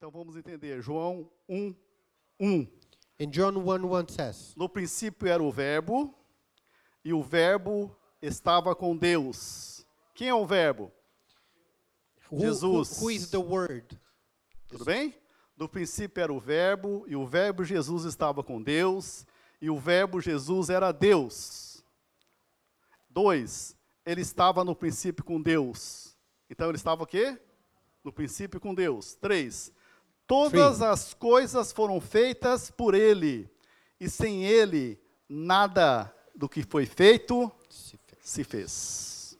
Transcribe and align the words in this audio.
Então 0.00 0.10
vamos 0.10 0.34
entender. 0.34 0.80
João 0.80 1.30
1, 1.46 1.74
1. 2.40 2.66
In 3.18 3.28
John 3.28 3.52
1 3.52 3.84
1 3.84 4.08
says, 4.08 4.54
No 4.56 4.66
princípio 4.66 5.28
era 5.28 5.42
o 5.42 5.52
Verbo, 5.52 6.14
e 7.04 7.12
o 7.12 7.22
Verbo 7.22 7.94
estava 8.22 8.74
com 8.74 8.96
Deus. 8.96 9.84
Quem 10.14 10.30
é 10.30 10.34
o 10.34 10.46
Verbo? 10.46 10.90
who, 12.30 12.36
who, 12.36 12.40
Jesus. 12.40 12.98
who 12.98 13.10
is 13.10 13.28
the 13.28 13.36
Word? 13.36 14.00
Tudo 14.68 14.86
bem? 14.86 15.14
No 15.54 15.68
princípio 15.68 16.22
era 16.22 16.32
o 16.32 16.40
Verbo, 16.40 17.04
e 17.06 17.14
o 17.14 17.26
Verbo 17.26 17.62
Jesus 17.62 18.04
estava 18.04 18.42
com 18.42 18.62
Deus, 18.62 19.26
e 19.60 19.68
o 19.68 19.78
Verbo 19.78 20.18
Jesus 20.18 20.70
era 20.70 20.92
Deus. 20.92 21.84
Dois, 23.10 23.76
ele 24.06 24.22
estava 24.22 24.64
no 24.64 24.74
princípio 24.74 25.22
com 25.22 25.38
Deus. 25.42 26.16
Então 26.48 26.70
ele 26.70 26.78
estava 26.78 27.02
o 27.02 27.06
quê? 27.06 27.38
No 28.02 28.10
princípio 28.10 28.58
com 28.58 28.74
Deus. 28.74 29.14
Três, 29.14 29.70
todas 30.30 30.76
Three. 30.78 30.86
as 30.86 31.12
coisas 31.14 31.72
foram 31.72 32.00
feitas 32.00 32.70
por 32.70 32.94
ele, 32.94 33.50
e 33.98 34.08
sem 34.08 34.44
ele 34.44 34.96
nada 35.28 36.14
do 36.34 36.48
que 36.48 36.62
foi 36.62 36.86
feito 36.86 37.50
se 38.22 38.44
fez. 38.44 39.36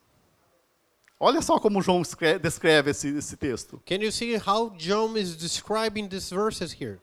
Olha 1.19 1.41
só 1.43 1.61
como 1.61 1.81
João 1.81 2.03
escre- 2.03 2.39
descreve 2.39 2.91
esse, 2.91 3.09
esse 3.09 3.37
texto. 3.37 3.81
Can 3.87 3.97
you 3.97 4.11
see 4.11 4.37
how 4.37 4.71
John 4.71 5.17
is 5.17 5.37
describing 5.37 6.09
these 6.09 6.34
verses 6.34 6.73
here? 6.73 6.98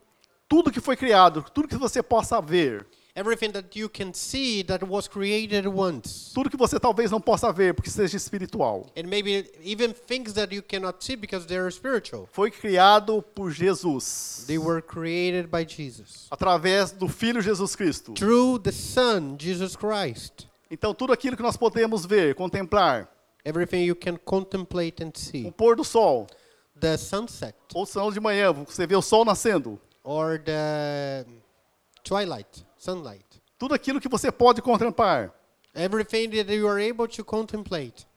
Tudo 0.49 0.71
que 0.71 0.81
foi 0.81 0.97
criado, 0.97 1.43
tudo 1.53 1.67
que 1.67 1.75
você 1.77 2.01
possa 2.03 2.41
ver, 2.41 2.85
Everything 3.19 3.51
that 3.53 3.75
you 3.75 3.89
can 3.89 4.13
see 4.13 4.61
that 4.65 4.85
was 4.85 5.07
created 5.07 5.65
once. 5.67 6.31
tudo 6.35 6.51
que 6.51 6.55
você 6.57 6.79
talvez 6.79 7.09
não 7.09 7.19
possa 7.19 7.51
ver 7.51 7.73
porque 7.73 7.89
seja 7.89 8.15
espiritual, 8.15 8.85
And 8.95 9.07
maybe 9.07 9.49
even 9.63 9.91
things 9.91 10.33
that 10.33 10.53
you 10.53 10.61
cannot 10.61 11.03
see 11.03 11.15
because 11.15 11.47
they 11.47 11.57
are 11.57 11.71
spiritual. 11.71 12.27
foi 12.31 12.51
criado 12.51 13.23
por 13.33 13.49
Jesus, 13.51 14.43
They 14.45 14.59
were 14.59 14.83
created 14.83 15.47
by 15.49 15.65
Jesus. 15.65 16.27
através 16.29 16.91
do 16.91 17.07
Filho 17.07 17.41
Jesus 17.41 17.75
Cristo. 17.75 18.13
Through 18.13 18.59
the 18.59 18.71
Son, 18.71 19.35
Jesus 19.39 19.75
Christ. 19.75 20.45
Então 20.69 20.93
tudo 20.93 21.11
aquilo 21.11 21.35
que 21.35 21.41
nós 21.41 21.57
podemos 21.57 22.05
ver, 22.05 22.35
contemplar, 22.35 23.09
Everything 23.43 23.83
you 23.85 23.95
can 23.95 24.17
contemplate 24.17 25.01
and 25.03 25.09
o 25.15 25.17
see. 25.19 25.51
pôr 25.57 25.75
do 25.75 25.83
sol, 25.83 26.27
The 26.79 26.97
sunset 26.97 27.55
ou 27.73 27.83
senão 27.87 28.11
de 28.11 28.19
manhã, 28.19 28.51
você 28.51 28.85
vê 28.85 28.95
o 28.95 29.01
sol 29.01 29.25
nascendo, 29.25 29.79
or 30.03 30.37
the 30.37 31.25
twilight, 32.03 32.63
sunlight. 32.91 33.25
tudo 33.57 33.73
aquilo 33.73 33.99
que 33.99 34.07
você 34.07 34.31
pode 34.31 34.61
contemplar, 34.61 35.33
Everything 35.75 36.29
that 36.29 36.51
you 36.51 36.67
are 36.67 36.81
able 36.81 37.07
to 37.07 37.23
contemplate, 37.23 38.07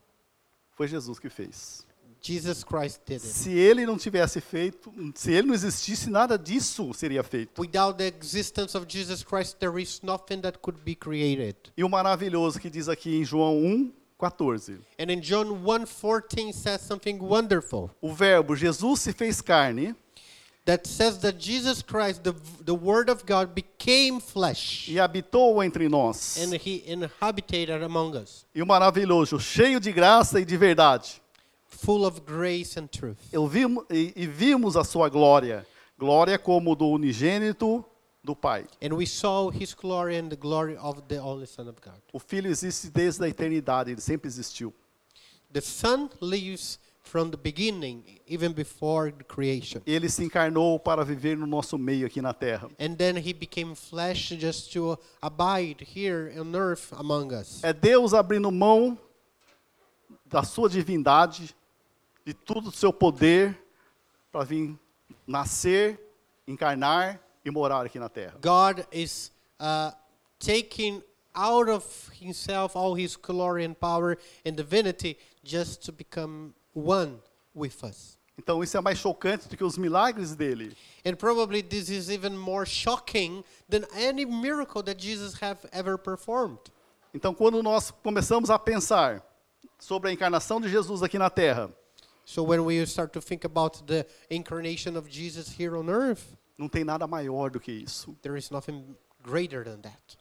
foi 0.76 0.88
Jesus 0.88 1.18
que 1.18 1.28
fez. 1.28 1.84
Jesus 2.22 2.62
Christ 2.62 3.00
did 3.06 3.22
it. 3.22 3.26
Se 3.26 3.50
ele 3.50 3.86
não 3.86 3.96
tivesse 3.96 4.40
feito, 4.40 4.92
se 5.14 5.32
ele 5.32 5.48
não 5.48 5.54
existisse, 5.54 6.10
nada 6.10 6.38
disso 6.38 6.92
seria 6.92 7.22
feito. 7.22 7.60
Without 7.60 7.96
the 7.96 8.06
existence 8.06 8.76
of 8.76 8.86
Jesus 8.88 9.22
Christ, 9.22 9.56
there 9.58 9.80
is 9.80 10.00
nothing 10.02 10.40
that 10.42 10.58
could 10.58 10.80
be 10.82 10.94
created. 10.94 11.56
E 11.76 11.82
o 11.82 11.88
maravilhoso 11.88 12.60
que 12.60 12.68
diz 12.70 12.88
aqui 12.88 13.16
em 13.16 13.24
João 13.24 13.58
1, 13.58 13.92
14. 14.18 14.78
And 14.98 15.10
in 15.10 15.20
John 15.20 15.46
1:14 15.64 16.52
says 16.52 16.82
something 16.82 17.18
wonderful. 17.18 17.90
O 18.02 18.12
verbo 18.12 18.54
Jesus 18.54 19.00
se 19.00 19.12
fez 19.12 19.40
carne 19.40 19.94
that 20.66 20.86
says 20.86 21.18
that 21.18 21.38
Jesus 21.38 21.82
Christ, 21.82 22.22
the, 22.22 22.32
the 22.64 22.74
Word 22.74 23.08
of 23.08 23.24
God, 23.26 23.54
became 23.54 24.20
flesh 24.20 24.88
e 24.88 24.96
habitou 24.98 25.62
entre 25.64 25.88
nós. 25.88 26.36
and 26.38 26.54
He 26.54 26.82
inhabited 26.86 27.70
among 27.82 28.14
us, 28.16 28.44
E 28.54 28.62
o 28.62 28.66
maravilhoso, 28.66 29.38
cheio 29.40 29.80
de 29.80 29.90
graça 29.92 30.40
e 30.40 30.44
de 30.44 30.56
verdade. 30.56 31.20
full 31.66 32.04
of 32.04 32.20
grace 32.22 32.78
and 32.78 32.88
truth. 32.88 33.18
Eu 33.32 33.46
vimo, 33.46 33.84
e, 33.90 34.12
e 34.14 34.26
vimos 34.26 34.76
a 34.76 34.84
sua 34.84 35.08
glória, 35.08 35.66
glória 35.98 36.38
como 36.38 36.74
do 36.76 36.86
unigênito 36.88 37.84
do 38.22 38.34
Pai. 38.36 38.66
And 38.82 38.92
we 38.94 39.06
saw 39.06 39.50
His 39.50 39.72
glory 39.72 40.18
and 40.18 40.28
the 40.28 40.36
glory 40.36 40.76
of 40.76 41.00
the 41.08 41.18
only 41.20 41.46
Son 41.46 41.68
of 41.68 41.80
God. 41.80 42.00
O 42.12 42.18
Filho 42.18 42.50
existe 42.50 42.90
desde 42.90 43.24
a 43.24 43.28
eternidade, 43.28 43.90
ele 43.92 44.00
sempre 44.00 44.28
existiu. 44.28 44.74
The 45.52 45.60
Son 45.62 46.10
lives 46.20 46.78
from 47.02 47.30
the 47.30 47.36
beginning, 47.36 48.20
even 48.26 48.52
before 48.52 49.10
the 49.10 49.24
creation. 49.24 49.82
Ele 49.86 50.08
se 50.08 50.24
encarnou 50.24 50.78
para 50.78 51.04
viver 51.04 51.36
no 51.36 51.46
nosso 51.46 51.78
meio 51.78 52.06
aqui 52.06 52.20
na 52.20 52.32
terra. 52.32 52.68
And 52.78 52.94
then 52.96 53.16
He 53.16 53.32
became 53.32 53.74
flesh 53.74 54.30
just 54.38 54.72
to 54.72 54.98
abide 55.22 55.80
here 55.80 56.32
on 56.38 56.54
earth 56.54 56.92
among 56.92 57.32
us. 57.32 57.60
É 57.62 57.72
Deus 57.72 58.14
abrindo 58.14 58.50
mão 58.50 58.98
da 60.26 60.42
sua 60.42 60.68
divindade, 60.68 61.54
de 62.24 62.32
tudo 62.32 62.68
o 62.68 62.72
seu 62.72 62.92
poder, 62.92 63.58
para 64.30 64.44
vir 64.44 64.78
nascer, 65.26 65.98
encarnar 66.46 67.20
e 67.44 67.50
morar 67.50 67.84
aqui 67.84 67.98
na 67.98 68.08
terra. 68.08 68.38
God 68.40 68.86
is 68.92 69.32
uh, 69.58 69.90
taking 70.38 71.02
out 71.34 71.68
of 71.68 71.84
himself 72.20 72.76
all 72.76 72.94
his 72.94 73.16
glory 73.16 73.64
and 73.64 73.74
power 73.74 74.16
and 74.44 74.52
divinity 74.56 75.16
just 75.42 75.84
to 75.84 75.92
become 75.92 76.54
one 76.74 77.18
with 77.54 77.82
us. 77.84 78.18
Então 78.38 78.62
isso 78.62 78.76
é 78.76 78.80
mais 78.80 78.98
chocante 78.98 79.48
do 79.48 79.56
que 79.56 79.64
os 79.64 79.76
milagres 79.76 80.34
dele. 80.34 80.74
And 81.04 81.14
probably 81.16 81.62
this 81.62 81.90
is 81.90 82.08
even 82.08 82.30
more 82.36 82.64
shocking 82.64 83.44
than 83.68 83.84
any 83.94 84.24
miracle 84.24 84.82
that 84.82 84.98
Jesus 85.00 85.34
have 85.42 85.58
ever 85.72 85.98
performed. 85.98 86.58
Então 87.12 87.34
quando 87.34 87.62
nós 87.62 87.90
começamos 87.90 88.48
a 88.50 88.58
pensar 88.58 89.22
sobre 89.78 90.10
a 90.10 90.12
encarnação 90.12 90.60
de 90.60 90.68
Jesus 90.68 91.02
aqui 91.02 91.18
na 91.18 91.28
terra, 91.30 91.70
So 92.24 92.44
when 92.44 92.60
we 92.60 92.80
start 92.86 93.12
to 93.14 93.20
think 93.20 93.44
about 93.44 93.82
the 93.86 94.06
incarnation 94.30 94.96
of 94.96 95.08
Jesus 95.10 95.48
here 95.58 95.76
on 95.76 95.88
earth, 95.90 96.36
não 96.56 96.68
tem 96.68 96.84
nada 96.84 97.06
maior 97.06 97.50
do 97.50 97.58
que 97.58 97.72
isso. 97.72 98.16
there 98.22 98.38
is 98.38 98.50
nothing 98.50 98.94
greater 99.22 99.64
than 99.64 99.80
that. 99.80 100.16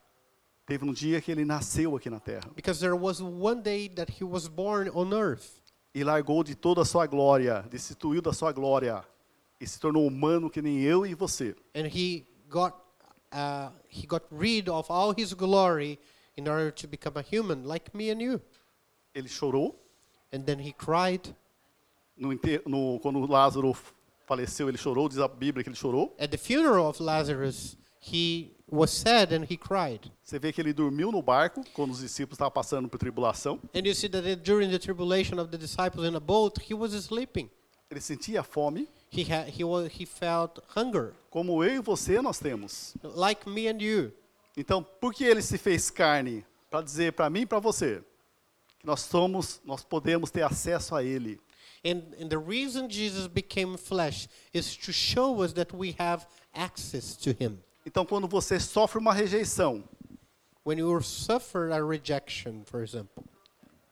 Teve 0.66 0.84
um 0.86 0.94
dia 0.94 1.22
que 1.22 1.32
ele 1.32 1.46
nasceu 1.46 1.96
aqui 1.96 2.10
na 2.10 2.20
terra 2.20 2.50
Because 2.56 2.80
there 2.80 2.96
was 2.96 3.22
one 3.22 3.62
day 3.62 3.88
that 3.90 4.12
he 4.20 4.24
was 4.24 4.48
born 4.48 4.90
on 4.90 5.14
earth. 5.14 5.62
E 5.94 6.04
largou 6.04 6.44
de 6.44 6.56
toda 6.56 6.82
a 6.82 6.86
sua 6.86 7.06
glória, 7.08 7.66
destituiu 7.70 8.22
da 8.22 8.32
sua 8.34 8.52
glória 8.52 9.04
e 9.60 9.68
se 9.68 9.80
tornou 9.80 10.06
humano 10.08 10.50
que 10.50 10.62
nem 10.62 10.82
eu 10.82 11.06
e 11.06 11.14
você. 11.16 11.56
and 11.76 11.88
he 11.88 12.26
got 12.50 12.74
uh, 13.34 13.72
he 13.90 14.06
got 14.08 14.24
rid 14.32 14.70
of 14.70 14.92
all 14.92 15.14
his 15.18 15.34
glory 15.34 16.00
in 16.38 16.48
order 16.48 16.72
to 16.72 16.88
become 16.88 17.18
a 17.18 17.22
human 17.24 17.66
like 17.66 17.92
me 17.96 18.10
and 18.12 18.22
you 18.22 18.40
Ele 19.14 19.28
chorou 19.28 19.76
and 20.32 20.42
then 20.46 20.60
he 20.60 20.72
cried 20.74 21.36
no, 22.16 22.30
no- 22.66 23.00
quando 23.00 23.20
Lázaro 23.26 23.76
faleceu, 24.28 24.68
ele 24.70 24.78
chorou, 24.78 25.10
diz 25.10 25.18
a 25.20 25.28
Bíblia 25.28 25.64
que 25.64 25.70
ele 25.70 25.76
chorou. 25.76 26.16
at 26.20 26.30
the 26.30 26.38
funeral 26.38 26.88
of 26.88 27.02
lazarus 27.02 27.76
he 28.00 28.52
was 28.72 28.92
sad 28.92 29.34
and 29.36 29.44
he 29.50 29.58
cried 29.58 30.12
Você 30.24 30.40
vê 30.40 30.52
que 30.54 30.62
ele 30.62 30.74
dormiu 30.74 31.12
no 31.12 31.22
barco 31.22 31.64
quando 31.74 31.92
os 31.92 32.00
discípulos 32.00 32.36
estavam 32.36 32.52
passando 32.52 32.88
por 32.90 32.98
tribulação. 32.98 33.60
and 33.76 33.86
you 33.86 33.94
see 33.96 34.08
that 34.10 34.36
during 34.44 34.70
the 34.70 34.80
tribulation 34.80 35.40
of 35.40 35.50
the 35.52 35.58
disciples 35.58 36.08
in 36.08 36.16
a 36.16 36.20
boat 36.20 36.60
he 36.70 36.74
was 36.74 36.92
sleeping 36.94 37.50
Ele 37.92 38.00
sentia 38.02 38.44
fome, 38.44 38.88
he 39.12 39.24
had 39.24 39.50
he 39.50 39.64
was 39.64 39.90
he 40.00 40.06
felt 40.06 40.60
hunger 40.78 41.14
como 41.32 41.64
eu 41.64 41.76
e 41.76 41.80
você 41.80 42.22
nós 42.22 42.38
temos. 42.40 42.96
like 43.04 43.50
me 43.50 43.68
and 43.68 43.82
you 43.82 44.12
Então, 44.58 44.84
por 44.84 45.14
que 45.14 45.24
ele 45.24 45.42
se 45.42 45.58
fez 45.58 45.90
carne? 45.90 46.46
Para 46.70 46.82
dizer 46.82 47.14
para 47.14 47.30
mim 47.30 47.42
e 47.42 47.46
para 47.46 47.60
você 47.60 48.04
que 48.80 48.86
nós 48.86 49.02
somos, 49.02 49.60
nós 49.66 49.84
podemos 49.84 50.30
ter 50.32 50.44
acesso 50.44 50.96
a 50.96 51.04
ele. 51.04 51.40
and, 51.86 52.04
and 52.22 52.28
the 52.30 52.38
reason 52.38 52.88
jesus 52.88 53.26
became 53.28 53.78
flesh 53.78 54.28
is 54.54 54.76
to 54.76 54.92
show 54.92 55.42
us 55.44 55.54
that 55.54 55.74
we 55.76 55.96
have 55.98 56.26
access 56.54 57.16
to 57.16 57.32
him 57.32 57.58
Então, 57.86 58.06
quando 58.06 58.28
você 58.28 58.60
sofre 58.60 59.00
uma 59.00 59.14
rejeição, 59.14 59.84
when 60.66 60.80
you 60.80 61.02
suffer 61.02 61.72
a 61.72 61.84
rejection 61.86 62.64
for 62.66 62.84
example 62.84 63.24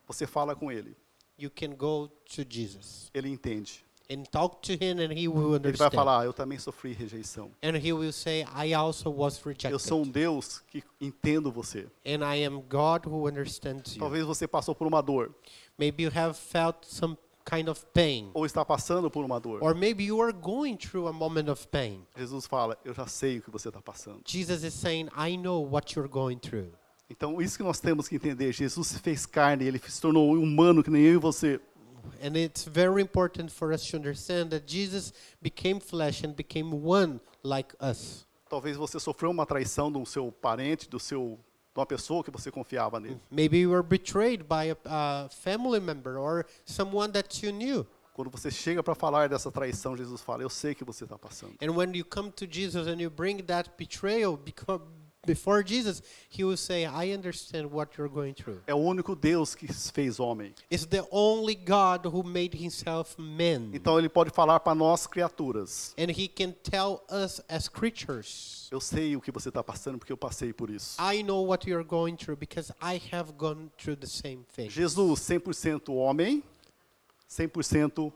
você 0.08 0.26
fala 0.28 0.56
com 0.56 0.72
ele, 0.72 0.96
you 1.38 1.50
can 1.50 1.76
go 1.76 2.08
to 2.08 2.44
Jesus 2.48 3.10
ele 3.14 3.30
entende. 3.30 3.84
and 4.10 4.24
talk 4.32 4.62
to 4.62 4.72
him 4.74 5.00
and 5.02 5.12
he 5.12 5.28
will 5.28 5.56
Ele 5.56 5.60
vai 5.60 5.70
understand. 5.72 5.92
falar: 5.92 6.22
"Ah, 6.22 6.26
Eu 6.26 6.32
também 6.34 6.58
sofri 6.60 6.94
rejeição. 6.94 7.52
and 7.62 7.76
he 7.78 7.92
will 7.92 8.14
say, 8.14 8.46
I 8.56 8.74
also 8.74 9.10
was 9.10 9.38
rejected. 9.44 9.72
Eu 9.74 9.80
sou 9.80 10.02
um 10.04 10.10
Deus 10.10 10.60
que 10.68 10.82
entendo 11.02 11.52
você. 11.52 11.88
and 12.06 12.24
I 12.24 12.46
am 12.46 12.62
God 12.62 13.06
who 13.06 13.28
understands 13.28 13.96
you. 13.96 14.00
Talvez 14.00 14.24
você 14.26 14.48
passou 14.48 14.74
por 14.76 14.88
uma 14.88 15.02
dor, 15.02 15.34
Maybe 15.78 16.04
you 16.04 16.12
have 16.16 16.36
felt 16.38 16.86
some 16.86 17.18
kind 17.50 17.70
of 17.70 17.86
pain. 17.94 18.30
ou 18.34 18.46
está 18.46 18.66
passando 18.66 19.10
por 19.10 19.24
uma 19.24 19.40
dor. 19.40 19.64
Or 19.64 19.74
maybe 19.74 20.04
you 20.04 20.22
are 20.22 20.34
going 20.34 20.76
through 20.76 21.08
a 21.08 21.14
moment 21.14 21.50
of 21.50 21.68
pain. 21.68 22.06
Jesus 22.18 22.46
fala: 22.46 22.78
Eu 22.84 22.94
já 22.94 23.08
sei 23.08 23.40
o 23.40 23.42
que 23.42 23.50
você 23.50 23.70
está 23.70 23.82
passando. 23.82 24.22
Jesus 24.26 24.64
is 24.64 24.74
saying, 24.74 25.10
I 25.18 25.38
know 25.38 25.66
what 25.66 25.96
you're 25.96 26.10
going 26.10 26.38
through. 26.38 26.72
Então, 27.10 27.42
isso 27.42 27.58
que 27.58 27.64
nós 27.64 27.80
temos 27.80 28.08
que 28.08 28.16
entender. 28.16 28.52
Jesus 28.52 28.88
se 28.88 29.00
fez 29.00 29.26
carne, 29.26 29.66
ele 29.66 29.80
se 29.80 30.02
tornou 30.02 30.34
humano 30.34 30.84
que 30.84 30.90
nem 30.90 31.04
eu 31.04 31.14
e 31.14 31.18
você. 31.18 31.60
And 32.22 32.38
it's 32.38 32.66
very 32.66 33.02
important 33.02 33.50
for 33.52 33.72
us 33.74 33.86
to 33.88 33.98
understand 33.98 34.50
that 34.50 34.66
Jesus 34.66 35.14
became 35.42 35.80
flesh 35.80 36.24
and 36.24 36.34
became 36.34 36.74
one 36.74 37.20
like 37.44 37.76
us. 37.82 38.26
Talvez 38.50 38.78
você 38.78 39.00
sofreu 39.00 39.30
uma 39.30 39.46
traição 39.46 39.92
do 39.92 40.06
seu 40.06 40.32
parente, 40.32 40.90
do 40.90 41.00
seu, 41.00 41.38
de 41.78 41.80
uma 41.80 41.86
pessoa 41.86 42.24
que 42.24 42.32
você 42.32 42.50
confiava 42.50 43.00
nele. 43.00 43.20
Maybe 43.30 43.60
you 43.60 43.70
were 43.70 43.84
betrayed 43.84 44.44
by 44.44 44.72
a, 44.72 44.78
a 44.86 45.30
family 45.30 45.80
member 45.80 46.18
or 46.18 46.46
someone 46.66 47.12
that 47.14 47.46
you 47.46 47.52
knew. 47.54 47.86
Quando 48.14 48.32
você 48.32 48.50
chega 48.50 48.82
para 48.82 48.96
falar 48.96 49.30
dessa 49.30 49.52
traição, 49.52 49.96
Jesus 49.96 50.22
fala: 50.22 50.42
Eu 50.42 50.50
sei 50.50 50.74
que 50.74 50.84
você 50.84 51.04
está 51.04 51.20
passando. 51.20 51.54
And 51.62 51.72
when 51.74 51.96
you 51.96 52.04
come 52.04 52.32
to 52.32 52.48
Jesus 52.50 52.88
and 52.88 53.00
you 53.00 53.12
bring 53.12 53.44
that 53.44 53.70
betrayal 53.78 54.36
before 55.28 55.62
Jesus, 55.62 56.02
he 56.30 56.44
will 56.44 56.58
say, 56.58 56.86
I 56.86 57.12
understand 57.12 57.70
what 57.70 57.98
you're 57.98 58.10
going 58.10 58.34
through. 58.34 58.62
É 58.66 58.74
o 58.74 58.78
único 58.78 59.16
Deus 59.16 59.54
que 59.54 59.68
fez 59.68 60.20
homem. 60.20 60.54
It's 60.72 60.86
the 60.86 61.06
only 61.12 61.54
God 61.54 62.08
who 62.08 62.24
made 62.24 62.58
himself 62.58 63.16
man. 63.20 63.70
Então 63.74 64.00
ele 64.00 64.10
pode 64.10 64.32
falar 64.32 64.60
para 64.62 64.74
nós, 64.74 65.06
criaturas: 65.06 65.94
And 66.00 66.10
he 66.10 66.28
can 66.28 66.54
tell 66.64 67.04
us 67.12 67.42
as 67.48 67.68
creatures, 67.68 68.68
Eu 68.72 68.80
sei 68.80 69.16
o 69.16 69.22
que 69.22 69.32
você 69.32 69.50
está 69.50 69.64
passando 69.64 70.00
porque 70.00 70.12
eu 70.12 70.18
passei 70.18 70.54
por 70.54 70.70
isso. 70.70 70.98
I 71.00 71.22
know 71.22 71.46
what 71.46 71.70
you're 71.70 71.88
going 71.88 72.16
through 72.16 72.38
because 72.38 72.74
I 72.82 73.00
have 73.14 73.34
gone 73.34 73.70
through 73.78 73.98
the 73.98 74.08
same 74.08 74.46
thing. 74.56 74.70
Jesus, 74.70 75.20
100% 75.20 75.90
homem, 75.90 76.42
100% 77.30 78.12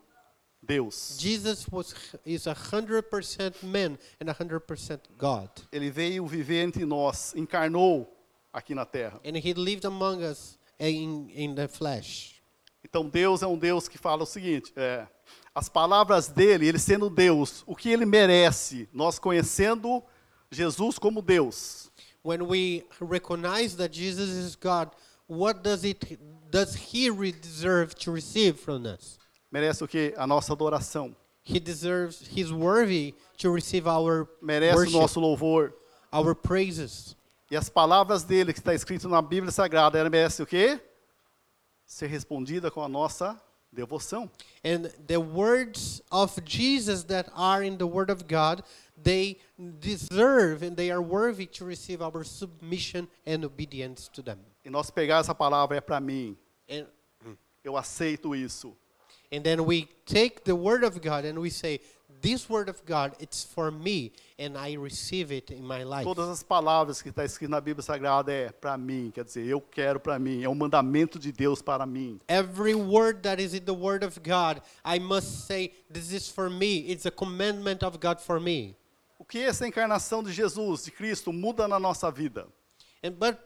Deus. 0.63 1.17
Jesus 1.19 1.67
was 1.71 1.93
is 2.25 2.47
a 2.47 2.53
hundred 2.53 3.09
percent 3.09 3.61
man 3.63 3.97
and 4.19 4.29
a 4.29 4.33
hundred 4.33 4.61
percent 4.61 5.01
God, 5.17 5.49
Ele 5.71 5.89
veio 5.89 6.25
viver 6.27 6.61
entre 6.63 6.85
nós, 6.85 7.33
encarnou 7.35 8.07
aqui 8.53 8.75
na 8.75 8.85
terra. 8.85 9.19
and 9.25 9.35
He 9.37 9.53
lived 9.53 9.85
among 9.85 10.23
us 10.23 10.57
in 10.79 11.29
in 11.33 11.55
the 11.55 11.67
flesh. 11.67 12.41
Então 12.83 13.07
Deus 13.09 13.41
é 13.41 13.47
um 13.47 13.57
Deus 13.57 13.87
que 13.87 13.97
fala 13.97 14.23
o 14.23 14.25
seguinte: 14.25 14.71
é, 14.75 15.07
as 15.53 15.67
palavras 15.67 16.27
dele, 16.27 16.67
ele 16.67 16.79
sendo 16.79 17.09
Deus, 17.09 17.63
o 17.65 17.75
que 17.75 17.89
ele 17.89 18.05
merece, 18.05 18.87
nós 18.93 19.17
conhecendo 19.19 20.03
Jesus 20.51 20.99
como 20.99 21.21
Deus. 21.21 21.89
When 22.23 22.43
we 22.43 22.85
recognize 22.99 23.75
that 23.77 23.93
Jesus 23.95 24.29
is 24.29 24.55
God, 24.55 24.91
what 25.27 25.63
does 25.63 25.83
it 25.83 26.19
does 26.51 26.75
He 26.75 27.09
deserve 27.31 27.95
to 27.95 28.11
receive 28.11 28.59
from 28.59 28.85
us? 28.85 29.17
Merece 29.51 29.83
o 29.83 29.87
que? 29.87 30.13
A 30.17 30.25
nossa 30.25 30.53
adoração. 30.53 31.15
He 31.43 31.59
deserves. 31.59 32.21
He's 32.33 32.51
worthy 32.51 33.13
to 33.37 33.51
receive 33.53 33.87
our 33.87 34.27
Merece 34.41 34.75
worship, 34.75 34.95
o 34.95 35.01
nosso 35.01 35.19
louvor. 35.19 35.73
our 36.11 36.33
praises. 36.35 37.15
E 37.49 37.57
as 37.57 37.67
palavras 37.69 38.23
dele, 38.23 38.53
que 38.53 38.59
está 38.59 38.73
escrito 38.73 39.09
na 39.09 39.21
Bíblia 39.21 39.51
Sagrada, 39.51 39.97
ela 39.99 40.09
merece 40.09 40.41
o 40.41 40.45
quê? 40.45 40.79
Ser 41.85 42.07
respondida 42.07 42.71
com 42.71 42.81
a 42.81 42.87
nossa 42.87 43.41
devoção. 43.73 44.29
And 44.63 44.83
the 45.05 45.17
words 45.17 46.01
of 46.09 46.39
Jesus 46.45 47.03
that 47.05 47.29
are 47.35 47.65
in 47.65 47.75
the 47.77 47.85
Word 47.85 48.09
of 48.09 48.23
God, 48.23 48.63
they 49.01 49.37
deserve 49.57 50.63
and 50.65 50.75
they 50.75 50.91
are 50.91 51.01
worthy 51.01 51.45
to 51.47 51.65
receive 51.65 52.01
our 52.01 52.23
submission 52.23 53.07
and 53.25 53.43
obedience 53.43 54.09
to 54.13 54.21
them. 54.23 54.37
E 54.63 54.69
nós 54.69 54.89
pegar 54.89 55.19
essa 55.19 55.35
palavra 55.35 55.75
é 55.75 55.81
para 55.81 55.99
mim. 55.99 56.37
And, 56.69 56.85
Eu 57.63 57.75
aceito 57.77 58.33
isso. 58.35 58.75
And 59.31 59.43
then 59.43 59.65
we 59.65 59.87
take 60.05 60.43
the 60.43 60.55
Word 60.55 60.83
of 60.83 61.01
God 61.01 61.25
and 61.25 61.39
we 61.39 61.49
say, 61.49 61.79
This 62.21 62.47
Word 62.47 62.69
of 62.69 62.85
God, 62.85 63.15
it's 63.19 63.43
for 63.43 63.71
me, 63.71 64.11
and 64.37 64.55
I 64.55 64.73
receive 64.73 65.31
it 65.31 65.49
in 65.49 65.65
my 65.65 65.83
life. 65.83 66.03
Todas 66.03 66.29
as 66.29 66.43
palavras 66.43 67.01
que 67.01 67.09
está 67.09 67.23
escrito 67.25 67.49
na 67.49 67.59
Bíblia 67.59 67.81
Sagrada 67.81 68.31
é 68.31 68.51
para 68.51 68.77
mim, 68.77 69.11
quer 69.11 69.23
dizer, 69.23 69.45
eu 69.47 69.59
quero 69.59 69.99
para 69.99 70.19
mim, 70.19 70.43
é 70.43 70.49
um 70.49 70.53
mandamento 70.53 71.17
de 71.17 71.31
Deus 71.31 71.61
para 71.63 71.85
mim. 71.85 72.19
Every 72.27 72.75
word 72.75 73.23
that 73.23 73.41
is 73.41 73.55
in 73.55 73.65
the 73.65 73.73
Word 73.73 74.03
of 74.05 74.19
God, 74.19 74.61
I 74.85 74.99
must 74.99 75.47
say, 75.47 75.71
This 75.89 76.11
is 76.11 76.29
for 76.29 76.49
me. 76.49 76.91
It's 76.91 77.05
a 77.05 77.11
commandment 77.11 77.83
of 77.83 77.99
God 77.99 78.21
for 78.21 78.39
me. 78.39 78.75
O 79.17 79.25
que 79.25 79.39
essa 79.39 79.67
encarnação 79.67 80.23
de 80.23 80.31
Jesus, 80.31 80.83
de 80.83 80.91
Cristo, 80.91 81.31
muda 81.31 81.67
na 81.67 81.79
nossa 81.79 82.11
vida? 82.11 82.47
And 83.03 83.11
but 83.17 83.37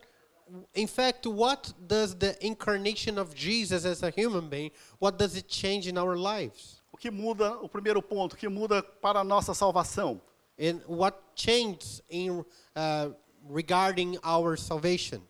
in 0.74 0.88
fact, 0.88 1.26
what 1.26 1.74
does 1.88 2.16
the 2.16 2.36
incarnation 2.46 3.18
of 3.18 3.34
Jesus 3.34 3.86
as 3.86 4.04
a 4.04 4.10
human 4.10 4.48
being, 4.48 4.72
what 5.00 5.18
does 5.18 5.36
it 5.36 5.48
change 5.48 5.88
in 5.88 5.98
our 5.98 6.16
lives? 6.16 6.82
O 6.94 6.98
que 6.98 7.12
muda, 7.12 7.58
o 7.62 7.68
primeiro 7.68 8.02
ponto, 8.02 8.34
o 8.34 8.38
que 8.38 8.48
muda 8.48 8.82
para 8.82 9.20
a 9.20 9.24
nossa 9.24 9.54
salvação? 9.54 10.22
And 10.58 10.80
what 10.88 11.22
changed 11.36 12.02
in 12.10 12.46
uh, 12.76 13.10
regarding 13.50 14.18
our 14.24 14.56
salvation? 14.56 15.22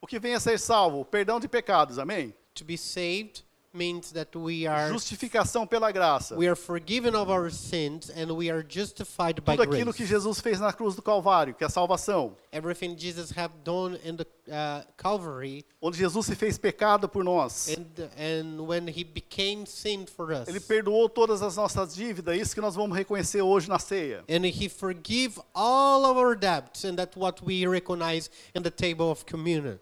O 0.00 0.06
que 0.06 0.18
vem 0.18 0.34
a 0.34 0.40
ser 0.40 0.58
salvo? 0.58 1.04
Perdão 1.04 1.38
de 1.40 1.48
pecados, 1.48 1.98
amém? 1.98 2.34
To 2.54 2.64
be 2.64 2.78
saved 2.78 3.42
means 3.72 4.12
that 4.12 4.36
we 4.36 4.66
are 4.66 4.90
Justificação 4.90 5.66
pela 5.66 5.90
graça. 5.92 6.36
we 6.36 6.46
are 6.46 6.56
forgiven 6.56 7.14
of 7.14 7.30
our 7.30 7.50
sins 7.50 8.10
and 8.10 8.30
we 8.32 8.50
are 8.50 8.62
justified 8.62 9.40
by 9.42 9.56
Tudo 9.56 9.62
aquilo 9.62 9.92
que. 9.92 10.06
Jesus 10.06 10.40
fez 10.40 10.58
na 10.58 10.72
cruz 10.72 10.94
do 10.96 11.02
Calvário, 11.02 11.54
que 11.54 11.62
é 11.62 11.66
a 11.66 11.70
salvação. 11.70 12.36
Everything 12.50 12.96
Jesus 12.96 13.30
have 13.36 13.52
done 13.62 13.98
in 14.04 14.16
the 14.16 14.26
uh, 14.48 14.82
Calvary, 14.96 15.64
Onde 15.82 15.98
Jesus 15.98 16.26
se 16.26 16.34
fez 16.34 16.56
pecado 16.56 17.08
por 17.08 17.22
nós. 17.22 17.68
and 17.68 18.10
and 18.16 18.66
when 18.66 18.88
He 18.88 19.04
became 19.04 19.66
sin 19.66 20.06
for 20.06 20.32
us, 20.32 20.48
Ele 20.48 20.60
perdoou 20.60 21.08
todas 21.08 21.42
as 21.42 21.56
nossas 21.56 21.94
dívidas, 21.94 22.36
isso 22.40 22.54
que 22.54 22.60
nós 22.60 22.74
vamos 22.74 22.96
reconhecer 22.96 23.42
hoje 23.42 23.68
na 23.68 23.78
ceia. 23.78 24.24
And 24.28 24.46
he 24.46 24.68
forgive 24.68 25.38
all 25.54 26.06
of 26.06 26.18
our 26.18 26.34
debts, 26.34 26.84
and 26.84 26.96
that's 26.96 27.16
what 27.16 27.44
we 27.44 27.66
recognize 27.66 28.30
in 28.54 28.62
the 28.62 28.70
table 28.70 29.10
of 29.10 29.24
communion. 29.26 29.78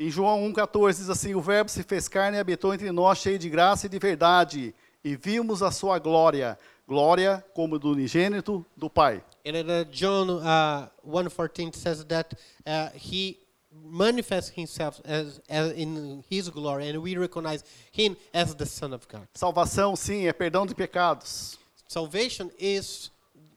Em 0.00 0.10
João 0.10 0.48
1,14 0.52 0.96
diz 0.96 1.10
assim: 1.10 1.34
O 1.34 1.40
Verbo 1.40 1.68
se 1.68 1.82
fez 1.82 2.06
carne 2.06 2.36
e 2.36 2.40
habitou 2.40 2.72
entre 2.72 2.92
nós, 2.92 3.18
cheio 3.18 3.36
de 3.36 3.50
graça 3.50 3.86
e 3.86 3.88
de 3.88 3.98
verdade, 3.98 4.72
e 5.02 5.16
vimos 5.16 5.60
a 5.60 5.72
sua 5.72 5.98
glória, 5.98 6.56
glória 6.86 7.44
como 7.52 7.80
do 7.80 7.90
unigênito 7.90 8.64
do 8.76 8.88
Pai. 8.88 9.24
And 9.44 9.56
in 9.56 9.66
uh, 9.68 9.84
John 9.90 10.38
uh, 10.38 10.88
1.14 11.04 11.74
says 11.74 12.04
that 12.04 12.32
uh, 12.64 12.90
he 12.94 13.38
manifests 13.72 14.52
himself 14.56 15.00
as, 15.04 15.40
as 15.48 15.72
in 15.76 16.22
his 16.30 16.48
glory, 16.48 16.88
and 16.88 17.02
we 17.02 17.16
recognize 17.16 17.64
him 17.90 18.16
as 18.32 18.54
the 18.54 18.66
Son 18.66 18.94
of 18.94 19.08
God. 19.08 19.26
Salvação, 19.34 19.96
sim, 19.96 20.28
é 20.28 20.32
perdão 20.32 20.64
de 20.64 20.76
pecados. 20.76 21.58
Salvation 21.88 22.50
is 22.56 23.10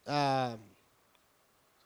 uh, 0.07 0.57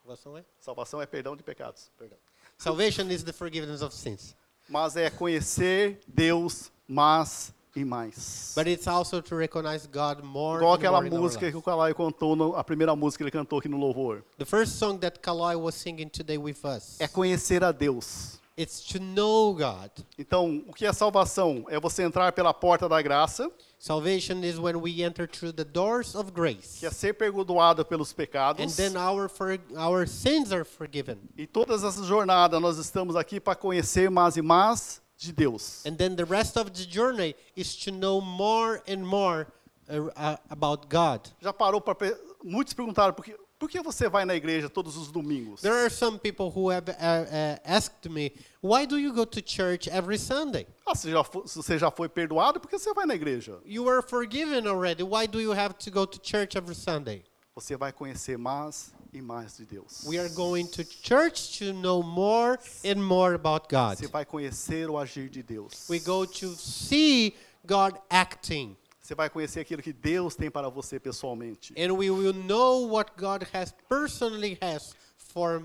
salvação 0.02 0.38
é? 0.38 0.44
Salvação 0.60 1.02
é 1.02 1.06
perdão 1.06 1.36
de 1.36 1.42
pecados. 1.42 1.90
Perdão. 1.98 2.16
Salvation 2.56 3.10
is 3.10 3.22
the 3.22 3.32
forgiveness 3.34 3.82
of 3.82 3.94
sins. 3.94 4.34
Mas 4.68 4.96
é 4.96 5.08
conhecer 5.10 6.00
Deus 6.08 6.70
mais 6.88 7.52
e 7.74 7.84
mais. 7.84 8.52
But 8.56 8.66
it's 8.66 8.86
also 8.88 9.20
to 9.20 9.36
recognize 9.36 9.86
God 9.86 10.24
more 10.24 10.58
Igual 10.58 10.74
aquela 10.74 11.00
more 11.02 11.10
música 11.10 11.50
que 11.50 11.56
o 11.56 11.62
Calai 11.62 11.92
contou, 11.94 12.34
no- 12.34 12.56
a 12.56 12.64
primeira 12.64 12.96
música 12.96 13.18
que 13.22 13.24
ele 13.24 13.30
cantou 13.30 13.58
aqui 13.58 13.68
no 13.68 13.76
Louvor. 13.76 14.22
The 14.38 14.44
first 14.46 14.72
song 14.78 14.98
that 15.00 15.20
Kaloi 15.20 15.54
was 15.56 15.74
singing 15.74 16.08
today 16.08 16.38
with 16.38 16.56
us. 16.64 16.98
É 17.00 17.06
conhecer 17.06 17.62
a 17.62 17.72
Deus. 17.72 18.40
It's 18.58 18.80
to 18.80 18.98
know 18.98 19.52
God. 19.54 19.90
Então, 20.18 20.64
o 20.66 20.72
que 20.72 20.86
é 20.86 20.92
salvação? 20.92 21.66
É 21.68 21.78
você 21.78 22.02
entrar 22.02 22.32
pela 22.32 22.54
porta 22.54 22.88
da 22.88 23.02
graça, 23.02 23.50
Salvation 23.78 24.42
is 24.42 24.58
when 24.58 24.80
we 24.80 25.02
enter 25.02 25.26
through 25.28 25.52
the 25.52 25.64
doors 25.64 26.14
of 26.16 26.32
grace. 26.32 26.78
que 26.80 26.86
é 26.86 26.90
ser 26.90 27.12
perdoado 27.14 27.84
pelos 27.84 28.10
And 28.12 28.16
pecados. 28.16 28.76
then 28.76 28.96
our 28.96 29.28
for, 29.28 29.58
our 29.76 30.06
sins 30.06 30.50
are 30.52 30.64
forgiven. 30.64 31.18
E 31.36 31.46
todas 31.46 31.84
essas 31.84 32.06
jornadas 32.06 32.60
nós 32.60 32.78
estamos 32.78 33.14
aqui 33.16 33.38
para 33.38 33.54
conhecer 33.54 34.10
mais 34.10 34.36
e 34.36 34.42
mais 34.42 35.00
de 35.18 35.32
Deus. 35.32 35.84
And 35.86 35.94
then 35.94 36.16
the 36.16 36.24
rest 36.24 36.56
of 36.58 36.70
the 36.70 36.84
journey 36.90 37.34
is 37.56 37.76
to 37.84 37.90
know 37.92 38.20
more 38.20 38.82
and 38.88 39.04
more 39.06 39.46
uh, 39.88 40.08
uh, 40.16 40.36
about 40.50 40.88
God. 40.88 41.20
Já 41.40 41.52
parou 41.52 41.80
para 41.80 41.94
muitos 42.42 42.72
perguntaram 42.72 43.12
por 43.14 43.24
que, 43.24 43.36
por 43.58 43.68
que 43.68 43.80
você 43.80 44.08
vai 44.08 44.24
na 44.24 44.34
igreja 44.34 44.68
todos 44.68 44.96
os 44.96 45.10
domingos? 45.10 45.60
There 45.60 45.74
are 45.74 45.90
some 45.90 46.18
people 46.18 46.50
who 46.50 46.70
have 46.70 46.90
uh, 46.90 46.92
uh, 46.92 47.58
asked 47.64 48.08
me, 48.10 48.32
why 48.62 48.86
do 48.86 48.98
you 48.98 49.12
go 49.12 49.24
to 49.24 49.40
church 49.40 49.88
every 49.88 50.18
Sunday? 50.18 50.66
Ah, 50.86 50.94
você 50.94 51.10
já 51.10 51.24
foi, 51.24 51.42
você 51.42 51.78
já 51.78 51.90
foi 51.90 52.08
perdoado, 52.08 52.60
por 52.60 52.68
que 52.68 52.78
você 52.78 52.92
vai 52.92 53.06
na 53.06 53.14
igreja? 53.14 53.58
You 53.64 53.88
are 53.88 54.02
forgiven 54.02 54.66
already. 54.66 55.02
Why 55.02 55.26
do 55.26 55.40
you 55.40 55.52
have 55.52 55.74
to 55.74 55.90
go 55.90 56.06
to 56.06 56.18
church 56.22 56.56
every 56.56 56.74
Sunday? 56.74 57.24
Você 57.54 57.76
vai 57.76 57.90
conhecer 57.90 58.36
mais 58.36 58.92
e 59.14 59.22
mais 59.22 59.56
de 59.56 59.64
Deus. 59.64 60.04
We 60.04 60.18
are 60.18 60.28
going 60.28 60.66
to 60.66 60.84
church 60.84 61.58
to 61.58 61.72
know 61.72 62.02
more 62.02 62.58
and 62.84 63.02
more 63.02 63.34
about 63.34 63.66
God. 63.70 63.96
Você 63.96 64.08
vai 64.08 64.26
conhecer 64.26 64.90
o 64.90 64.98
agir 64.98 65.30
de 65.30 65.42
Deus. 65.42 65.88
We 65.88 65.98
go 66.00 66.26
to 66.26 66.54
see 66.54 67.34
God 67.64 67.94
acting. 68.10 68.76
Você 69.06 69.14
vai 69.14 69.30
conhecer 69.30 69.60
aquilo 69.60 69.80
que 69.80 69.92
Deus 69.92 70.34
tem 70.34 70.50
para 70.50 70.68
você 70.68 70.98
pessoalmente. 70.98 71.72
and 71.78 71.92
we 71.92 72.10
will 72.10 72.34
know 72.34 72.88
what 72.88 73.12
God 73.16 73.46
has 73.54 73.72
personally 73.88 74.58
has 74.60 74.96
for 75.16 75.62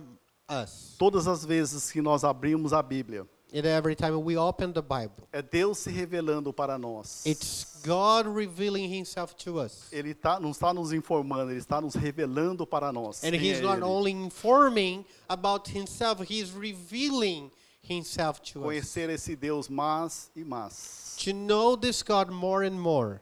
us. 0.48 0.96
Todas 1.00 1.28
as 1.28 1.44
vezes 1.44 1.92
que 1.92 2.04
nós 2.04 2.24
abrimos 2.24 2.72
a 2.72 2.84
Bíblia, 2.84 3.26
And 3.52 3.66
every 3.66 3.96
time 3.96 4.12
we 4.12 4.38
open 4.38 4.72
the 4.74 4.82
Bible, 4.82 5.28
é 5.34 5.42
Deus 5.42 5.80
se 5.80 5.90
revelando 5.90 6.54
para 6.54 6.78
nós. 6.78 7.26
it's 7.26 7.82
God 7.84 8.28
revealing 8.28 8.88
Himself 8.96 9.34
to 9.38 9.60
us. 9.60 9.92
Ele 9.92 10.14
tá, 10.14 10.40
não 10.40 10.52
está 10.52 10.72
nos 10.72 10.94
informando, 10.94 11.50
ele 11.50 11.60
está 11.60 11.82
nos 11.82 11.96
revelando 11.96 12.68
para 12.68 12.94
nós. 12.94 13.24
And 13.24 13.32
quem 13.32 13.42
He's 13.42 13.58
é 13.58 13.64
not 13.64 13.78
ele. 13.78 13.86
only 13.86 14.12
informing 14.12 15.04
about 15.28 15.68
Himself, 15.76 16.22
He's 16.32 16.52
revealing 16.52 17.52
Himself 17.82 18.40
to 18.54 18.60
us. 18.60 18.66
Conhecer 18.66 19.10
esse 19.10 19.36
Deus 19.36 19.68
mais 19.68 20.30
e 20.36 20.44
mais. 20.44 21.16
To 21.26 21.34
know 21.34 21.76
this 21.76 22.04
God 22.04 22.30
more 22.30 22.64
and 22.68 22.80
more 22.80 23.20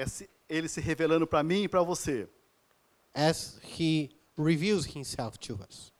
É 0.00 0.28
ele 0.48 0.68
se 0.68 0.80
revelando 0.80 1.26
para 1.26 1.42
mim 1.42 1.64
e 1.64 1.68
para 1.68 1.82
você. 1.82 2.28
as 3.14 3.58
He 3.62 4.10
reveals 4.36 4.86
Himself 4.86 5.38
to 5.38 5.58
us. 5.68 5.92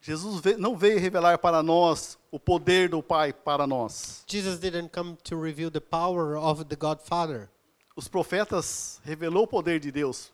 Jesus 0.00 0.42
não 0.58 0.76
veio 0.76 0.98
revelar 0.98 1.38
para 1.38 1.62
nós 1.62 2.18
o 2.30 2.38
poder 2.38 2.90
do 2.90 3.02
Pai 3.02 3.32
para 3.32 3.66
nós. 3.66 4.22
Jesus 4.26 4.58
didn't 4.58 4.90
come 4.90 5.16
to 5.24 5.40
reveal 5.40 5.70
the 5.70 5.80
power 5.80 6.36
of 6.36 6.64
the 6.64 6.76
Godfather. 6.76 7.48
os 7.96 8.08
profetas 8.08 9.00
revelou 9.04 9.44
o 9.44 9.46
poder 9.46 9.80
de 9.80 9.90
Deus 9.90 10.32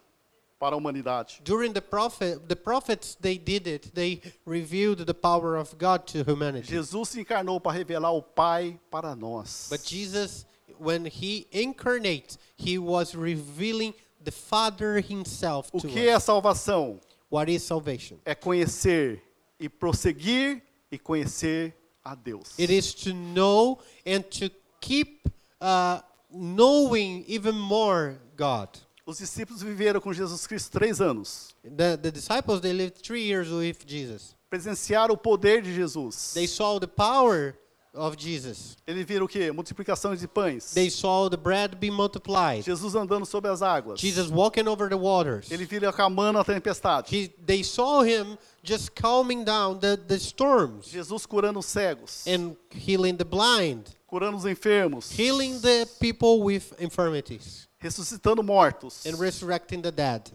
para 0.58 0.74
a 0.74 0.78
humanidade. 0.78 1.40
During 1.42 1.72
the 1.72 1.80
prophet, 1.80 2.40
the 2.48 2.56
prophets, 2.56 3.14
they 3.14 3.38
did 3.38 3.66
it. 3.66 3.92
They 3.92 4.20
revealed 4.46 5.06
the 5.06 5.14
power 5.14 5.56
of 5.56 5.76
God 5.76 6.04
to 6.12 6.22
humanity. 6.30 6.68
Jesus 6.68 7.10
se 7.10 7.20
encarnou 7.20 7.60
para 7.60 7.72
revelar 7.72 8.10
o 8.12 8.22
Pai 8.22 8.78
para 8.90 9.14
nós. 9.14 9.68
But 9.70 9.86
Jesus, 9.86 10.46
when 10.78 11.06
he 11.06 11.46
incarnates, 11.52 12.38
he 12.56 12.78
was 12.78 13.14
revealing 13.14 13.94
the 14.22 14.30
Father 14.30 15.00
himself 15.00 15.70
O 15.72 15.80
to 15.80 15.88
que 15.88 16.08
é 16.08 16.16
us. 16.16 16.24
salvação? 16.24 17.00
What 17.30 17.50
is 17.50 17.62
salvation? 17.62 18.18
É 18.24 18.34
conhecer 18.34 19.22
e 19.58 19.68
prosseguir 19.68 20.62
e 20.90 20.98
conhecer 20.98 21.74
a 22.04 22.14
Deus. 22.14 22.58
It 22.58 22.70
is 22.72 22.92
to 22.94 23.12
know 23.14 23.78
and 24.04 24.22
to 24.38 24.50
keep 24.80 25.28
uh, 25.60 26.00
knowing 26.32 27.24
even 27.28 27.52
more 27.54 28.18
God. 28.36 28.68
Os 29.06 29.18
discípulos 29.18 29.62
viveram 29.62 30.00
com 30.00 30.12
Jesus 30.12 30.46
Cristo 30.46 30.70
três 30.78 31.00
anos. 31.00 31.54
The, 31.64 31.96
the 31.96 32.10
disciples, 32.10 32.60
they 32.60 32.72
lived 32.72 33.02
three 33.02 33.22
years 33.22 33.48
with 33.50 33.84
Jesus. 33.86 34.34
Presenciaram 34.48 35.14
o 35.14 35.16
poder 35.16 35.62
de 35.62 35.72
Jesus. 35.74 36.32
They 36.34 36.46
saw 36.46 36.78
the 36.78 36.86
power 36.88 37.54
of 37.94 38.16
Jesus. 38.16 38.76
Eles 38.86 39.04
viram 39.06 39.26
o 39.26 39.28
quê? 39.28 39.50
Multiplicação 39.50 40.14
de 40.14 40.26
pães. 40.28 40.72
They 40.72 40.90
saw 40.90 41.28
the 41.28 41.36
bread 41.36 41.76
be 41.76 41.90
multiplied. 41.90 42.62
Jesus 42.64 42.94
andando 42.94 43.26
sobre 43.26 43.50
as 43.50 43.62
águas. 43.62 43.98
Jesus 44.00 44.30
walking 44.30 44.68
over 44.68 44.88
the 44.88 44.96
waters. 44.96 45.50
Ele 45.50 45.64
viram 45.64 45.88
acalmando 45.88 46.38
a 46.38 46.44
tempestade. 46.44 47.08
He, 47.14 47.28
they 47.44 47.62
saw 47.64 48.02
him 48.02 48.38
just 48.62 48.90
calming 48.94 49.42
down 49.44 49.78
the, 49.80 49.96
the 49.96 50.18
storms 50.18 50.86
Jesus 50.86 51.26
curando 51.26 51.58
os 51.58 51.66
cegos. 51.66 52.26
and 52.26 52.56
healing 52.70 53.16
the 53.16 53.24
blind, 53.24 53.84
Curando 54.06 54.36
os 54.36 54.44
enfermos. 54.44 55.10
healing 55.10 55.58
the 55.60 55.86
people 56.00 56.42
with 56.42 56.72
infirmities, 56.78 57.66
Ressuscitando 57.82 58.42
mortos. 58.42 59.04
and 59.06 59.18
resurrecting 59.18 59.80
the 59.82 59.90
dead. 59.92 60.30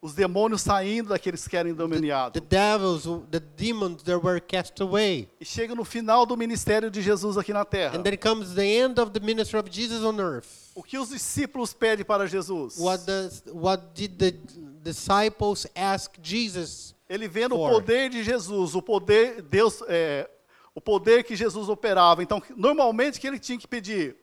Os 0.00 0.14
demônios 0.14 0.62
saindo 0.62 1.08
daqueles 1.08 1.48
que 1.48 1.56
eram 1.56 1.74
The 1.74 1.82
endemoniados. 1.82 2.40
devils, 2.48 3.02
the 3.32 3.40
demons 3.40 4.02
that 4.04 4.24
were 4.24 4.40
cast 4.40 4.80
away. 4.80 5.28
E 5.40 5.44
chega 5.44 5.74
no 5.74 5.84
final 5.84 6.24
do 6.24 6.36
ministério 6.36 6.88
de 6.88 7.02
Jesus 7.02 7.36
aqui 7.36 7.52
na 7.52 7.64
terra. 7.64 7.98
And 7.98 8.02
then 8.04 8.16
comes 8.16 8.54
the 8.54 8.62
end 8.64 9.00
of 9.00 9.10
the 9.10 9.18
ministry 9.18 9.58
of 9.58 9.68
Jesus 9.68 10.04
on 10.04 10.20
earth. 10.20 10.70
O 10.76 10.84
que 10.84 10.96
os 10.98 11.08
discípulos 11.08 11.72
pedem 11.74 12.04
para 12.04 12.28
Jesus? 12.28 12.78
What, 12.78 13.04
does, 13.04 13.42
what 13.52 13.82
did 13.92 14.16
the 14.18 14.30
disciples 14.84 15.66
ask 15.74 16.12
Jesus? 16.22 16.94
Ele 17.10 17.26
vendo 17.26 17.56
o 17.56 17.58
For. 17.58 17.70
poder 17.80 18.08
de 18.10 18.22
Jesus, 18.22 18.76
o 18.76 18.82
poder 18.82 19.42
Deus, 19.42 19.82
é, 19.88 20.30
o 20.74 20.80
poder 20.80 21.24
que 21.24 21.34
Jesus 21.34 21.68
operava. 21.68 22.22
Então, 22.22 22.40
normalmente 22.56 23.18
o 23.18 23.20
que 23.20 23.26
ele 23.26 23.38
tinha 23.40 23.58
que 23.58 23.66
pedir? 23.66 24.14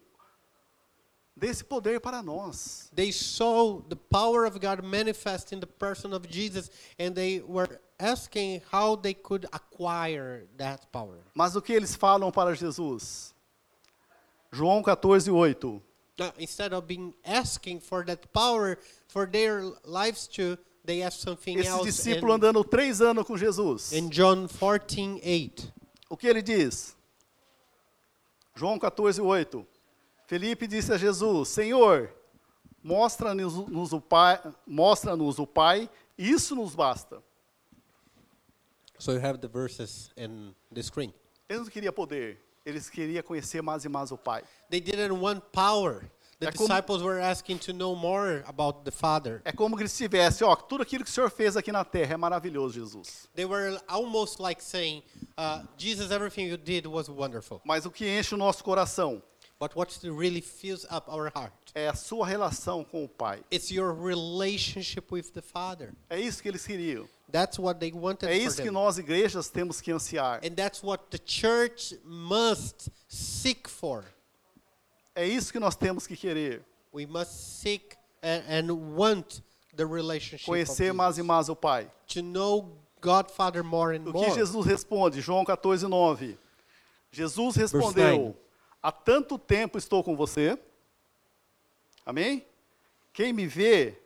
Dê 1.37 1.47
esse 1.47 1.63
poder 1.63 1.99
para 1.99 2.23
nós. 2.23 2.89
They 2.95 3.11
saw 3.11 3.81
the 3.89 3.97
power 4.09 4.45
of 4.45 4.57
God 4.59 4.81
manifest 4.83 5.51
in 5.53 5.59
the 5.59 5.67
person 5.67 6.13
of 6.13 6.25
Jesus, 6.29 6.71
and 6.97 7.13
they 7.13 7.41
were 7.41 7.81
asking 7.99 8.61
how 8.71 8.95
they 8.95 9.13
could 9.13 9.45
acquire 9.51 10.47
that 10.57 10.87
power. 10.93 11.19
Mas 11.33 11.55
o 11.57 11.61
que 11.61 11.73
eles 11.73 11.93
falam 11.93 12.31
para 12.31 12.55
Jesus? 12.55 13.33
João 14.51 14.81
14, 14.81 15.29
8. 15.29 15.81
Now, 16.17 16.31
instead 16.39 16.73
of 16.73 16.87
being 16.87 17.13
asking 17.25 17.81
for 17.81 18.05
that 18.05 18.27
power 18.31 18.77
for 19.09 19.27
their 19.29 19.61
lives 19.83 20.27
too, 20.27 20.57
they 20.85 21.01
ask 21.03 21.19
something 21.19 21.57
Esse 21.59 21.67
else. 21.67 21.83
discípulo 21.83 22.31
in, 22.31 22.35
andando 22.35 22.63
três 22.63 23.01
anos 23.01 23.25
com 23.25 23.35
Jesus. 23.35 23.91
in 23.91 24.09
John 24.09 24.47
14, 24.47 25.19
8. 25.21 25.73
O 26.09 26.15
que 26.15 26.27
ele 26.27 26.41
diz? 26.41 26.95
João 28.55 28.79
14, 28.79 29.19
8. 29.19 29.67
Felipe 30.27 30.67
disse 30.67 30.91
a 30.93 30.97
Jesus: 30.97 31.49
Senhor, 31.49 32.09
mostra-nos 32.83 33.53
nos 33.67 33.93
o 33.93 34.01
Pai, 34.01 34.41
mostra-nos 34.65 35.39
o 35.39 35.47
Pai, 35.47 35.89
isso 36.17 36.55
nos 36.55 36.75
basta. 36.75 37.21
So 38.97 39.11
you 39.11 39.19
have 39.19 39.39
the 39.39 39.47
verses 39.47 40.09
in 40.17 40.53
the 40.73 40.81
screen. 40.81 41.13
Eles 41.49 41.63
não 41.63 41.69
queriam 41.69 41.93
poder, 41.93 42.41
eles 42.65 42.89
queriam 42.89 43.21
conhecer 43.23 43.61
mais 43.61 43.83
e 43.85 43.89
mais 43.89 44.11
o 44.11 44.17
Pai. 44.17 44.43
They 44.69 44.79
didn't 44.81 45.11
want 45.19 45.41
power. 45.51 46.09
The 46.37 46.47
É 46.47 46.51
como- 46.51 46.67
disciples 46.67 47.01
were 47.01 47.21
asking 47.21 47.57
to 47.59 47.71
know 47.73 47.95
more 47.95 48.43
about 48.45 48.83
the 48.83 48.91
Father. 48.91 49.41
É 49.45 49.53
como 49.53 49.77
que 49.77 49.83
eles 49.83 49.95
tivessem, 49.95 50.45
ó, 50.45 50.53
tudo 50.53 50.83
aquilo 50.83 51.01
que 51.03 51.09
o 51.09 51.13
Senhor 51.13 51.29
fez 51.29 51.55
aqui 51.55 51.71
na 51.71 51.85
terra 51.85 52.15
é 52.15 52.17
maravilhoso, 52.17 52.73
Jesus. 52.73 53.29
They 53.33 53.45
were 53.45 53.79
almost 53.87 54.41
like 54.41 54.61
saying, 54.61 55.01
uh, 55.37 55.65
Jesus, 55.77 56.11
everything 56.11 56.43
you 56.47 56.57
did 56.57 56.87
was 56.87 57.07
wonderful. 57.07 57.61
Mas 57.63 57.85
o 57.85 57.91
que 57.91 58.05
enche 58.05 58.35
o 58.35 58.37
nosso 58.37 58.63
coração 58.65 59.23
But 59.65 59.75
what 59.75 59.99
really 60.03 60.41
fills 60.41 60.85
up 60.91 61.09
our 61.09 61.31
heart? 61.35 61.51
é 61.73 61.87
a 61.87 61.95
sua 61.95 62.27
relação 62.27 62.83
com 62.83 63.03
o 63.03 63.09
Pai. 63.09 63.43
It's 63.51 63.71
your 63.71 63.95
relationship 63.95 65.11
with 65.11 65.31
the 65.33 65.41
Father. 65.41 65.91
É 66.07 66.19
isso 66.19 66.39
que 66.43 66.47
eles 66.47 66.67
queriam. 66.67 67.09
That's 67.31 67.57
what 67.57 67.79
they 67.79 67.91
wanted 67.91 68.29
É 68.29 68.37
isso 68.37 68.61
que 68.61 68.69
nós, 68.69 68.99
igrejas, 68.99 69.49
temos 69.49 69.81
que 69.81 69.91
ansiar. 69.91 70.39
And 70.45 70.53
that's 70.53 70.83
what 70.83 71.05
the 71.09 71.17
church 71.17 71.99
must 72.05 72.91
seek 73.07 73.67
for. 73.67 74.05
É 75.15 75.25
isso 75.27 75.51
que 75.51 75.59
nós 75.59 75.75
temos 75.75 76.05
que 76.05 76.15
querer. 76.15 76.63
We 76.93 77.07
must 77.07 77.31
seek 77.33 77.95
and, 78.21 78.43
and 78.47 78.71
want 78.95 79.41
the 79.75 79.85
relationship 79.85 80.43
of 80.43 80.45
Conhecer 80.45 80.93
mais 80.93 81.15
e 81.15 81.21
Jesus. 81.21 81.27
mais 81.27 81.49
o 81.49 81.55
Pai. 81.55 81.89
to 82.13 82.21
know 82.21 82.77
God 83.01 83.31
Father 83.31 83.63
more 83.63 83.97
and 83.97 84.07
O 84.07 84.13
more. 84.13 84.27
que 84.27 84.35
Jesus 84.35 84.63
responde? 84.67 85.21
João 85.21 85.43
14, 85.43 85.87
9. 85.87 86.37
Jesus 87.11 87.55
respondeu. 87.55 88.37
Há 88.85 88.91
tanto 88.91 89.39
tempo 89.39 89.79
estou 89.79 90.03
com 90.03 90.15
você. 90.15 90.59
Amém? 92.05 92.45
Quem 93.11 93.33
me 93.33 93.47
vê, 93.47 93.99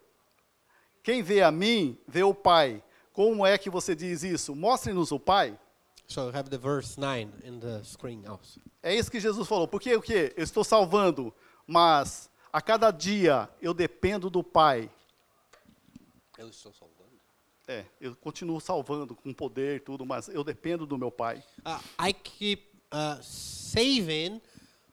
quem 1.03 1.21
vê 1.21 1.41
a 1.41 1.51
mim, 1.51 1.97
vê 2.07 2.23
o 2.23 2.33
Pai. 2.33 2.81
Como 3.11 3.45
é 3.45 3.57
que 3.57 3.69
você 3.69 3.93
diz 3.93 4.23
isso? 4.23 4.55
Mostre-nos 4.55 5.11
o 5.11 5.19
Pai. 5.19 5.59
So 6.07 6.29
you 6.29 6.29
have 6.29 6.49
the 6.49 6.57
verse 6.57 6.97
9 6.97 7.29
in 7.43 7.59
the 7.59 7.83
screen 7.83 8.25
also. 8.25 8.61
É 8.81 8.95
isso 8.95 9.11
que 9.11 9.19
Jesus 9.19 9.45
falou. 9.49 9.67
Porque 9.67 9.93
o 9.93 10.01
quê? 10.01 10.33
Eu 10.37 10.45
estou 10.45 10.63
salvando, 10.63 11.35
mas 11.67 12.29
a 12.53 12.61
cada 12.61 12.89
dia 12.89 13.49
eu 13.61 13.73
dependo 13.73 14.29
do 14.29 14.41
Pai. 14.41 14.89
É, 17.67 17.83
eu 17.99 18.15
continuo 18.15 18.61
salvando 18.61 19.13
com 19.13 19.33
poder 19.33 19.75
e 19.75 19.79
tudo, 19.81 20.05
mas 20.05 20.29
eu 20.29 20.41
dependo 20.41 20.85
do 20.85 20.97
meu 20.97 21.11
Pai. 21.11 21.43
Uh, 21.65 22.07
I 22.07 22.13
keep 22.13 22.63
uh, 22.93 23.21
saving. 23.21 24.41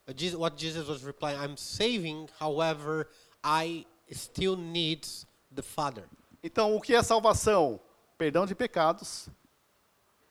Uh, 0.07 0.13
Jesus, 0.13 0.37
what 0.37 0.57
Jesus 0.57 0.87
was 0.87 1.03
replying, 1.03 1.37
I'm 1.39 1.57
saving. 1.57 2.29
However, 2.39 3.07
I 3.43 3.85
still 4.11 4.55
need 4.55 5.07
the 5.53 5.61
Father. 5.61 6.03
Então, 6.43 6.75
o 6.75 6.81
que 6.81 6.93
é 6.93 7.03
salvação? 7.03 7.79
Perdão 8.17 8.45
de 8.45 8.55
pecados. 8.55 9.29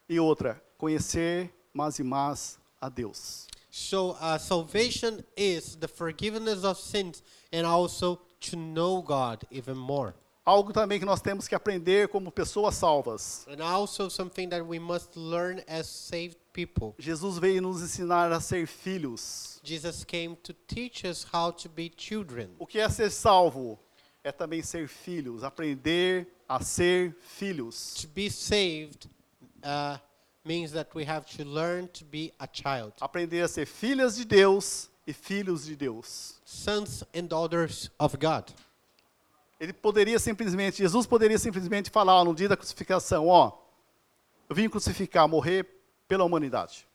E 0.09 0.21
outra, 0.21 0.63
conhecer 0.79 1.53
mais 1.73 1.99
e 1.99 2.03
mais 2.03 2.59
a 2.81 2.89
Deus. 2.89 3.49
So 3.71 4.17
uh, 4.21 4.39
salvation 4.39 5.23
is 5.37 5.77
the 5.77 5.89
forgiveness 5.89 6.65
of 6.65 6.79
sins 6.79 7.23
and 7.53 7.67
also 7.67 8.21
to 8.41 8.57
know 8.57 9.03
God 9.03 9.45
even 9.51 9.77
more. 9.77 10.15
Algo 10.47 10.73
também 10.73 11.01
que 11.01 11.05
nós 11.05 11.21
temos 11.21 11.49
que 11.49 11.57
aprender 11.57 12.07
como 12.07 12.31
pessoas 12.31 12.77
salvas. 12.77 13.45
And 13.49 13.61
also 13.61 14.09
something 14.09 14.49
that 14.51 14.63
we 14.65 14.79
must 14.79 15.17
learn 15.17 15.61
as 15.67 15.89
saved 15.89 16.37
people. 16.53 16.95
Jesus 17.01 17.37
veio 17.37 17.61
nos 17.61 17.83
ensinar 17.83 18.31
a 18.31 18.41
ser 18.41 18.65
filhos. 18.69 19.61
Jesus 19.65 20.05
came 20.05 20.37
to 20.37 20.53
teach 20.69 21.05
us 21.05 21.27
how 21.35 21.51
to 21.51 21.69
be 21.69 21.91
children. 21.97 22.51
O 22.61 22.67
que 22.67 22.79
é 22.79 22.89
ser 22.89 23.11
salvo? 23.11 23.77
É 24.23 24.31
também 24.31 24.63
ser 24.63 24.87
filhos, 24.87 25.43
aprender 25.43 26.29
a 26.49 26.63
ser 26.63 27.17
filhos. 27.21 27.95
To 27.95 28.09
be 28.09 28.31
saved 28.31 29.09
uh, 29.65 29.99
means 30.45 30.71
that 30.71 30.89
we 30.95 31.05
have 31.05 31.27
to 31.37 31.45
learn 31.45 31.89
to 31.89 32.05
be 32.05 32.33
a 32.39 32.47
child, 32.47 32.93
Aprender 33.01 33.43
a 33.43 33.49
ser 33.49 33.67
filhas 33.67 34.15
de 34.15 34.25
Deus 34.25 34.89
e 35.05 35.13
filhos 35.13 35.65
de 35.67 35.75
Deus. 35.75 36.37
sons 36.45 37.03
and 37.13 37.27
daughters 37.29 37.91
of 37.99 38.17
God. 38.17 38.45
Ele 39.59 39.73
poderia 39.73 40.19
simplesmente, 40.19 40.79
Jesus 40.79 41.07
poderia 41.07 41.39
simplesmente 41.39 41.91
falar 41.91 42.15
ó, 42.15 42.25
no 42.25 42.35
dia 42.35 42.49
da 42.49 42.57
crucificação, 42.57 43.29
ó, 43.29 43.53
eu 44.49 44.55
vim 44.55 44.69
crucificar, 44.69 45.27
morrer 45.27 45.67
pela 46.07 46.25
humanidade. 46.25 46.87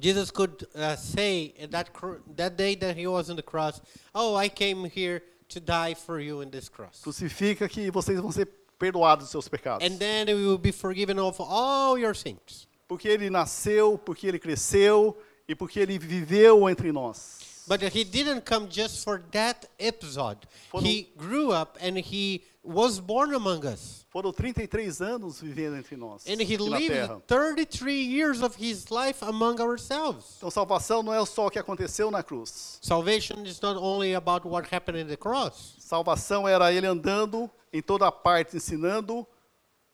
Jesus 0.00 0.30
could 0.30 0.64
uh, 0.74 0.96
say 0.96 1.54
at 1.60 1.70
that 1.70 1.90
that 2.36 2.54
day 2.54 2.76
that 2.76 2.98
he 2.98 3.06
was 3.06 3.28
on 3.28 3.36
the 3.36 3.42
cross, 3.42 3.80
"Oh, 4.14 4.36
I 4.40 4.48
came 4.48 4.86
here 4.86 5.22
to 5.48 5.58
die 5.58 5.94
for 5.94 6.20
you 6.20 6.42
in 6.42 6.50
this 6.50 6.68
cross." 6.68 7.00
Crucifica 7.02 7.68
que 7.68 7.90
vocês 7.90 8.20
vão 8.20 8.30
ser 8.30 8.46
perdoados 8.78 9.24
dos 9.24 9.30
seus 9.30 9.48
pecados. 9.48 9.84
And 9.84 9.98
then 9.98 10.28
you 10.28 10.36
will 10.36 10.58
be 10.58 10.70
forgiven 10.70 11.18
of 11.18 11.42
all 11.42 11.98
your 11.98 12.14
sins. 12.14 12.68
Porque 12.86 13.08
ele 13.08 13.30
nasceu, 13.30 13.98
porque 13.98 14.26
ele 14.26 14.38
cresceu 14.38 15.18
e 15.48 15.54
porque 15.54 15.80
ele 15.80 15.98
viveu 15.98 16.68
entre 16.68 16.92
nós. 16.92 17.38
But 17.70 17.82
he 17.94 18.02
didn't 18.02 18.44
come 18.44 18.66
just 18.68 19.04
for 19.04 19.22
that 19.30 19.64
episode. 19.78 20.38
Foram- 20.72 20.84
He 20.84 21.12
grew 21.16 21.52
up 21.52 21.78
and 21.80 21.96
he 21.96 22.42
was 22.64 22.98
born 22.98 23.32
among 23.32 23.64
us. 23.64 24.04
Foram 24.10 24.32
33 24.32 25.00
anos 25.00 25.40
vivendo 25.40 25.76
entre 25.76 25.96
nós, 25.96 26.26
And 26.26 26.40
he 26.42 26.56
lived 26.56 26.88
terra. 26.88 27.22
33 27.28 28.02
years 28.12 28.42
of 28.42 28.56
his 28.60 28.90
life 28.90 29.22
among 29.24 29.60
ourselves. 29.60 30.34
Então, 30.38 30.50
salvação 30.50 31.00
não 31.04 31.14
é 31.14 31.24
só 31.24 31.46
o 31.46 31.50
que 31.50 31.60
aconteceu 31.60 32.10
na 32.10 32.24
cruz. 32.24 32.80
Salvation 32.82 33.44
is 33.46 33.60
not 33.60 33.76
only 33.80 34.16
about 34.16 34.48
what 34.48 34.66
happened 34.74 34.98
in 35.00 35.06
the 35.06 35.16
cross. 35.16 35.76
Salvação 35.78 36.48
era 36.48 36.72
ele 36.72 36.88
andando 36.88 37.48
em 37.72 37.80
toda 37.80 38.10
parte, 38.10 38.56
ensinando 38.56 39.24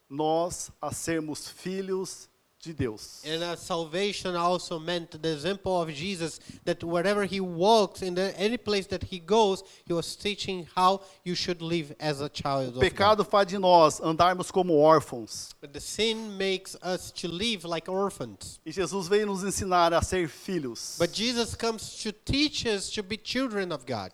nós 0.08 0.70
a 0.80 0.92
sermos 0.94 1.46
filhos 1.50 2.26
de 2.66 2.72
Deus. 2.74 3.22
And 3.26 3.42
uh, 3.42 3.56
salvation 3.56 4.36
also 4.36 4.78
meant 4.78 5.22
the 5.22 5.32
example 5.32 5.80
of 5.80 5.90
Jesus 5.92 6.38
that 6.64 6.82
wherever 6.84 7.24
he 7.24 7.40
walks, 7.40 8.02
in 8.02 8.14
the, 8.14 8.38
any 8.38 8.56
place 8.56 8.86
that 8.88 9.04
he 9.04 9.18
goes, 9.18 9.62
he 9.86 9.92
was 9.92 10.14
teaching 10.16 10.66
how 10.74 11.00
you 11.24 11.34
should 11.34 11.62
live 11.62 11.94
as 11.98 12.20
a 12.20 12.28
child 12.28 12.64
O 12.64 12.68
of 12.68 12.74
God. 12.74 12.80
pecado 12.82 13.24
faz 13.24 13.46
de 13.46 13.58
nós 13.58 14.00
andarmos 14.00 14.50
como 14.50 14.74
órfãos. 14.74 15.54
But 15.60 15.72
the 15.72 15.80
sin 15.80 16.36
makes 16.36 16.76
us 16.82 17.10
to 17.12 17.28
live 17.28 17.64
like 17.64 17.88
orphans. 17.90 18.60
E 18.66 18.72
Jesus 18.72 19.08
veio 19.08 19.26
nos 19.26 19.42
ensinar 19.42 19.92
a 19.92 20.02
ser 20.02 20.28
filhos. 20.28 20.98
But 20.98 21.12
Jesus 21.12 21.54
comes 21.54 22.02
to 22.02 22.12
teach 22.12 22.66
us 22.66 22.90
to 22.90 23.02
be 23.02 23.16
children 23.16 23.72
of 23.72 23.86
God. 23.86 24.12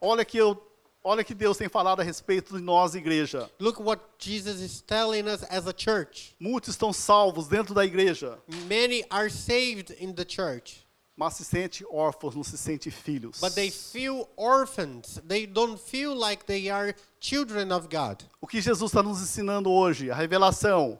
Olha 0.00 0.24
que 0.24 0.38
eu, 0.38 0.60
olha 1.04 1.24
que 1.24 1.34
Deus 1.34 1.56
tem 1.56 1.68
falado 1.68 2.00
a 2.00 2.02
respeito 2.04 2.56
de 2.56 2.62
nós, 2.62 2.94
igreja. 2.94 3.50
Look 3.58 3.80
what 3.82 4.02
Jesus 4.18 4.60
is 4.60 4.80
telling 4.80 5.28
us 5.28 5.42
as 5.50 5.66
a 5.66 5.72
church. 5.76 6.34
Muitos 6.38 6.70
estão 6.74 6.92
salvos 6.92 7.48
dentro 7.48 7.74
da 7.74 7.84
igreja, 7.84 8.38
Many 8.68 9.04
are 9.10 9.28
saved 9.30 9.94
in 10.00 10.12
the 10.12 10.24
church, 10.24 10.86
mas 11.16 11.34
se 11.34 11.44
sente 11.44 11.84
órfãos, 11.92 12.34
não 12.34 12.42
se 12.44 12.56
sente 12.56 12.90
filhos. 12.90 13.40
but 13.40 13.54
they 13.54 13.70
feel 13.70 14.28
orphans. 14.36 15.20
They 15.26 15.46
don't 15.46 15.78
feel 15.78 16.14
like 16.14 16.44
they 16.46 16.70
are 16.70 16.94
children 17.20 17.72
of 17.72 17.88
God. 17.88 18.22
O 18.40 18.46
que 18.46 18.60
Jesus 18.60 18.90
está 18.90 19.02
nos 19.02 19.20
ensinando 19.20 19.70
hoje, 19.70 20.10
a 20.10 20.14
revelação, 20.14 20.98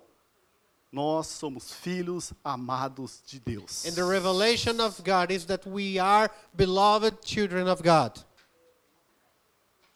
nós 0.91 1.27
somos 1.29 1.73
filhos 1.73 2.35
amados 2.45 3.23
de 3.27 3.41
Deus. 3.41 3.87
And 3.87 3.93
the 3.95 4.05
revelation 4.05 4.79
of 4.81 5.03
God 5.03 5.31
is 5.31 5.47
that 5.47 5.67
we 5.67 5.99
are 5.99 6.31
beloved 6.55 7.17
children 7.25 7.67
of 7.67 7.83
God. 7.83 8.13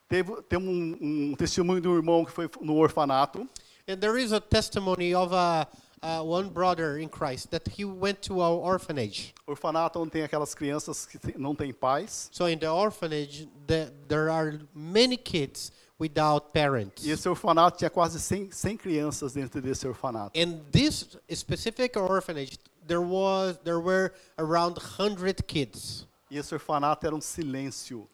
Teve, 0.09 0.41
tem 0.43 0.59
um, 0.59 0.97
um 1.01 1.35
testemunho 1.37 1.81
de 1.81 1.89
um 1.89 1.97
irmão 1.97 2.25
que 2.25 2.31
foi 2.31 2.49
no 2.61 2.77
orfanato. 2.77 3.49
And 3.89 3.97
there 3.99 4.21
is 4.21 4.33
a 4.33 4.41
testimony 4.41 5.15
of 5.15 5.33
a, 5.35 5.67
uh, 6.03 6.23
one 6.23 6.49
brother 6.49 6.99
in 6.99 7.09
Christ 7.09 7.51
that 7.51 7.69
he 7.69 7.85
went 7.85 8.21
to 8.23 8.41
our 8.41 8.59
orphanage. 8.59 9.35
Orfanato 9.47 10.01
onde 10.01 10.11
tem 10.11 10.23
aquelas 10.23 10.55
crianças 10.55 11.07
que 11.07 11.19
não 11.39 11.55
têm 11.55 11.73
pais. 11.73 12.29
So 12.33 12.49
in 12.49 12.59
the 12.59 12.71
orphanage, 12.71 13.49
the, 13.67 13.93
there 14.09 14.31
are 14.31 14.61
many 14.75 15.17
kids 15.17 15.73
without 15.99 16.53
parents. 16.53 17.05
E 17.05 17.11
esse 17.11 17.29
orfanato 17.29 17.79
tinha 17.79 17.91
quase 17.91 18.21
100, 18.21 18.53
100 18.53 18.79
crianças 18.79 19.33
dentro 19.33 19.61
desse 19.61 19.87
orfanato. 19.87 20.31
In 20.39 20.61
this 20.71 21.17
specific 21.33 21.99
orphanage, 21.99 22.59
there 22.87 23.01
was 23.01 23.57
there 23.65 23.81
were 23.81 24.13
around 24.39 24.79
100 24.79 25.43
kids. 25.47 26.07
E 26.31 26.39
esse 26.39 26.53
orfanato 26.55 27.07
era 27.07 27.15
um 27.15 27.21
silêncio. 27.21 28.09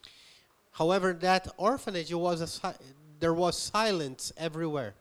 However, 0.73 1.15
that 1.15 1.53
orphanage 1.57 2.13
was 2.15 2.41
a 2.41 2.75
there 3.21 3.35
was 3.35 3.57
silence 3.57 4.33
everywhere. 4.37 4.95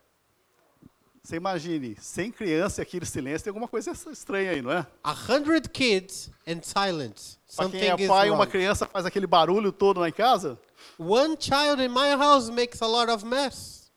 Você 1.24 1.36
imagine, 1.36 1.96
100 2.00 2.32
crianças 2.32 2.80
e 2.80 2.82
aquele 2.82 3.06
silêncio, 3.06 3.44
tem 3.44 3.52
alguma 3.52 3.68
coisa 3.68 3.92
estranha 3.92 4.52
aí, 4.52 4.62
não 4.62 4.72
é? 4.72 4.86
A 5.04 5.12
hundred 5.12 5.70
kids 5.70 6.32
and 6.48 6.62
silence. 6.64 7.38
Para 7.56 7.66
Something 7.66 7.80
quem 7.80 7.90
é 7.90 8.08
pai, 8.08 8.30
uma 8.32 8.48
criança 8.48 8.88
faz 8.88 9.06
aquele 9.06 9.28
barulho 9.28 9.72
todo 9.72 10.00
lá 10.00 10.10
em 10.10 10.12
casa. 10.12 10.60
One 10.98 11.38
child 11.40 11.82
in 11.82 11.90
my 11.90 12.16
house 12.18 12.50
makes 12.50 12.82
a 12.82 12.88
lot 12.88 13.12
of 13.12 13.24
mess. 13.24 13.92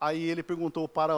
Aí 0.00 0.30
ele 0.30 0.44
perguntou 0.44 0.88
para 0.88 1.14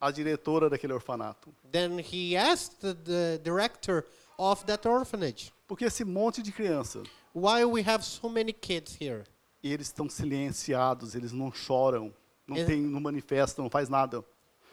a 0.00 0.10
diretora 0.10 0.70
daquele 0.70 0.94
orfanato: 0.94 1.54
Then 1.70 1.98
he 2.00 2.34
asked 2.34 2.80
the, 2.80 3.38
director 3.44 4.06
of 4.38 4.64
that 4.64 4.88
orphanage, 4.88 5.52
por 5.68 5.76
que 5.76 5.84
esse 5.84 6.04
monte 6.04 6.42
de 6.42 6.52
criança? 6.52 7.02
"Why 7.34 7.64
we 7.64 7.82
have 7.88 8.04
so 8.04 8.28
many 8.28 8.52
kids 8.52 8.96
here?" 9.00 9.24
E 9.62 9.72
eles 9.72 9.86
estão 9.88 10.08
silenciados, 10.08 11.14
eles 11.14 11.32
não 11.32 11.52
choram, 11.52 12.12
não, 12.46 12.56
É. 12.56 12.64
tem, 12.64 12.80
não 12.80 13.00
manifestam, 13.00 13.64
não 13.64 13.70
faz 13.70 13.88
nada. 13.88 14.24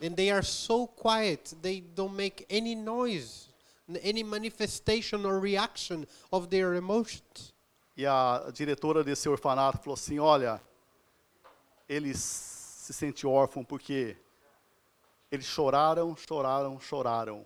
And 0.02 0.14
they 0.14 0.32
are 0.32 0.46
so 0.46 0.88
quiet, 0.88 1.56
they 1.62 1.82
don't 1.82 2.16
make 2.16 2.46
any 2.50 2.74
noise, 2.76 3.50
any 4.04 4.24
manifestation 4.24 5.26
or 5.26 5.40
reaction 5.42 6.06
of 6.32 6.48
their 6.48 6.74
emotions. 6.76 7.54
E 7.96 8.06
a 8.06 8.50
diretora 8.54 9.04
desse 9.04 9.28
orfanato 9.28 9.78
falou 9.80 9.94
assim: 9.96 10.20
olha, 10.20 10.62
eles 11.88 12.18
se 12.20 12.94
sentem 12.94 13.30
órfãos 13.30 13.66
porque 13.68 14.16
eles 15.32 15.46
choraram, 15.46 16.16
choraram, 16.16 16.80
choraram. 16.80 17.46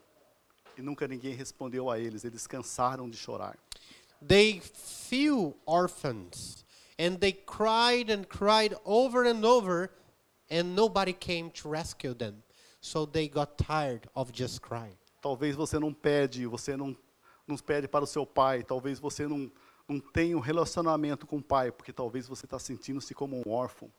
E 0.78 0.82
nunca 0.82 1.08
ninguém 1.08 1.34
respondeu 1.36 1.90
a 1.90 2.00
eles, 2.00 2.24
eles 2.24 2.48
cansaram 2.48 3.10
de 3.10 3.18
chorar. 3.18 3.58
They 4.26 4.60
feel 4.60 5.56
orphans, 5.66 6.64
and 6.98 7.20
they 7.20 7.34
cried 7.34 8.10
and 8.10 8.28
cried 8.28 8.74
over 8.86 9.26
and 9.26 9.44
over, 9.44 9.92
and 10.50 10.76
nobody 10.76 11.14
came 11.14 11.50
to 11.52 11.70
rescue 11.70 12.14
them. 12.14 12.44
So 12.82 13.06
they 13.06 13.28
got 13.28 13.58
tired 13.58 14.08
of 14.16 14.32
just 14.32 14.62
crying. 14.62 14.98
Talvez 15.22 15.56
você 15.56 15.80
não 15.80 15.94
pede, 15.94 16.46
você 16.46 16.76
não, 16.76 16.96
não 17.48 17.58
pede 17.58 17.88
para 17.88 18.04
o 18.04 18.08
seu 18.08 18.26
pai, 18.26 18.64
talvez 18.64 19.00
você 19.00 19.26
não, 19.28 19.50
não 19.88 20.00
tenha 20.00 20.36
um 20.38 20.42
relacionamento 20.42 21.26
com 21.26 21.38
o 21.38 21.44
pai, 21.44 21.72
porque 21.72 21.94
talvez 21.94 22.28
você 22.28 22.46
está 22.46 22.60
sentindo-se 22.60 23.14
como 23.14 23.42
um 23.46 23.52
órfão. 23.52 23.90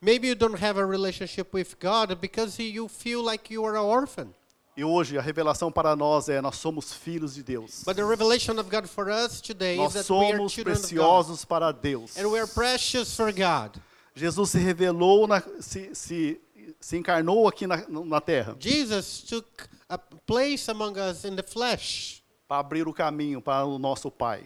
Maybe 0.00 0.28
you 0.28 0.34
don't 0.34 0.62
have 0.62 0.78
a 0.78 0.86
relationship 0.86 1.54
with 1.54 1.76
God 1.80 2.20
because 2.20 2.58
you 2.62 2.88
feel 2.88 3.22
like 3.22 3.52
you 3.52 3.64
are 3.64 3.76
an 3.76 3.84
orphan. 3.84 4.34
E 4.74 4.82
hoje 4.82 5.18
a 5.18 5.22
revelação 5.22 5.70
para 5.70 5.94
nós 5.94 6.28
é: 6.28 6.40
nós 6.40 6.56
somos 6.56 6.94
filhos 6.94 7.34
de 7.34 7.42
Deus. 7.42 7.82
But 7.84 7.96
the 7.96 8.04
revelation 8.04 8.58
of 8.58 8.70
God 8.70 8.86
for 8.86 9.08
us 9.08 9.40
today 9.40 9.76
Nós 9.76 9.94
is 9.94 10.06
that 10.06 10.12
we 10.12 10.26
are 10.26 10.36
somos 10.36 10.52
of 10.52 10.64
God. 10.64 10.64
preciosos 10.64 11.44
para 11.44 11.72
Deus. 11.72 12.16
And 12.16 12.28
we 12.28 12.38
are 12.38 12.46
precious 12.50 13.14
for 13.14 13.30
God. 13.32 13.78
Jesus 14.14 14.50
se 14.50 14.58
revelou, 14.58 15.26
na, 15.26 15.42
se, 15.60 15.94
se, 15.94 16.40
se 16.80 16.96
encarnou 16.96 17.48
aqui 17.48 17.66
na, 17.66 17.84
na 17.88 18.20
terra 18.20 18.54
Jesus 18.58 19.22
took 19.22 19.46
a 19.88 19.98
place 19.98 20.70
among 20.70 20.98
us 20.98 21.24
in 21.24 21.34
the 21.36 21.42
flesh 21.42 22.22
para 22.48 22.60
abrir 22.60 22.86
o 22.86 22.92
caminho 22.92 23.40
para 23.40 23.64
o 23.64 23.78
nosso 23.78 24.10
Pai. 24.10 24.44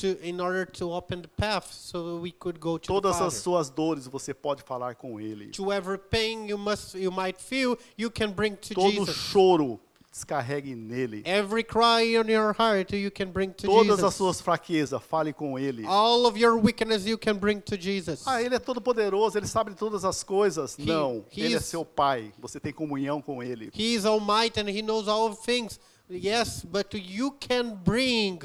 To, 0.00 0.18
in 0.22 0.40
order 0.40 0.64
to 0.66 0.92
open 0.92 1.22
the 1.22 1.28
path 1.28 1.72
so 1.72 2.18
we 2.20 2.32
could 2.32 2.58
go 2.58 2.78
to 2.78 2.86
Todas 2.86 3.20
as 3.20 3.34
suas 3.34 3.70
dores 3.70 4.06
você 4.06 4.32
pode 4.34 4.62
falar 4.62 4.94
com 4.94 5.20
Ele. 5.20 5.48
To 5.52 5.72
every 5.72 5.98
pain 5.98 6.46
you 6.48 6.58
must 6.58 6.94
you 6.94 7.10
might 7.10 7.40
feel, 7.40 7.76
you 7.96 8.10
can 8.10 8.32
bring 8.32 8.56
to 8.56 8.74
Todo 8.74 8.90
Jesus. 8.90 9.16
choro 9.32 9.80
descarregue 10.12 10.74
nele. 10.74 11.20
Every 11.26 11.62
cry 11.62 12.16
on 12.16 12.26
your 12.30 12.54
heart 12.58 12.90
you 12.94 13.10
can 13.10 13.30
bring 13.30 13.50
to 13.52 13.66
Todas 13.66 13.98
as 14.02 14.14
Jesus. 14.14 14.14
suas 14.14 14.40
fraquezas, 14.40 15.02
fale 15.02 15.30
com 15.34 15.58
Ele. 15.58 15.84
All 15.86 16.24
of 16.26 16.38
your 16.38 16.56
weakness 16.56 17.04
you 17.06 17.18
can 17.18 17.34
bring 17.36 17.60
to 17.60 17.76
Jesus. 17.76 18.22
Ah, 18.26 18.40
Ele 18.42 18.54
é 18.54 18.58
todo 18.58 18.80
poderoso, 18.80 19.36
Ele 19.36 19.46
sabe 19.46 19.72
de 19.72 19.76
todas 19.76 20.06
as 20.06 20.22
coisas. 20.24 20.78
He- 20.78 20.86
Não, 20.86 21.22
he 21.30 21.42
Ele 21.42 21.54
é 21.54 21.58
is- 21.58 21.66
seu 21.66 21.84
Pai. 21.84 22.32
Você 22.38 22.58
tem 22.58 22.72
comunhão 22.72 23.20
com 23.20 23.42
Ele. 23.42 23.70
He 23.74 23.94
is 23.94 24.06
almighty 24.06 24.58
and 24.58 24.70
he 24.70 24.80
knows 24.80 25.06
all 25.06 25.34
things. 25.34 25.78
Yes, 26.08 26.64
but 26.64 26.94
you 26.94 27.32
can 27.32 27.74
bring 27.84 28.38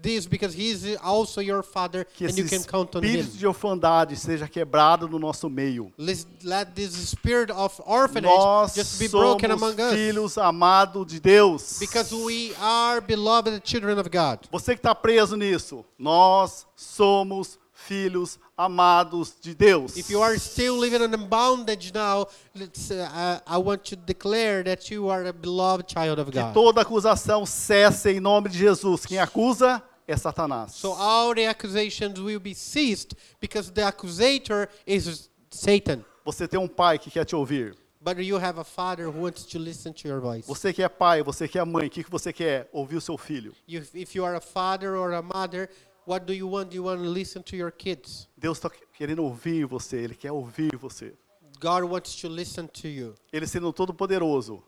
this 0.00 0.26
because 0.26 0.54
he 0.54 0.70
is 0.70 0.96
also 1.02 1.40
your 1.40 1.62
father 1.62 2.04
Que 2.04 2.26
and 2.26 2.30
esse 2.30 2.38
you 2.38 2.44
can 2.48 2.62
count 2.64 2.94
on 2.96 3.02
him. 3.02 3.16
espírito 3.20 3.36
de 3.38 3.46
orfandade 3.46 4.16
seja 4.16 4.46
quebrado 4.48 5.08
no 5.08 5.18
nosso 5.18 5.48
meio. 5.50 5.92
Let, 5.98 6.24
let 6.44 6.74
this 6.74 6.92
spirit 7.10 7.50
of 7.50 7.80
orphanage 7.84 8.30
Nós 8.32 8.74
just 8.74 8.98
be 8.98 9.08
somos 9.08 9.20
broken 9.20 9.50
among 9.50 9.80
us 9.80 9.94
filhos 9.94 10.38
amados 10.38 11.06
de 11.06 11.20
Deus. 11.20 11.78
because 11.80 12.12
we 12.14 12.54
are 12.60 13.00
beloved 13.00 13.60
children 13.64 13.98
of 13.98 14.08
God. 14.10 14.40
Você 14.52 14.74
que 14.74 14.80
está 14.80 14.94
preso 14.94 15.36
nisso, 15.36 15.84
nós 15.98 16.64
somos 16.76 17.58
filhos 17.88 18.38
amados 18.56 19.34
de 19.40 19.54
Deus. 19.54 19.96
If 19.96 20.10
you 20.10 20.22
are 20.22 20.38
still 20.38 20.78
living 20.78 21.02
in 21.02 21.26
bondage 21.26 21.90
now, 21.94 22.26
let's, 22.54 22.90
uh, 22.90 23.40
I 23.46 23.56
want 23.56 23.84
to 23.84 23.96
declare 23.96 24.62
that 24.64 24.90
you 24.90 25.08
are 25.08 25.26
a 25.26 25.32
beloved 25.32 25.88
child 25.88 26.20
of 26.20 26.30
que 26.30 26.38
God. 26.40 26.52
toda 26.52 26.82
acusação 26.82 27.46
cesse 27.46 28.10
em 28.10 28.20
nome 28.20 28.50
de 28.50 28.58
Jesus. 28.58 29.06
Quem 29.06 29.18
acusa 29.18 29.82
é 30.06 30.16
Satanás. 30.16 30.72
So 30.72 30.92
all 30.92 31.34
the 31.34 31.46
accusations 31.46 32.20
will 32.20 32.40
be 32.40 32.54
ceased 32.54 33.16
because 33.40 33.72
the 33.72 33.82
accusator 33.82 34.68
is 34.86 35.30
Satan. 35.50 36.04
Você 36.26 36.46
tem 36.46 36.60
um 36.60 36.68
pai 36.68 36.98
que 36.98 37.10
quer 37.10 37.24
te 37.24 37.34
ouvir. 37.34 37.74
But 38.00 38.18
you 38.18 38.36
have 38.38 38.60
a 38.60 38.64
father 38.64 39.06
who 39.06 39.22
wants 39.22 39.44
to 39.46 39.58
listen 39.58 39.92
to 39.92 40.08
your 40.08 40.20
voice. 40.20 40.46
Você 40.46 40.72
que 40.72 40.82
é 40.82 40.88
pai, 40.88 41.20
você 41.22 41.48
que 41.48 41.58
é 41.58 41.64
mãe, 41.64 41.88
o 41.88 41.90
que 41.90 42.04
que 42.04 42.10
você 42.10 42.32
quer? 42.32 42.68
Ouvir 42.72 42.96
o 42.96 43.00
seu 43.00 43.18
filho. 43.18 43.52
You, 43.66 43.82
if 43.92 44.14
you 44.14 44.24
are 44.24 44.36
a 44.36 44.40
father 44.40 44.94
or 44.94 45.14
a 45.14 45.22
mother, 45.22 45.68
what 46.08 46.24
do 46.24 46.32
you 46.32 46.48
want? 46.48 46.72
You 46.72 46.84
want 46.84 47.02
to 47.02 47.08
listen 47.08 47.42
to 47.44 47.56
your 47.56 47.70
kids. 47.70 48.28
Deus 48.36 48.58
está 48.58 48.70
querendo 48.96 49.22
ouvir 49.22 49.66
você, 49.66 49.98
Ele 49.98 50.14
quer 50.14 50.32
ouvir 50.32 50.74
você. 50.76 51.12
God 51.60 51.84
wants 51.84 52.16
to 52.20 52.28
listen 52.28 52.66
to 52.68 52.88
you. 52.88 53.14
Ele 53.32 53.46
sendo 53.46 53.72
todo 53.72 53.92
poderoso, 53.92 54.62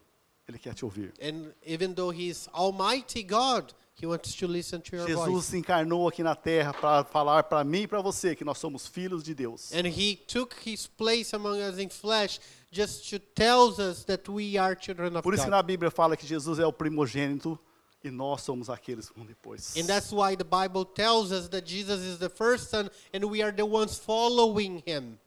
Ele 0.46 0.58
quer 0.58 0.74
te 0.74 0.84
ouvir. 0.84 1.12
And 1.20 1.52
even 1.64 1.94
though 1.94 2.12
He's 2.12 2.48
Almighty 2.52 3.22
God, 3.22 3.72
He 3.94 4.06
wants 4.06 4.34
to 4.34 4.46
listen 4.46 4.80
to 4.82 4.96
your 4.96 5.06
Jesus 5.06 5.26
voice. 5.26 5.46
se 5.46 5.58
encarnou 5.58 6.08
aqui 6.08 6.22
na 6.22 6.34
terra 6.34 6.72
para 6.72 7.04
falar 7.04 7.44
para 7.44 7.62
mim 7.64 7.82
e 7.82 7.86
para 7.86 8.00
você 8.00 8.34
que 8.34 8.44
nós 8.44 8.58
somos 8.58 8.86
filhos 8.86 9.22
de 9.22 9.34
Deus. 9.34 9.72
And 9.72 9.86
he 9.86 10.16
took 10.16 10.54
his 10.66 10.86
place 10.86 11.34
among 11.34 11.60
us 11.60 11.78
in 11.78 11.88
flesh 11.88 12.40
just 12.70 13.08
to 13.10 13.18
tells 13.18 13.78
us 13.78 14.04
that 14.04 14.30
we 14.30 14.58
are 14.58 14.74
children 14.78 15.16
of 15.16 15.22
Por 15.22 15.34
isso 15.34 15.44
que 15.44 15.50
God. 15.50 15.56
na 15.56 15.62
Bíblia 15.62 15.90
fala 15.90 16.16
que 16.16 16.26
Jesus 16.26 16.58
é 16.58 16.66
o 16.66 16.72
primogênito 16.72 17.58
e 18.02 18.10
nós 18.10 18.42
somos 18.42 18.70
aqueles 18.70 19.08
que 19.08 19.16
vão 19.18 19.26
depois. 19.26 19.76
And 19.76 19.84
that's 19.86 20.10
why 20.12 20.36
the 20.36 20.44
Bible 20.44 20.84
tells 20.84 21.30
us 21.32 21.48
that 21.50 21.66
Jesus 21.66 22.00
is 22.02 22.18
the 22.18 22.28
first 22.30 22.70
son 22.70 22.88
and 23.12 23.24
we 23.24 23.42
are 23.42 23.52
the 23.52 23.64
ones 23.66 23.98
following 23.98 24.82
him. 24.86 25.18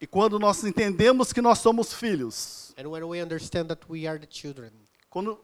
E 0.00 0.06
quando 0.06 0.38
nós 0.38 0.62
entendemos 0.64 1.32
que 1.32 1.40
nós 1.40 1.58
somos 1.58 1.92
filhos, 1.92 2.72
And 2.78 2.88
when 2.88 3.04
we 3.04 3.20
understand 3.22 3.66
that 3.68 3.82
we 3.88 4.06
are 4.06 4.18
the 4.18 4.26
children. 4.28 4.70
quando 5.10 5.38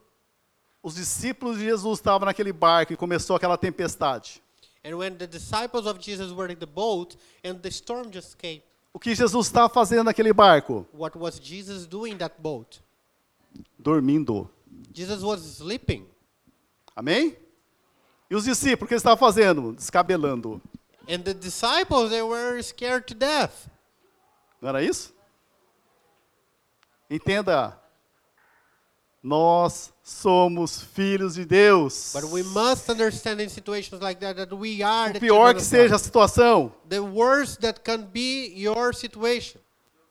os 0.82 0.94
discípulos 0.94 1.58
de 1.58 1.64
Jesus 1.64 1.98
estavam 1.98 2.26
naquele 2.26 2.52
barco 2.52 2.92
e 2.92 2.96
começou 2.96 3.36
aquela 3.36 3.56
tempestade, 3.58 4.42
And 4.84 4.96
when 4.96 5.16
the 5.16 5.26
disciples 5.26 5.86
of 5.86 5.98
Jesus 6.00 6.32
were 6.32 6.52
in 6.52 6.56
the 6.58 6.66
boat 6.66 7.16
and 7.44 7.54
the 7.60 7.68
storm 7.70 8.10
just 8.12 8.36
came, 8.38 8.62
o 8.92 8.98
que 8.98 9.14
Jesus 9.14 9.46
estava 9.46 9.68
fazendo 9.68 10.04
naquele 10.04 10.32
barco? 10.32 10.86
what 10.92 11.16
was 11.18 11.38
Jesus 11.40 11.86
doing 11.86 12.12
in 12.12 12.18
that 12.18 12.34
boat? 12.40 12.80
Dormindo. 13.78 14.48
Jesus 14.92 15.22
was 15.22 15.40
sleeping. 15.42 16.06
Amém? 16.98 17.36
E 18.28 18.34
os 18.34 18.42
discípulos, 18.42 18.82
o 18.82 18.88
que 18.88 18.94
eles 18.94 19.02
estavam 19.02 19.16
fazendo? 19.16 19.72
Descabelando. 19.72 20.60
And 21.08 21.20
the 21.20 21.32
disciples, 21.32 22.10
they 22.10 22.22
were 22.22 22.60
scared 22.60 23.06
to 23.06 23.14
death. 23.14 23.68
Não 24.60 24.70
era 24.70 24.82
isso? 24.82 25.14
Entenda. 27.08 27.80
Nós 29.22 29.92
somos 30.02 30.82
filhos 30.82 31.34
de 31.34 31.44
Deus. 31.44 32.14
But 32.14 32.32
we 32.32 32.42
must 32.42 32.90
understand 32.90 33.40
in 33.40 33.48
situations 33.48 34.02
like 34.02 34.20
that 34.20 34.34
that 34.34 34.52
we 34.52 34.82
are 34.82 35.16
O 35.16 35.20
pior 35.20 35.54
que 35.54 35.62
seja 35.62 35.94
a 35.94 35.98
situação, 36.00 36.72
The 36.88 36.98
worst 36.98 37.60
that 37.60 37.82
can 37.82 38.06
be 38.06 38.52
your 38.56 38.92
situation. 38.92 39.60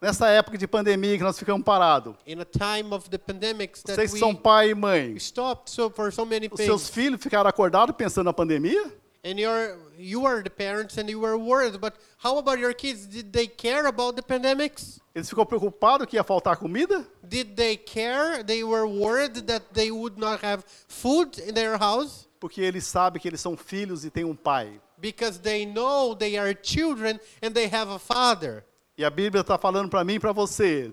Nessa 0.01 0.29
época 0.29 0.57
de 0.57 0.67
pandemia 0.67 1.17
que 1.17 1.23
nós 1.23 1.37
ficamos 1.37 1.63
parados, 1.63 2.15
In 2.25 2.39
a 2.39 2.45
time 2.45 2.93
of 2.93 3.09
the 3.09 3.17
pandemics 3.17 3.81
that 3.83 3.95
vocês 3.95 4.13
que 4.13 4.19
são 4.19 4.35
pai 4.35 4.71
e 4.71 4.75
mãe, 4.75 5.17
stopped 5.17 5.71
so 5.71 5.89
for 5.89 6.11
so 6.11 6.25
many 6.25 6.49
os 6.51 6.59
seus 6.59 6.89
filhos 6.89 7.21
ficaram 7.21 7.49
acordados 7.49 7.95
pensando 7.95 8.25
na 8.25 8.33
pandemia? 8.33 8.91
And 9.25 9.39
you're, 9.39 9.75
you 9.97 10.25
are 10.25 10.41
the 10.41 10.49
parents 10.49 10.97
and 10.97 11.09
you 11.09 11.19
were 11.19 11.37
worried, 11.37 11.79
but 11.79 11.95
how 12.23 12.37
about 12.37 12.59
your 12.59 12.73
kids? 12.73 13.05
Did 13.05 13.33
they 13.33 13.47
care 13.47 13.87
about 13.87 14.15
the 14.15 14.21
pandemics? 14.21 14.99
Eles 15.13 15.27
ficou 15.27 15.45
preocupados 15.45 16.07
que 16.07 16.15
ia 16.15 16.23
faltar 16.23 16.55
comida? 16.57 17.05
Did 17.27 17.55
they 17.55 17.75
care? 17.75 18.43
They 18.43 18.63
were 18.63 18.87
worried 18.87 19.47
that 19.47 19.65
they 19.73 19.91
would 19.91 20.17
not 20.17 20.41
have 20.45 20.63
food 20.87 21.39
in 21.39 21.53
their 21.53 21.77
house 21.77 22.27
Porque 22.39 22.61
eles 22.61 22.85
sabem 22.85 23.19
que 23.19 23.27
eles 23.27 23.41
são 23.41 23.57
filhos 23.57 24.05
e 24.05 24.11
têm 24.11 24.23
um 24.23 24.35
pai. 24.35 24.79
because 24.99 25.39
they 25.39 25.65
know 25.65 26.15
they 26.15 26.37
are 26.37 26.53
children 26.53 27.19
and 27.41 27.53
they 27.53 27.67
have 27.67 27.89
a 27.89 27.99
father. 27.99 28.63
E 28.97 29.05
a 29.05 29.11
Bíblia 29.11 29.41
está 29.41 29.59
falando 29.59 29.89
para 29.89 30.03
mim 30.03 30.15
e 30.15 30.19
para 30.19 30.31
você, 30.31 30.91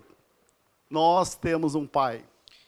nós 0.89 1.33
temos 1.33 1.73
um 1.73 1.87
pai. 1.87 2.23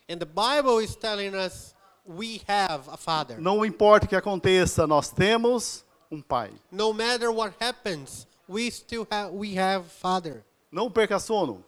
And 0.09 0.17
the 0.17 0.25
Bible 0.25 0.83
is 0.83 0.95
telling 0.95 1.35
us 1.35 1.75
we 2.07 2.41
have 2.47 2.89
a 2.89 2.97
father. 2.97 3.39
Não 3.39 3.63
importa 3.63 4.07
o 4.07 4.09
que 4.09 4.15
aconteça, 4.15 4.87
nós 4.87 5.11
temos 5.11 5.85
um 6.09 6.21
pai. 6.23 6.51
No 6.71 6.91
matter 6.91 7.29
what 7.29 7.53
happens, 7.59 8.25
we 8.49 8.71
still 8.71 9.05
have 9.11 9.31
we 9.31 9.59
have 9.59 9.85
father. 9.87 10.43
Não 10.71 10.89
perca 10.89 11.19
sono. 11.19 11.63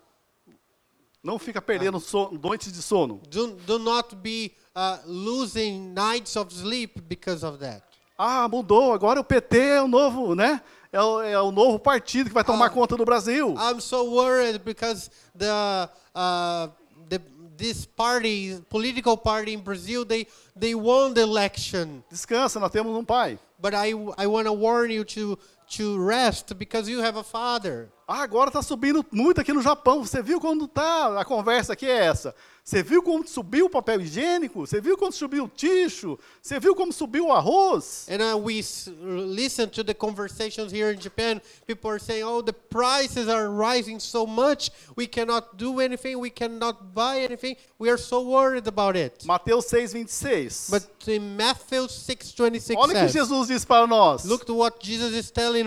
Não 1.22 1.38
fica 1.38 1.62
perdendo 1.62 2.00
so 2.00 2.32
noites 2.32 2.72
de 2.72 2.82
sono. 2.82 3.22
Do, 3.30 3.56
do 3.56 3.78
not 3.78 4.16
be 4.16 4.54
uh, 4.76 4.98
losing 5.06 5.94
nights 5.94 6.36
of 6.36 6.52
sleep 6.52 7.02
because 7.02 7.46
of 7.46 7.60
that. 7.60 7.84
Ah, 8.18 8.48
mudou. 8.48 8.94
Agora 8.94 9.20
o 9.20 9.24
PT 9.24 9.58
é 9.60 9.82
o 9.82 9.88
novo, 9.88 10.34
né? 10.34 10.62
É 10.91 10.99
o, 11.02 11.21
é 11.21 11.39
o 11.41 11.52
novo 11.52 11.78
partido 11.78 12.30
que 12.30 12.34
vai 12.34 12.43
tomar 12.43 12.65
Ah. 12.65 12.69
conta 12.69 12.95
do 12.97 13.06
Brasil. 13.06 13.54
I'm 13.58 13.80
so 13.80 14.04
worried 14.12 14.63
because 14.63 15.10
the 15.36 15.88
uh, 16.15 16.67
the 17.08 17.21
this 17.58 17.86
party, 17.86 18.60
political 18.69 19.15
party 19.17 19.54
in 19.54 19.60
Brazil, 19.62 20.04
they 20.04 20.25
they 20.56 20.73
won 20.73 21.13
the 21.13 21.21
election. 21.21 22.04
Descansa, 22.10 22.60
nós 22.60 22.71
temos 22.71 22.95
um 22.95 23.06
pai. 23.06 23.38
But 23.62 23.73
I 23.75 23.91
I 24.17 24.25
want 24.25 24.47
to 24.47 24.54
warn 24.54 24.89
you 24.91 25.04
to 25.06 25.38
to 25.70 25.98
rest 26.04 26.58
because 26.58 26.90
you 26.90 27.02
have 27.02 27.18
a 27.18 27.24
father. 27.24 27.90
Ah, 28.08 28.24
agora 28.24 28.50
está 28.50 28.62
subindo 28.64 29.06
muito 29.12 29.40
aqui 29.40 29.54
no 29.54 29.62
Japão. 29.62 30.04
Você 30.04 30.22
viu 30.24 30.42
quando 30.42 30.68
tá? 30.68 31.20
A 31.20 31.24
conversa 31.24 31.74
aqui 31.74 31.86
é 31.86 32.06
essa. 32.06 32.34
Você 32.70 32.84
viu 32.84 33.02
como 33.02 33.28
subiu 33.28 33.66
o 33.66 33.70
papel 33.70 34.00
higiênico? 34.02 34.60
Você 34.60 34.80
viu 34.80 34.96
como 34.96 35.12
subiu 35.12 35.46
o 35.46 35.48
ticho? 35.48 36.20
Você 36.40 36.60
viu 36.60 36.76
como 36.76 36.94
subiu 36.94 37.28
o 37.28 37.34
arroz? 37.34 38.08
And 38.08 38.22
uh, 38.22 38.38
we 38.38 38.64
listen 39.02 39.70
to 39.70 39.84
the 39.84 39.96
conversations 39.96 40.72
here 40.72 40.94
in 40.94 41.00
Japan. 41.00 41.42
People 41.66 41.90
are 41.90 42.00
saying, 42.00 42.24
"Oh, 42.24 42.44
the 42.44 42.54
prices 42.54 43.28
are 43.28 43.50
rising 43.50 44.00
so 44.00 44.28
much. 44.28 44.72
We 44.96 45.08
cannot 45.08 45.58
do 45.58 45.80
anything. 45.80 46.16
We 46.16 46.30
cannot 46.30 46.94
buy 46.94 47.22
anything. 47.24 47.58
We 47.80 47.90
are 47.90 47.98
so 47.98 48.22
worried 48.22 48.68
about 48.68 48.96
it." 48.96 49.26
Mateus 49.26 49.68
6, 49.68 49.94
26. 49.94 50.70
But 50.70 50.84
in 51.08 51.36
Matthew 51.36 51.88
6:26 51.88 52.76
Olha 52.78 52.92
o 52.92 53.00
que 53.00 53.08
Jesus 53.08 53.48
disse 53.48 53.66
para 53.66 53.88
nós. 53.88 54.26
Look 54.26 54.46
to 54.46 54.54
what 54.54 54.78
Jesus 54.80 55.16
is 55.16 55.32
telling 55.32 55.59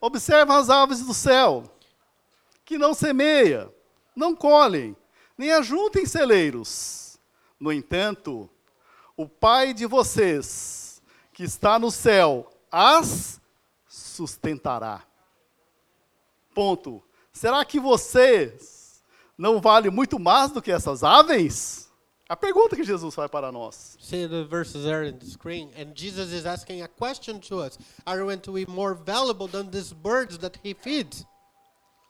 Observa 0.00 0.58
as 0.58 0.70
aves 0.70 1.00
do 1.00 1.14
céu, 1.14 1.64
que 2.64 2.78
não 2.78 2.94
semeia, 2.94 3.72
não 4.14 4.34
colhem, 4.34 4.96
nem 5.36 5.52
ajuntem 5.52 6.06
celeiros. 6.06 7.18
No 7.58 7.72
entanto, 7.72 8.48
o 9.16 9.28
Pai 9.28 9.72
de 9.72 9.86
vocês, 9.86 11.02
que 11.32 11.42
está 11.42 11.78
no 11.78 11.90
céu, 11.90 12.50
as 12.70 13.40
sustentará. 13.88 15.02
Ponto. 16.54 17.02
Será 17.32 17.64
que 17.64 17.80
vocês 17.80 19.02
não 19.36 19.60
valem 19.60 19.90
muito 19.90 20.18
mais 20.18 20.50
do 20.50 20.62
que 20.62 20.70
essas 20.70 21.02
aves? 21.02 21.90
A 22.28 22.34
pergunta 22.36 22.74
que 22.74 22.84
Jesus 22.84 23.14
faz 23.14 23.30
para 23.30 23.52
nós. 23.52 23.98
See 24.00 24.26
the 24.26 24.44
verses 24.44 24.84
there 24.84 25.06
in 25.06 25.18
the 25.18 25.26
screen, 25.26 25.70
and 25.76 25.92
Jesus 25.94 26.32
is 26.32 26.46
asking 26.46 26.82
a 26.82 26.88
question 26.88 27.38
to 27.40 27.60
us: 27.60 27.78
Are 28.06 28.18
we 28.20 28.24
going 28.24 28.40
to 28.40 28.52
be 28.52 28.64
more 28.66 28.94
valuable 28.94 29.46
than 29.46 29.70
these 29.70 29.92
birds 29.92 30.38
that 30.38 30.58
He 30.64 30.74
feeds? 30.74 31.26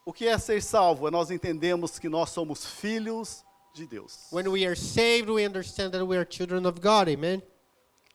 O 0.05 0.13
que 0.13 0.27
é 0.27 0.37
ser 0.37 0.61
salvo? 0.61 1.07
É 1.07 1.11
nós 1.11 1.31
entendemos 1.31 1.99
que 1.99 2.07
nós 2.07 2.29
somos 2.29 2.65
filhos 2.65 3.43
de 3.73 3.85
Deus. 3.85 4.27
When 4.31 4.47
we 4.47 4.65
are 4.65 4.75
saved, 4.75 5.29
we 5.29 5.45
understand 5.45 5.91
that 5.91 6.05
we 6.05 6.15
are 6.15 6.25
children 6.25 6.65
of 6.65 6.79
God. 6.79 7.09
Amen. 7.09 7.43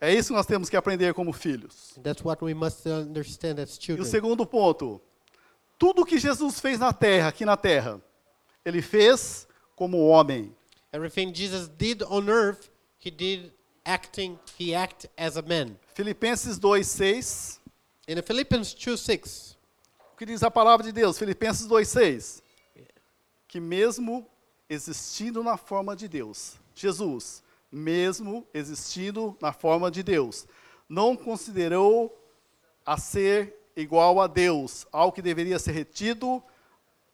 É 0.01 0.15
isso 0.15 0.29
que 0.29 0.35
nós 0.37 0.47
temos 0.47 0.71
que 0.71 0.77
aprender 0.79 1.13
como 1.13 1.31
filhos. 1.35 1.99
That's 2.03 2.25
what 2.25 2.43
we 2.43 2.55
must 2.55 2.87
understand 2.87 3.61
as 3.61 3.75
E 3.77 3.79
o 3.79 3.83
children. 3.83 4.07
segundo 4.09 4.47
ponto, 4.47 4.99
tudo 5.79 6.07
que 6.07 6.19
Jesus 6.19 6.59
fez 6.61 6.79
na 6.79 6.95
terra, 6.95 7.29
aqui 7.29 7.45
na 7.45 7.59
terra, 7.59 8.01
ele 8.65 8.81
fez 8.81 9.47
como 9.77 10.07
homem. 10.09 10.57
Everything 10.93 11.33
Jesus 11.33 11.69
did 11.69 12.03
on 12.03 12.29
earth, 12.29 12.71
He 12.99 13.11
did 13.11 13.53
acting. 13.85 14.39
He 14.59 14.75
act 14.75 15.07
as 15.17 15.37
a 15.37 15.43
man. 15.43 15.77
Filipenses 15.95 16.59
2:6, 16.59 17.59
In 18.09 18.21
Philippians 18.23 18.75
2 18.75 18.97
6, 18.97 19.57
o 20.13 20.17
que 20.17 20.27
diz 20.27 20.43
a 20.43 20.51
palavra 20.51 20.85
de 20.85 20.93
Deus? 20.93 21.19
Filipenses 21.19 21.67
2:6. 21.67 22.43
Que 23.47 23.61
mesmo 23.61 24.27
existindo 24.69 25.43
na 25.43 25.57
forma 25.57 25.97
de 25.97 26.09
Deus, 26.09 26.57
Jesus, 26.75 27.43
mesmo 27.71 28.47
existindo 28.53 29.37
na 29.41 29.53
forma 29.53 29.91
de 29.91 30.03
Deus, 30.03 30.47
não 30.89 31.17
considerou 31.17 32.17
a 32.85 32.97
ser 32.97 33.57
igual 33.77 34.21
a 34.21 34.27
Deus, 34.27 34.87
ao 34.93 35.13
que 35.13 35.23
deveria 35.23 35.59
ser 35.59 35.73
retido 35.73 36.43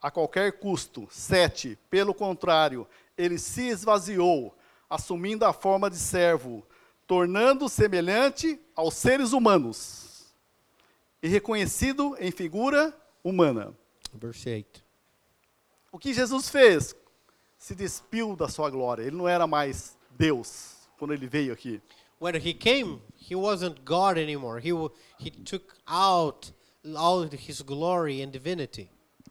a 0.01 0.11
qualquer 0.11 0.53
custo. 0.59 1.09
7. 1.11 1.79
Pelo 1.91 2.15
contrário, 2.15 2.87
ele 3.17 3.39
se 3.39 3.69
esvaziou, 3.69 4.57
assumindo 4.89 5.45
a 5.45 5.53
forma 5.53 5.91
de 5.91 5.97
servo, 5.97 6.67
tornando 7.07 7.69
semelhante 7.69 8.61
aos 8.75 8.95
seres 8.95 9.33
humanos 9.33 10.35
e 11.23 11.29
reconhecido 11.29 12.17
em 12.19 12.31
figura 12.31 12.97
humana. 13.23 13.75
8. 14.23 14.85
O 15.93 15.99
que 15.99 16.13
Jesus 16.13 16.49
fez? 16.49 16.95
Se 17.59 17.75
despiu 17.75 18.37
da 18.37 18.49
sua 18.49 18.71
glória. 18.71 19.03
Ele 19.03 19.17
não 19.17 19.29
era 19.29 19.47
mais 19.47 19.97
Deus 20.11 20.77
quando 20.99 21.13
ele 21.13 21.27
veio 21.27 21.53
aqui. 21.53 21.81
when 22.19 22.35
he 22.35 22.55
came, 22.55 23.01
he 23.17 23.35
wasn't 23.35 23.85
God 23.85 24.19
anymore. 24.19 24.61
He 24.61 24.73
he 25.19 25.31
took 25.31 25.75
out 25.87 26.51
all 26.97 27.23
his 27.23 27.63
glory 27.63 28.23
and 28.23 28.31
divinity, 28.31 28.89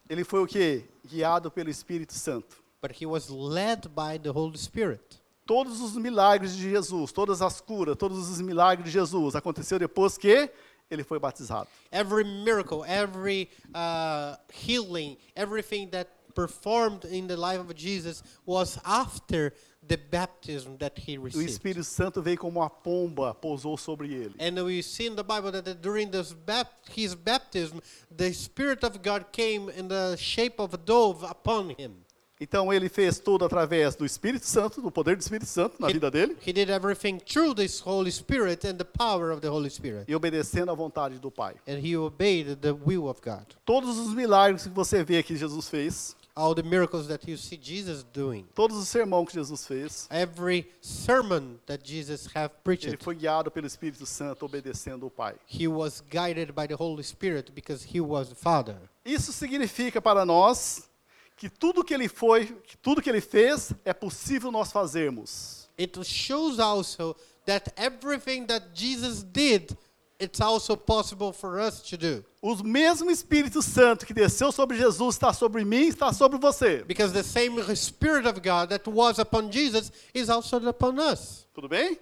Ele 0.09 0.23
foi 0.23 0.41
o 0.41 0.47
quê? 0.47 0.83
Guiado 1.05 1.49
pelo 1.49 1.69
Espírito 1.69 2.13
Santo. 2.13 2.63
But 2.85 2.91
he 2.91 3.05
was 3.07 3.31
led 3.31 3.95
by 3.95 4.15
the 4.15 4.31
Holy 4.31 4.57
Spirit. 4.57 5.19
Todos 5.47 5.81
os 5.81 5.97
milagres 5.97 6.55
de 6.55 6.69
Jesus, 6.69 7.11
todas 7.11 7.41
as 7.41 7.59
curas, 7.59 7.95
todos 7.97 8.29
os 8.29 8.39
milagres 8.41 8.85
de 8.85 8.91
Jesus 8.91 9.35
aconteceu 9.35 9.79
depois 9.79 10.19
que 10.19 10.51
ele 10.91 11.03
foi 11.03 11.17
batizado. 11.17 11.67
Every 11.91 12.23
miracle, 12.23 12.83
every 12.85 13.49
uh, 13.73 14.35
healing, 14.53 15.17
everything 15.35 15.89
that 15.89 16.09
performed 16.35 17.05
in 17.05 17.25
the 17.25 17.35
life 17.35 17.59
of 17.59 17.73
Jesus 17.73 18.21
was 18.45 18.77
after 18.85 19.51
the 19.87 19.97
baptism 19.97 20.77
that 20.77 20.93
he 20.95 21.17
O 21.17 21.23
received. 21.23 21.49
Espírito 21.49 21.83
Santo 21.83 22.21
veio 22.21 22.37
como 22.37 22.59
uma 22.59 22.69
pomba, 22.69 23.33
pousou 23.33 23.79
sobre 23.79 24.13
ele. 24.13 24.35
And 24.39 24.63
we 24.63 24.83
see 24.83 25.07
in 25.07 25.15
the 25.15 25.23
Bible 25.23 25.51
that 25.51 25.81
during 25.81 26.11
this 26.11 26.33
bap- 26.33 26.87
his 26.91 27.15
baptism, 27.15 27.79
the 28.15 28.31
Spirit 28.31 28.83
of 28.83 29.01
God 29.01 29.31
came 29.31 29.69
in 29.69 29.87
the 29.87 30.15
shape 30.17 30.59
of 30.59 30.75
a 30.75 30.77
dove 30.77 31.23
upon 31.23 31.71
him. 31.79 32.04
Então 32.39 32.71
ele 32.73 32.89
fez 32.89 33.17
tudo 33.19 33.45
através 33.45 33.95
do 33.95 34.05
Espírito 34.05 34.45
Santo, 34.45 34.81
do 34.81 34.91
poder 34.91 35.15
do 35.15 35.21
Espírito 35.21 35.45
Santo 35.47 35.75
na 35.79 35.87
He- 35.89 35.93
vida 35.93 36.11
dele 36.11 36.35
He 36.45 36.51
did 36.51 36.69
everything 36.69 37.17
through 37.19 37.55
this 37.55 37.79
Holy 37.85 38.11
Spirit 38.11 38.67
and 38.67 38.75
the 38.75 38.83
power 38.83 39.31
of 39.31 39.39
the 39.41 39.47
Holy 39.49 39.69
Spirit. 39.69 40.05
e 40.09 40.15
obedecendo 40.15 40.69
à 40.71 40.75
vontade 40.75 41.17
do 41.17 41.31
Pai. 41.31 41.55
And 41.67 41.79
he 41.79 41.95
obeyed 41.95 42.57
the 42.61 42.71
will 42.73 43.07
of 43.07 43.21
God. 43.23 43.45
Todos 43.65 43.97
os 43.97 44.13
milagres 44.13 44.63
que 44.63 44.69
você 44.69 45.03
vê 45.03 45.23
que 45.23 45.35
Jesus 45.37 45.69
fez, 45.69 46.15
All 46.37 46.53
the 46.53 46.63
miracles 46.63 47.07
that 47.07 47.31
you 47.31 47.37
see 47.37 47.57
Jesus 47.61 48.03
doing, 48.13 48.45
todos 48.53 48.75
os 48.75 48.89
sermões 48.89 49.29
que 49.29 49.35
Jesus 49.35 49.65
fez, 49.65 50.05
every 50.11 50.67
sermon 50.81 51.55
that 51.65 51.81
Jesus 51.89 52.27
have 52.35 52.51
ele 52.53 52.61
preached, 52.61 53.01
foi 53.01 53.15
guiado 53.15 53.49
pelo 53.49 53.65
Espírito 53.65 54.05
Santo, 54.05 54.45
obedecendo 54.45 55.05
o 55.05 55.09
Pai. 55.09 55.35
he 55.47 55.65
was 55.65 56.03
guided 56.11 56.51
by 56.51 56.67
the 56.67 56.75
Holy 56.77 57.03
Spirit 57.05 57.53
because 57.53 57.87
he 57.89 58.01
was 58.01 58.27
the 58.27 58.35
Father. 58.35 58.75
Isso 59.05 59.31
significa 59.31 60.01
para 60.01 60.25
nós 60.25 60.89
que 61.35 61.49
tudo 61.49 61.83
que 61.83 61.93
ele 61.93 62.07
foi, 62.07 62.45
que 62.45 62.77
tudo 62.77 63.01
que 63.01 63.09
ele 63.09 63.21
fez 63.21 63.73
é 63.83 63.93
possível 63.93 64.51
nós 64.51 64.71
fazermos. 64.71 65.69
It 65.77 66.01
shows 66.03 66.59
also 66.59 67.15
that 67.45 67.73
everything 67.75 68.45
that 68.45 68.67
Jesus 68.73 69.23
did, 69.23 69.77
it's 70.19 70.39
also 70.39 70.77
possible 70.77 71.33
for 71.33 71.59
us 71.59 71.81
to 71.81 71.97
do. 71.97 72.25
O 72.41 72.55
mesmo 72.63 73.11
Espírito 73.11 73.61
Santo 73.61 74.05
que 74.05 74.13
desceu 74.13 74.51
sobre 74.51 74.77
Jesus 74.77 75.15
está 75.15 75.33
sobre 75.33 75.65
mim, 75.65 75.87
está 75.87 76.13
sobre 76.13 76.39
você. 76.39 76.83
Because 76.85 77.13
the 77.13 77.23
same 77.23 77.61
Spirit 77.75 78.25
of 78.25 78.39
God 78.39 78.69
that 78.69 78.89
was 78.89 79.19
upon 79.19 79.51
Jesus 79.51 79.91
is 80.13 80.29
also 80.29 80.57
upon 80.69 80.97
us. 80.99 81.45
Tudo 81.53 81.67
bem? 81.67 81.99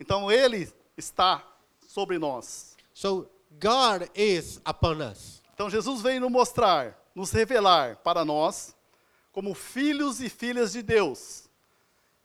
Então 0.00 0.30
ele 0.32 0.68
está 0.96 1.44
sobre 1.86 2.18
nós. 2.18 2.76
So 2.92 3.28
God 3.60 4.08
is 4.14 4.60
upon 4.64 5.00
us. 5.00 5.40
Então 5.54 5.68
Jesus 5.70 6.00
veio 6.00 6.20
nos 6.20 6.30
mostrar, 6.30 6.98
nos 7.20 7.32
revelar 7.32 7.96
para 7.96 8.24
nós, 8.24 8.74
como 9.30 9.54
filhos 9.54 10.22
e 10.22 10.30
filhas 10.30 10.72
de 10.72 10.80
Deus, 10.82 11.50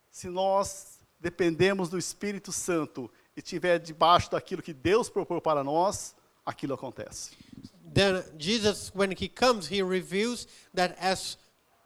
se 0.09 0.29
nós 0.29 0.99
dependemos 1.19 1.89
do 1.89 1.97
Espírito 1.97 2.53
Santo 2.53 3.11
e 3.35 3.41
estiver 3.41 3.77
debaixo 3.77 4.31
daquilo 4.31 4.61
que 4.61 4.71
Deus 4.71 5.09
propôs 5.09 5.41
para 5.41 5.65
nós, 5.65 6.15
aquilo 6.45 6.75
acontece. 6.75 7.31
Then 7.93 8.23
Jesus, 8.39 8.89
when 8.95 9.11
he 9.11 9.27
comes, 9.27 9.69
he 9.69 9.83
reveals 9.83 10.47
that 10.73 10.95
as 10.97 11.37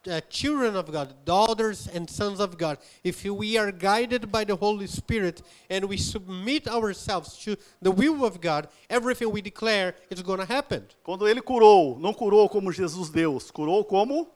uh, 0.10 0.22
children 0.30 0.76
of 0.76 0.92
God, 0.92 1.14
daughters 1.24 1.88
and 1.88 2.10
sons 2.10 2.40
of 2.40 2.58
God, 2.58 2.78
if 3.04 3.24
we 3.24 3.58
are 3.58 3.72
guided 3.72 4.32
by 4.32 4.44
the 4.44 4.56
Holy 4.56 4.88
Spirit 4.88 5.42
and 5.70 5.86
we 5.86 5.98
submit 5.98 6.68
ourselves 6.68 7.38
to 7.44 7.56
the 7.82 7.92
will 7.92 8.26
of 8.26 8.42
God, 8.42 8.68
everything 8.90 9.32
we 9.32 9.42
declare 9.42 9.96
is 10.10 10.22
going 10.22 10.40
to 10.40 10.46
happen. 10.46 10.86
Quando 11.04 11.28
ele 11.28 11.42
curou, 11.42 11.98
não 12.00 12.14
curou 12.14 12.50
como 12.50 12.72
Jesus 12.72 13.10
Deus, 13.10 13.52
curou 13.52 13.86
como 13.86 14.28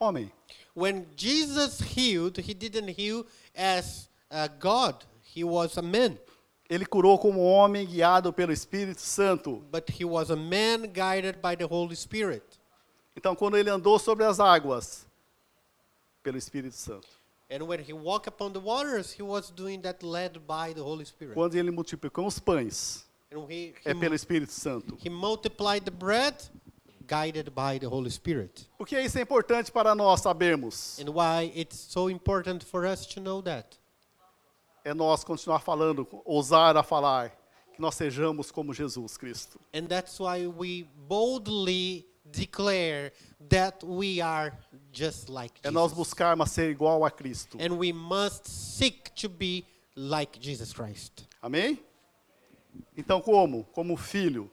homem. 0.00 0.30
When 0.74 1.06
Jesus 1.16 1.80
healed, 1.80 2.36
he 2.36 2.54
didn't 2.54 2.88
heal 2.88 3.26
as 3.56 4.08
a 4.30 4.48
God, 4.48 5.04
he 5.22 5.42
was 5.42 5.76
a 5.76 5.82
man. 5.82 6.18
Ele 6.70 6.84
curou 6.84 7.18
como 7.18 7.40
homem 7.40 7.86
guiado 7.86 8.32
pelo 8.32 8.52
Espírito 8.52 9.00
Santo. 9.00 9.64
But 9.72 9.88
he 9.90 10.04
was 10.04 10.30
a 10.30 10.36
man 10.36 10.92
guided 10.92 11.40
by 11.40 11.56
the 11.56 11.66
Holy 11.66 11.96
Spirit. 11.96 12.57
Então, 13.18 13.34
quando 13.34 13.56
ele 13.56 13.68
andou 13.68 13.98
sobre 13.98 14.24
as 14.24 14.38
águas, 14.38 15.04
pelo 16.22 16.38
Espírito 16.38 16.76
Santo. 16.76 17.08
And 17.50 17.64
when 17.66 17.80
he 17.80 17.92
walked 17.92 18.28
upon 18.28 18.52
the 18.52 18.60
waters, 18.60 19.12
he 19.12 19.24
was 19.24 19.50
doing 19.50 19.80
that 19.80 20.06
led 20.06 20.38
by 20.46 20.72
the 20.72 20.80
Holy 20.82 21.04
Spirit. 21.04 21.34
Quando 21.34 21.56
ele 21.56 21.72
multiplicou 21.72 22.28
os 22.28 22.38
pães, 22.38 23.04
And 23.32 23.40
he, 23.50 23.74
he, 23.84 23.90
é 23.90 23.92
pelo 23.92 24.14
Espírito 24.14 24.52
Santo. 24.52 24.96
he 25.02 25.10
multiplied 25.10 25.84
the 25.84 25.90
bread, 25.90 26.36
guided 27.08 27.50
by 27.50 27.80
the 27.80 27.88
Holy 27.88 28.08
Spirit. 28.08 28.68
Por 28.78 28.86
que 28.86 28.96
isso 29.00 29.18
é 29.18 29.22
importante 29.22 29.72
para 29.72 29.96
nós 29.96 30.20
sabermos? 30.20 31.00
And 31.00 31.10
why 31.10 31.50
it's 31.56 31.76
so 31.76 32.08
important 32.08 32.64
for 32.64 32.86
us 32.86 33.04
to 33.06 33.20
know 33.20 33.42
that. 33.42 33.76
É 34.84 34.94
nós 34.94 35.24
continuar 35.24 35.58
falando, 35.58 36.06
ousar 36.24 36.76
a 36.76 36.84
falar, 36.84 37.36
que 37.74 37.82
nós 37.82 37.96
sejamos 37.96 38.52
como 38.52 38.72
Jesus 38.72 39.16
Cristo. 39.16 39.58
And 39.74 39.88
that's 39.88 40.20
why 40.20 40.46
we 40.46 40.86
boldly 41.08 42.06
declare 42.32 43.12
that 43.48 43.84
we 43.84 44.20
are 44.20 44.52
just 44.92 45.28
like 45.28 45.58
É 45.62 45.70
nós 45.70 45.90
Jesus. 45.90 45.96
buscarmos 45.96 46.50
ser 46.50 46.70
igual 46.70 47.04
a 47.04 47.10
Cristo. 47.10 47.58
And 47.60 47.76
we 47.78 47.92
must 47.92 48.46
seek 48.46 49.10
to 49.20 49.28
be 49.28 49.64
like 49.96 50.38
Jesus 50.40 50.72
Christ. 50.72 51.26
Amém? 51.42 51.78
Então, 52.96 53.20
como? 53.20 53.64
Como 53.72 53.96
filho, 53.96 54.50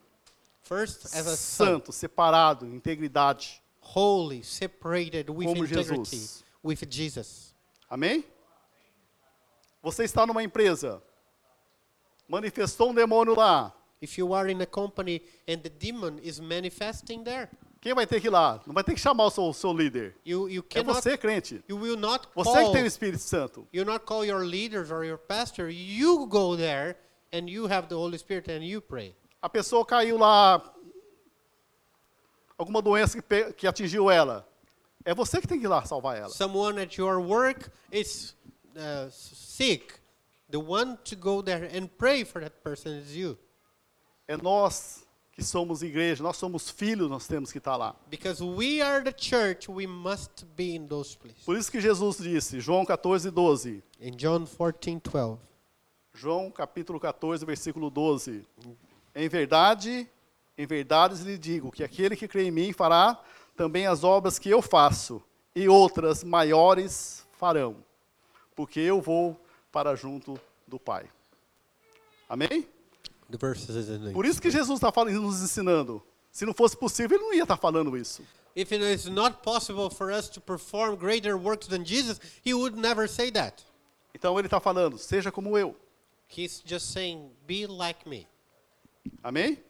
First, 0.63 1.05
as 1.15 1.27
a 1.27 1.35
son, 1.37 1.65
santo, 1.65 1.91
separado, 1.91 2.65
integridade. 2.65 3.61
holy, 3.81 4.41
separated 4.43 5.29
with 5.29 5.45
Como 5.47 5.63
integrity 5.63 6.09
Jesus. 6.17 6.43
with 6.63 6.85
Jesus. 6.89 7.53
Amém? 7.89 8.23
Você 9.83 10.03
está 10.05 10.25
numa 10.25 10.41
empresa, 10.43 11.01
manifestou 12.27 12.89
um 12.89 12.93
demônio 12.95 13.35
lá. 13.35 13.71
If 14.01 14.17
you 14.17 14.33
are 14.33 14.51
in 14.51 14.61
a 14.61 14.65
company 14.65 15.21
and 15.47 15.57
the 15.61 15.69
demon 15.69 16.19
is 16.23 16.39
manifesting 16.39 17.23
there, 17.23 17.49
Quem 17.85 17.93
vai 17.93 18.07
ter 18.07 18.19
que 18.19 18.25
ir 18.25 18.31
lá? 18.31 18.59
Não 18.65 18.73
vai 18.73 18.83
ter 18.83 18.95
que 18.95 18.99
chamar 18.99 19.25
o 19.25 19.29
seu, 19.29 19.43
o 19.43 19.53
seu 19.53 19.71
líder. 19.71 20.15
you, 20.25 20.49
you 20.49 20.65
É 20.71 20.73
cannot, 20.73 20.95
você, 21.03 21.15
crente. 21.15 21.63
you 21.69 21.77
will 21.77 21.95
not 21.95 22.27
Você 22.33 22.65
que 22.65 22.71
tem 22.71 22.81
o 22.81 22.87
Espírito 22.87 23.21
Santo. 23.21 23.67
you 23.71 23.85
not 23.85 24.03
call 24.07 24.25
your 24.25 24.43
leaders 24.43 24.89
or 24.89 25.05
your 25.05 25.19
pastor. 25.19 25.69
You 25.69 26.25
go 26.25 26.57
there 26.57 26.97
and 27.31 27.47
you 27.47 27.67
have 27.67 27.87
the 27.87 27.93
Holy 27.93 28.17
Spirit 28.17 28.49
and 28.51 28.63
you 28.63 28.81
pray. 28.81 29.15
A 29.39 29.47
pessoa 29.47 29.85
caiu 29.85 30.17
lá, 30.17 30.63
alguma 32.57 32.81
doença 32.81 33.21
que, 33.21 33.53
que 33.53 33.67
atingiu 33.67 34.09
ela. 34.09 34.49
É 35.03 35.13
você 35.13 35.39
que 35.39 35.47
tem 35.47 35.59
que 35.59 35.65
ir 35.65 35.67
lá 35.67 35.85
salvar 35.85 36.17
ela. 36.17 36.29
Someone 36.29 36.81
at 36.81 36.97
your 36.97 37.19
work 37.19 37.69
is 37.91 38.35
uh, 38.75 39.11
sick. 39.11 39.93
The 40.49 40.57
one 40.57 40.97
to 41.03 41.15
go 41.15 41.43
there 41.43 41.65
and 41.71 41.87
pray 41.99 42.23
for 42.25 42.41
that 42.41 42.55
person 42.63 42.97
is 42.97 43.15
you. 43.15 43.37
É 44.27 44.35
nós 44.37 45.04
que 45.35 45.43
somos 45.43 45.83
igreja, 45.83 46.23
nós 46.23 46.37
somos 46.37 46.69
filhos, 46.69 47.09
nós 47.09 47.27
temos 47.27 47.51
que 47.51 47.57
estar 47.57 47.75
lá. 47.75 47.93
Because 48.09 48.41
we 48.41 48.81
are 48.81 49.03
the 49.03 49.13
church, 49.15 49.69
we 49.69 49.85
must 49.85 50.45
be 50.55 50.75
in 50.75 50.87
those 50.87 51.17
places. 51.17 51.43
Por 51.43 51.57
isso 51.57 51.69
que 51.69 51.81
Jesus 51.81 52.17
disse, 52.17 52.61
João 52.61 52.85
14, 52.85 53.29
12. 53.29 53.83
In 53.99 54.11
John 54.11 54.45
14, 54.45 55.01
12. 55.11 55.39
João 56.13 56.49
capítulo 56.49 56.97
14, 57.01 57.45
versículo 57.45 57.89
12. 57.89 58.47
Em 59.13 59.27
verdade, 59.27 60.09
em 60.57 60.65
verdade 60.65 61.21
lhe 61.23 61.37
digo 61.37 61.69
que 61.69 61.83
aquele 61.83 62.15
que 62.15 62.29
crê 62.29 62.45
em 62.45 62.51
mim 62.51 62.71
fará 62.71 63.21
também 63.57 63.87
as 63.87 64.05
obras 64.05 64.39
que 64.39 64.49
eu 64.49 64.61
faço, 64.61 65.21
e 65.53 65.67
outras 65.67 66.23
maiores 66.23 67.25
farão, 67.37 67.77
porque 68.55 68.79
eu 68.79 69.01
vou 69.01 69.37
para 69.69 69.95
junto 69.95 70.39
do 70.65 70.79
Pai. 70.79 71.09
Amém? 72.27 72.67
Por 74.13 74.25
isso 74.25 74.41
que 74.41 74.51
Jesus 74.51 74.77
está 74.77 74.91
falando, 74.91 75.21
nos 75.21 75.41
ensinando. 75.41 76.01
Se 76.31 76.45
não 76.45 76.53
fosse 76.53 76.77
possível, 76.77 77.17
ele 77.17 77.25
não 77.25 77.33
ia 77.33 77.43
estar 77.43 77.57
falando 77.57 77.97
isso. 77.97 78.21
If 78.55 78.71
it 78.71 78.83
is 78.83 79.05
not 79.05 79.41
possible 79.41 79.89
for 79.89 80.11
us 80.11 80.29
to 80.29 80.39
perform 80.39 80.95
greater 80.95 81.37
works 81.37 81.67
than 81.67 81.83
Jesus, 81.83 82.19
he 82.45 82.53
would 82.53 82.77
never 82.77 83.07
say 83.07 83.31
that. 83.31 83.63
Então 84.13 84.37
ele 84.39 84.47
está 84.47 84.59
falando, 84.59 84.97
seja 84.97 85.31
como 85.31 85.57
eu. 85.57 85.75
He's 86.29 86.61
just 86.65 86.91
saying, 86.91 87.31
be 87.45 87.67
like 87.67 88.07
me. 88.07 88.27
Amém? 89.23 89.61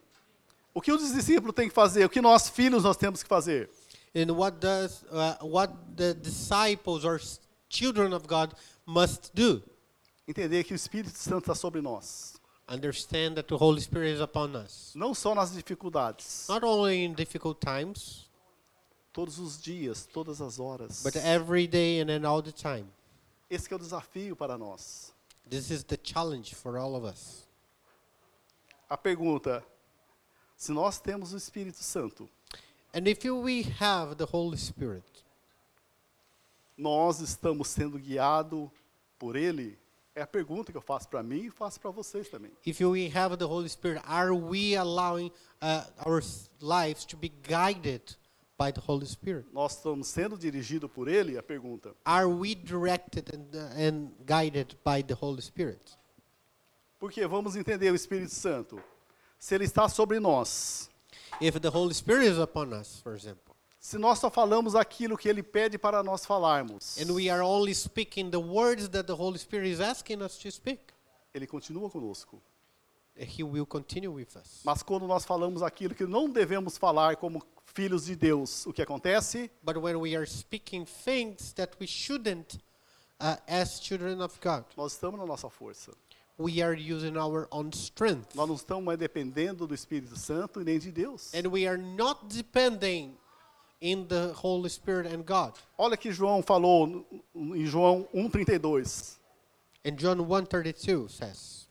O 0.74 0.82
que 0.82 0.92
os 0.92 1.14
discípulos 1.14 1.56
têm 1.56 1.68
que 1.70 1.74
fazer? 1.74 2.06
O 2.06 2.10
que 2.10 2.22
nós, 2.22 2.50
filhos, 2.50 2.84
nós 2.84 2.98
temos 2.98 3.24
que 3.24 3.30
fazer? 3.30 3.70
And 4.16 4.34
what 4.34 4.60
does 4.60 5.04
uh, 5.04 5.46
what 5.46 5.74
the 5.96 6.14
disciples 6.14 7.04
or 7.04 7.20
children 7.70 8.14
of 8.14 8.28
God 8.28 8.54
must 8.86 9.32
do? 9.34 9.64
Entender 10.28 10.64
que 10.64 10.74
o 10.74 10.76
Espírito 10.76 11.18
Santo 11.18 11.40
está 11.40 11.56
sobre 11.56 11.82
nós. 11.82 12.35
Understand 12.68 13.36
that 13.36 13.48
the 13.48 13.58
Holy 13.58 13.80
Spirit 13.80 14.16
is 14.16 14.22
upon 14.22 14.56
us. 14.56 14.94
Não 14.96 15.14
só 15.14 15.36
nas 15.36 15.52
dificuldades, 15.54 16.48
Not 16.50 16.64
only 16.64 17.04
in 17.06 17.14
difficult 17.14 17.60
times, 17.60 18.28
todos 19.14 19.38
os 19.38 19.62
dias, 19.62 20.08
todas 20.12 20.42
as 20.42 20.60
horas. 20.60 21.04
but 21.04 21.16
every 21.16 21.68
day 21.68 22.00
and 22.02 22.08
then 22.08 22.26
all 22.26 22.42
the 22.42 22.52
time. 22.52 22.88
Esse 23.50 23.72
é 23.72 23.76
o 23.76 23.80
desafio 23.80 24.36
para 24.36 24.58
nós. 24.58 25.14
This 25.48 25.70
is 25.70 25.84
the 25.84 25.98
challenge 26.02 26.56
for 26.56 26.78
all 26.78 26.96
of 26.96 27.06
us. 27.06 27.46
A 28.90 28.98
pergunta, 28.98 29.64
se 30.58 30.72
nós 30.72 31.00
temos 31.00 31.34
o 31.34 31.38
Espírito 31.38 31.84
Santo, 31.84 32.28
And 32.96 33.08
if 33.08 33.24
we 33.26 33.64
have 33.80 34.16
the 34.16 34.26
Holy 34.26 34.58
Spirit, 34.58 35.06
nós 36.78 37.20
estamos 37.20 37.68
sendo 37.68 38.00
guiados 38.00 38.70
por 39.20 39.36
Ele? 39.36 39.78
É 40.16 40.22
a 40.22 40.28
pergunta 40.28 40.72
que 40.72 40.78
eu 40.78 40.82
faço 40.82 41.10
para 41.10 41.22
mim 41.22 41.46
e 41.46 41.50
faço 41.50 41.80
para 41.80 41.92
vocês 41.92 42.30
também. 42.30 42.52
if 42.66 42.80
we 42.80 43.12
have 43.14 43.36
the 43.36 43.46
Holy 43.46 43.68
Spirit, 43.68 44.02
are 44.08 44.32
we 44.32 44.76
allowing 44.76 45.30
uh, 45.62 45.84
our 46.06 46.22
lives 46.62 47.04
to 47.06 47.18
be 47.18 47.30
guided 47.44 48.16
by 48.58 48.72
the 48.72 48.80
Holy 48.80 49.06
Spirit? 49.06 49.46
Nós 49.52 49.76
estamos 49.76 50.08
sendo 50.08 50.38
dirigidos 50.38 50.90
por 50.90 51.10
Ele? 51.10 51.38
A 51.38 51.44
pergunta. 51.44 51.94
Are 52.06 52.28
we 52.28 52.56
directed 52.56 53.30
and, 53.36 53.54
and 53.78 54.12
guided 54.26 54.78
by 54.86 55.04
the 55.04 55.14
Holy 55.14 55.42
Spirit? 55.42 55.98
Porque 56.98 57.28
vamos 57.28 57.58
entender 57.58 57.92
o 57.92 57.96
Espírito 57.96 58.34
Santo. 58.34 58.82
Se 59.38 59.54
ele 59.54 59.66
está 59.66 59.90
sobre 59.90 60.20
nós, 60.20 60.90
If 61.42 61.60
the 61.60 61.70
Holy 61.70 61.94
Spirit 61.94 62.26
is 62.28 62.40
upon 62.40 62.74
us, 62.74 63.02
for 63.02 63.14
example, 63.14 63.45
se 63.86 64.00
nós 64.00 64.18
só 64.18 64.32
falamos 64.32 64.74
aquilo 64.74 65.16
que 65.16 65.30
ele 65.30 65.44
pede 65.44 65.78
para 65.78 66.02
nós 66.02 66.26
falarmos, 66.26 66.98
and 66.98 67.14
we 67.14 67.30
are 67.30 67.44
only 67.44 67.72
speaking 67.72 68.32
the 68.32 68.38
words 68.40 68.90
that 68.90 69.06
the 69.06 69.14
Holy 69.14 69.38
Spirit 69.38 69.70
is 69.70 69.80
asking 69.80 70.24
us 70.24 70.40
to 70.40 70.52
speak, 70.52 70.82
ele 71.32 71.46
continua 71.46 71.88
conosco. 71.88 72.42
He 73.16 73.44
will 73.44 73.68
continue 73.68 74.08
with 74.08 74.36
us. 74.36 74.62
Mas 74.64 74.82
quando 74.82 75.06
nós 75.06 75.24
falamos 75.24 75.62
aquilo 75.62 75.94
que 75.94 76.04
não 76.08 76.28
devemos 76.28 76.80
falar 76.80 77.16
como 77.18 77.44
filhos 77.76 78.06
de 78.06 78.16
Deus, 78.16 78.66
o 78.66 78.74
que 78.74 78.82
acontece? 78.82 79.52
But 79.62 79.78
when 79.78 79.98
we 79.98 80.16
are 80.16 80.26
speaking 80.26 80.86
things 80.86 81.54
that 81.54 81.78
we 81.80 81.86
shouldn't 81.86 82.58
uh, 83.22 83.38
as 83.48 83.80
children 83.80 84.20
of 84.20 84.36
God, 84.42 84.66
Nós 84.76 84.94
estamos 84.94 85.20
na 85.20 85.28
nossa 85.28 85.48
força. 85.48 85.92
we 86.40 86.60
are 86.60 86.74
using 86.74 87.16
our 87.18 87.48
own 87.52 87.70
strength. 87.72 88.34
Nós 88.34 88.48
não 88.48 88.56
estamos 88.56 88.84
mais 88.84 88.98
dependendo 88.98 89.68
do 89.68 89.76
Espírito 89.76 90.18
Santo 90.18 90.60
e 90.60 90.64
nem 90.64 90.80
de 90.80 90.92
Deus. 90.92 91.32
And 91.36 91.48
we 91.52 91.68
are 91.68 91.78
not 91.78 92.26
depending 92.26 93.16
in 93.82 94.08
the 94.08 94.34
Holy 94.34 94.70
Spirit 94.70 95.08
and 95.08 95.24
God. 95.24 95.54
Olha 95.78 95.98
que 95.98 96.12
João 96.12 96.42
falou 96.42 97.06
em 97.36 97.66
João 97.66 98.08
1:32. 98.14 99.18
And 99.86 99.96
John 99.96 100.18
1:32 100.18 101.10
says, 101.10 101.68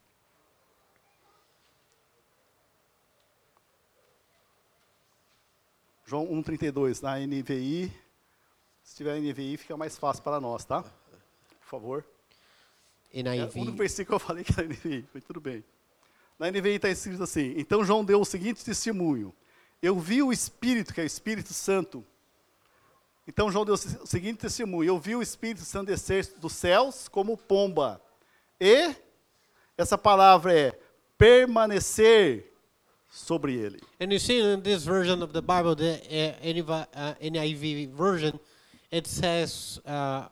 João 6.06 6.26
1:32 6.26 7.02
na 7.02 7.18
NVI. 7.18 7.92
Se 8.82 8.96
tiver 8.96 9.18
NVI 9.18 9.56
fica 9.56 9.76
mais 9.76 9.96
fácil 9.96 10.22
para 10.22 10.38
nós, 10.40 10.64
tá? 10.64 10.82
Por 10.82 11.68
favor. 11.68 12.04
É, 13.12 13.20
o 13.20 13.28
único 13.30 13.60
NIV. 13.60 13.70
versículo 13.78 14.18
que 14.18 14.24
eu 14.24 14.26
falei 14.26 14.44
que 14.44 14.52
era 14.52 14.68
NVI, 14.68 15.06
mas 15.14 15.24
tudo 15.24 15.40
bem. 15.40 15.64
Na 16.38 16.50
NVI 16.50 16.74
está 16.76 16.88
escrito 16.88 17.22
assim: 17.22 17.54
Então 17.56 17.84
João 17.84 18.04
deu 18.04 18.20
o 18.20 18.24
seguinte 18.24 18.64
testemunho: 18.64 19.34
Eu 19.84 19.98
vi 19.98 20.22
o 20.22 20.32
Espírito, 20.32 20.94
que 20.94 21.00
é 21.00 21.04
o 21.04 21.06
Espírito 21.06 21.52
Santo. 21.52 22.04
Então 23.28 23.50
João 23.50 23.64
deu 23.66 23.74
o 23.74 23.76
se- 23.76 23.98
seguinte 24.06 24.38
testemunho: 24.38 24.88
Eu 24.88 24.98
vi 24.98 25.14
o 25.14 25.20
Espírito 25.22 25.64
Santo 25.64 25.88
descer 25.88 26.26
dos 26.38 26.52
céus 26.54 27.06
como 27.08 27.36
pomba. 27.36 28.00
E 28.60 28.94
essa 29.76 29.98
palavra 29.98 30.58
é 30.58 30.78
permanecer 31.18 32.50
sobre 33.10 33.54
ele. 33.54 33.80
And 34.00 34.12
you 34.12 34.18
see 34.18 34.40
in 34.40 34.60
this 34.62 34.84
version 34.84 35.22
of 35.22 35.32
the 35.32 35.40
Bible, 35.42 35.74
the 35.76 36.00
uh, 36.08 36.46
NIV, 36.46 36.70
uh, 36.70 36.86
NIV 37.20 37.88
version, 37.94 38.38
it 38.90 39.06
says 39.08 39.80
uh, 39.86 40.28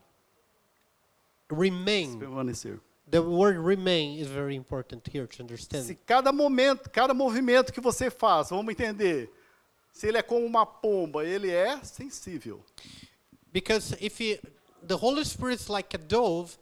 remain. 1.51 2.19
Permanecer. 2.19 2.81
The 3.11 3.21
word 3.21 3.59
remain 3.59 4.19
is 4.19 4.29
very 4.29 4.55
important 4.57 5.07
here 5.13 5.27
to 5.27 5.37
Se 5.37 5.43
understand. 5.43 5.97
cada 6.07 6.33
momento, 6.33 6.89
cada 6.91 7.13
movimento 7.13 7.71
que 7.71 7.81
você 7.81 8.11
faz, 8.11 8.49
vamos 8.49 8.73
entender. 8.73 9.31
Se 10.03 10.09
ele 10.09 10.19
é 10.19 10.23
como 10.23 10.45
uma 10.45 10.67
pomba, 10.67 11.25
ele 11.25 11.49
é 11.49 11.81
sensível. 11.85 12.61
Because 13.53 13.97
if 14.05 14.21
he, 14.21 14.41
the 14.85 14.97
Holy 14.97 15.25
Spirit 15.25 15.61
is 15.61 15.69
like 15.69 15.95
a 15.95 15.99
dove, 15.99 16.59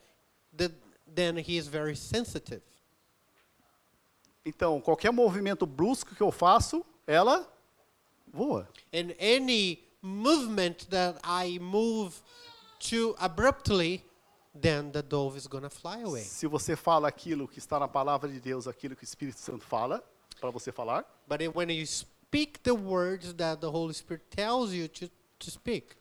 the, 0.54 0.70
then 1.06 1.38
he 1.38 1.56
is 1.56 1.66
very 1.66 1.96
sensitive. 1.96 2.60
Então, 4.44 4.78
qualquer 4.82 5.10
movimento 5.10 5.64
brusco 5.64 6.14
que 6.14 6.22
eu 6.22 6.30
faço, 6.30 6.84
ela 7.06 7.50
voa. 8.30 8.68
And 8.92 9.14
any 9.18 9.88
movement 10.02 10.90
that 10.90 11.18
I 11.24 11.58
move 11.58 12.20
too 12.78 13.16
abruptly, 13.18 14.04
then 14.54 14.90
the 14.92 15.00
dove 15.00 15.38
is 15.38 15.46
going 15.46 15.62
to 15.62 15.70
fly 15.70 16.02
away. 16.02 16.24
Se 16.24 16.46
você 16.46 16.76
fala 16.76 17.08
aquilo 17.08 17.48
que 17.48 17.58
está 17.58 17.78
na 17.78 17.88
palavra 17.88 18.28
de 18.28 18.38
Deus, 18.38 18.68
aquilo 18.68 18.94
que 18.94 19.02
o 19.02 19.06
Espírito 19.06 19.38
Santo 19.38 19.64
fala 19.64 20.04
para 20.38 20.50
você 20.50 20.70
falar, 20.70 21.06
But 21.26 21.40
when 21.54 21.70
you 21.70 21.86
speak 22.30 22.62
the 22.62 22.74
words 22.74 23.32
that 23.34 23.60
the 23.60 23.70
Holy 23.70 23.92
Spirit 23.92 24.22
tells 24.30 24.72
you 24.72 24.86
to, 24.88 25.08
to 25.38 25.50
speak, 25.50 25.96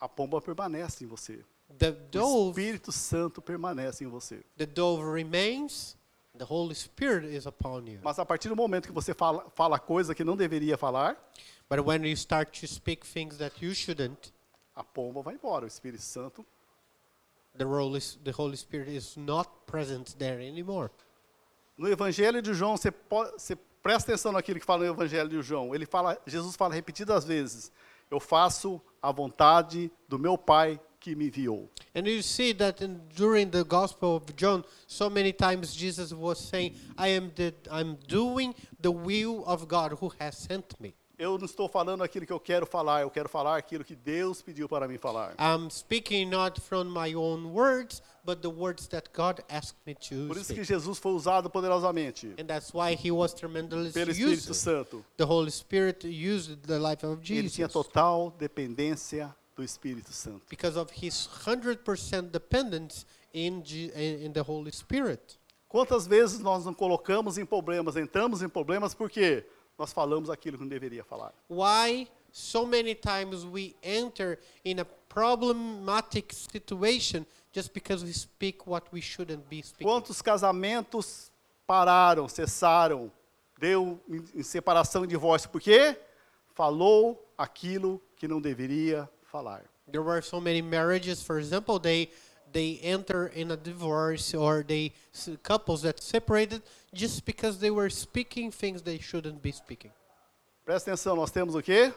a 0.00 0.08
pomba 0.08 0.40
permanece 0.40 1.02
em 1.04 1.06
você. 1.08 1.44
the 1.78 1.88
O 1.90 1.92
dove, 2.10 2.50
Espírito 2.62 2.92
Santo 2.92 3.42
permanece 3.42 4.04
em 4.04 4.08
você. 4.08 4.42
the 4.56 4.66
dove 4.66 5.02
remains, 5.02 5.96
the 6.36 6.44
Holy 6.44 6.74
Spirit 6.74 7.26
is 7.34 7.46
upon 7.46 7.86
you. 7.88 7.98
Mas 8.02 8.18
a 8.18 8.24
partir 8.24 8.48
do 8.48 8.54
momento 8.56 8.86
que 8.86 8.92
você 8.92 9.12
fala, 9.12 9.50
fala 9.56 9.78
coisa 9.78 10.14
que 10.14 10.22
não 10.24 10.36
deveria 10.36 10.76
falar, 10.78 11.16
But 11.68 11.80
when 11.84 12.02
you 12.06 12.14
start 12.16 12.58
to 12.60 12.66
speak 12.66 13.04
things 13.06 13.36
that 13.38 13.62
you 13.62 13.74
shouldn't, 13.74 14.32
a 14.74 14.82
pomba 14.82 15.20
vai 15.22 15.34
embora. 15.34 15.64
O 15.64 15.68
Espírito 15.68 16.02
Santo. 16.02 16.46
the 17.56 17.64
Holy, 17.64 18.00
the 18.24 18.30
Holy 18.30 18.56
Spirit 18.56 18.88
is 18.88 19.16
not 19.16 19.50
present 19.66 20.14
there 20.18 20.40
anymore. 20.40 20.90
No 21.76 21.88
Evangelho 21.88 22.40
de 22.40 22.54
João, 22.54 22.76
você, 22.76 22.90
po- 22.90 23.30
você 23.36 23.54
presta 23.82 24.12
atenção 24.12 24.32
naquilo 24.32 24.60
que 24.60 24.66
fala 24.66 24.84
no 24.84 24.92
Evangelho 24.92 25.28
de 25.28 25.42
João. 25.42 25.74
Ele 25.74 25.86
fala, 25.86 26.18
Jesus 26.26 26.56
fala 26.56 26.74
repetidas 26.74 27.24
vezes: 27.24 27.72
Eu 28.10 28.20
faço 28.20 28.80
a 29.00 29.12
vontade 29.12 29.90
do 30.08 30.18
meu 30.18 30.36
Pai 30.36 30.80
que 31.00 31.14
me 31.14 31.28
enviou. 31.28 31.70
And 31.94 32.06
you 32.08 32.22
see 32.22 32.52
that 32.54 32.84
in, 32.84 33.00
during 33.14 33.50
the 33.50 33.64
Gospel 33.64 34.16
of 34.16 34.32
John, 34.36 34.64
so 34.86 35.08
many 35.08 35.32
times 35.32 35.74
Jesus 35.74 36.12
was 36.12 36.38
saying, 36.38 36.74
I 36.96 37.08
am 37.08 37.30
the, 37.34 37.54
I'm 37.70 37.96
doing 38.06 38.54
the 38.80 38.90
will 38.90 39.44
of 39.46 39.66
God 39.68 39.92
who 40.00 40.12
has 40.18 40.36
sent 40.36 40.80
me. 40.80 40.94
Eu 41.18 41.36
não 41.36 41.46
estou 41.46 41.68
falando 41.68 42.04
aquilo 42.04 42.24
que 42.24 42.32
eu 42.32 42.38
quero 42.38 42.64
falar, 42.64 43.00
eu 43.02 43.10
quero 43.10 43.28
falar 43.28 43.56
aquilo 43.58 43.82
que 43.84 43.96
Deus 43.96 44.40
pediu 44.40 44.68
para 44.68 44.86
mim 44.86 44.98
falar. 44.98 45.34
I'm 45.38 45.68
speaking 45.68 46.26
not 46.30 46.60
from 46.60 46.84
my 46.84 47.12
own 47.16 47.46
words, 47.52 48.00
but 48.24 48.40
the 48.40 48.48
words 48.48 48.86
that 48.88 49.10
God 49.12 49.40
asked 49.48 49.76
me 49.84 49.94
to 49.96 50.28
Por 50.28 50.36
isso 50.36 50.54
que 50.54 50.62
speak. 50.64 50.66
Jesus 50.66 50.98
foi 50.98 51.10
usado 51.12 51.50
poderosamente 51.50 52.34
And 52.38 52.44
that's 52.46 52.72
why 52.72 52.94
he 52.94 53.10
was 53.10 53.34
tremendously 53.34 53.90
pelo 53.92 54.12
Espírito 54.12 54.32
used. 54.50 54.54
Santo. 54.54 55.04
The 55.16 55.24
Holy 55.24 55.50
Spirit 55.50 56.06
used 56.06 56.62
the 56.66 56.78
life 56.78 57.04
of 57.04 57.18
Ele 57.18 57.48
tinha 57.50 57.66
Jesus 57.66 57.72
total 57.72 58.30
dependência 58.38 59.34
do 59.56 59.64
Espírito 59.64 60.12
Santo. 60.12 60.42
because 60.48 60.78
of 60.78 60.88
his 60.92 61.26
100% 61.44 62.30
dependence 62.30 63.04
in, 63.34 63.60
Je- 63.64 63.90
in 63.96 64.26
in 64.26 64.32
the 64.32 64.40
Holy 64.42 64.70
Spirit. 64.70 65.36
Quantas 65.68 66.06
vezes 66.06 66.38
nós 66.38 66.64
não 66.64 66.72
colocamos 66.72 67.36
em 67.38 67.44
problemas, 67.44 67.96
entramos 67.96 68.40
em 68.40 68.48
problemas 68.48 68.94
porque 68.94 69.44
nós 69.78 69.92
falamos 69.92 70.28
aquilo 70.28 70.58
que 70.58 70.64
não 70.64 70.68
deveria 70.68 71.04
falar? 71.04 71.32
Why 71.48 72.08
so 72.32 72.66
many 72.66 72.94
times 72.94 73.44
we 73.44 73.76
enter 73.82 74.38
in 74.64 74.80
a 74.80 74.84
problematic 74.84 76.34
situation 76.34 77.24
just 77.52 77.72
because 77.72 78.04
we 78.04 78.12
speak 78.12 78.66
what 78.66 78.88
we 78.92 79.00
shouldn't 79.00 79.48
be 79.48 79.62
speaking? 79.62 79.86
Quantos 79.86 80.20
casamentos 80.20 81.30
pararam, 81.66 82.28
cessaram, 82.28 83.10
deu 83.58 84.00
em, 84.08 84.42
separação 84.42 85.04
e 85.04 85.06
divórcio 85.06 85.48
porque 85.48 85.96
falou 86.54 87.24
aquilo 87.36 88.02
que 88.16 88.26
não 88.26 88.40
deveria 88.40 89.08
falar? 89.22 89.64
There 89.90 90.02
were 90.02 90.22
so 90.22 90.40
many 90.40 90.60
marriages, 90.60 91.22
for 91.22 91.38
example, 91.38 91.78
they 91.80 92.10
they 92.52 92.78
enter 92.82 93.28
in 93.34 93.50
a 93.50 93.56
divorce 93.56 94.34
or 94.34 94.62
they 94.62 94.92
couples 95.42 95.82
that 95.82 96.02
separated 96.02 96.62
just 96.92 97.24
because 97.24 97.58
they 97.58 97.70
were 97.70 97.90
speaking 97.90 98.50
things 98.50 98.82
they 98.82 98.98
shouldn't 99.00 99.40
be 99.42 99.52
speaking. 99.52 99.90
Presta 100.64 100.90
atenção, 100.90 101.16
nós 101.16 101.30
temos 101.30 101.54
o 101.54 101.62
quê? 101.62 101.92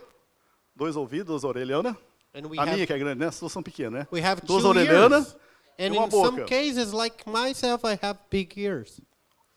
Dois 0.76 0.96
ouvidos? 0.96 1.44
And 1.44 2.48
we 2.48 2.58
A 2.58 2.62
have 2.64 2.74
minha 2.76 2.88
que 2.88 2.94
é 2.94 2.98
grande, 2.98 3.20
né? 3.20 3.28
As 3.28 3.36
suas 3.36 3.52
são 3.52 3.62
pequenas, 3.62 4.02
né? 4.02 4.08
we 4.12 4.22
have 4.22 4.42
Duas 4.46 4.64
two 4.64 4.70
orelhanas 4.70 5.28
ears. 5.28 5.36
e 5.78 5.90
uma 5.90 6.06
in 6.06 6.12
some 6.12 6.46
cases, 6.46 6.94
like 6.94 7.30
myself, 7.30 7.86
I 7.86 7.98
have 8.02 8.18
big 8.30 8.58
ears. 8.58 9.02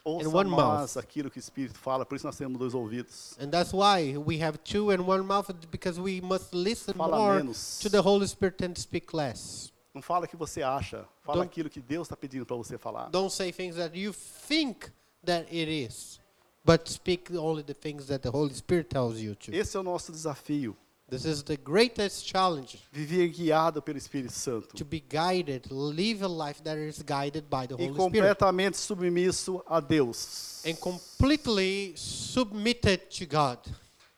Ouça 0.05 0.29
one 0.29 0.51
mais 0.51 0.95
mouth. 0.95 0.97
aquilo 0.99 1.31
que 1.31 1.39
o 1.39 1.41
Espírito 1.41 1.79
fala, 1.79 2.05
por 2.05 2.17
isso 2.17 2.27
nós 2.27 2.37
temos 2.37 2.59
dois 2.59 2.75
ouvidos. 2.75 3.37
And 3.41 3.49
that's 3.49 3.73
why 3.73 4.19
we 4.19 4.43
have 4.43 4.59
two 4.59 4.91
and 4.91 5.01
one 5.07 5.23
mouth 5.23 5.47
because 5.71 5.99
we 5.99 6.21
must 6.21 6.53
listen 6.53 6.95
Fala 6.95 7.17
more 7.17 7.37
menos. 7.39 7.79
to 7.81 7.89
the 7.89 8.03
Holy 8.03 8.27
Spirit 8.27 8.63
and 8.63 8.75
speak 8.77 9.15
less. 9.17 9.73
Não 9.95 10.03
fala 10.03 10.25
o 10.25 10.29
que 10.29 10.37
você 10.37 10.61
acha, 10.63 11.07
fala 11.23 11.39
Don't- 11.45 11.47
aquilo 11.47 11.71
que 11.71 11.81
Deus 11.81 12.07
está 12.07 12.17
pedindo 12.17 12.45
para 12.45 12.57
você 12.57 12.77
falar. 12.77 13.09
Don't 13.11 13.33
say 13.33 13.53
things 13.53 13.77
that 13.77 13.97
you 13.97 14.13
think 14.13 14.91
that 15.25 15.47
it 15.55 15.71
is, 15.71 16.19
but 16.65 16.89
speak 16.91 17.33
only 17.37 17.63
the 17.63 17.75
things 17.75 18.07
that 18.09 18.19
the 18.21 18.31
Holy 18.37 18.53
Spirit 18.55 18.89
tells 18.89 19.21
you 19.21 19.37
to. 19.37 19.55
Esse 19.55 19.77
é 19.77 19.81
o 19.81 19.83
nosso 19.85 20.11
desafio, 20.11 20.77
This 21.09 21.27
is 21.27 21.43
the 21.45 21.57
greatest 21.59 22.27
challenge 22.27 22.81
viver 22.91 23.29
guiado 23.29 23.81
pelo 23.83 23.99
Espírito 23.99 24.33
Santo 24.33 24.75
to 24.75 24.85
be 24.85 24.99
guided, 25.01 25.69
live 25.71 26.25
a 26.25 26.29
life 26.29 26.61
that 26.63 26.77
is 26.81 27.01
guided 27.03 27.45
by 27.49 27.67
the 27.69 27.75
e 27.75 27.87
Holy 27.87 27.93
Spirit, 27.93 27.97
completamente 27.97 28.77
submisso 28.79 29.63
a 29.69 29.81
Deus. 29.81 30.63
and 30.67 30.75
completely 30.81 31.93
submitted 31.97 33.03
to 33.11 33.27
God. 33.27 33.59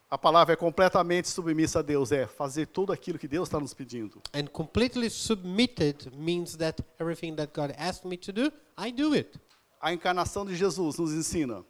A 0.09 0.17
palavra 0.17 0.53
é 0.55 0.57
completamente 0.57 1.29
submissa 1.29 1.81
a 1.81 1.83
Deus, 1.83 2.13
é 2.13 2.27
fazer 2.27 2.67
tudo 2.67 2.93
aquilo 2.93 3.19
que 3.19 3.27
Deus 3.27 3.49
está 3.49 3.59
nos 3.59 3.75
pedindo. 3.75 4.23
And 4.33 4.47
completely 4.47 5.11
submitted 5.11 6.13
means 6.17 6.57
that 6.57 6.81
everything 7.01 7.35
that 7.37 7.53
God 7.53 7.75
asked 7.77 8.07
me 8.07 8.17
to 8.19 8.33
do, 8.33 8.53
I 8.79 8.93
do 8.93 9.15
it. 9.15 9.39
A 9.81 9.93
encarnação 9.93 10.47
de 10.47 10.55
Jesus 10.55 10.97
nos 10.99 11.13
ensina 11.13 11.65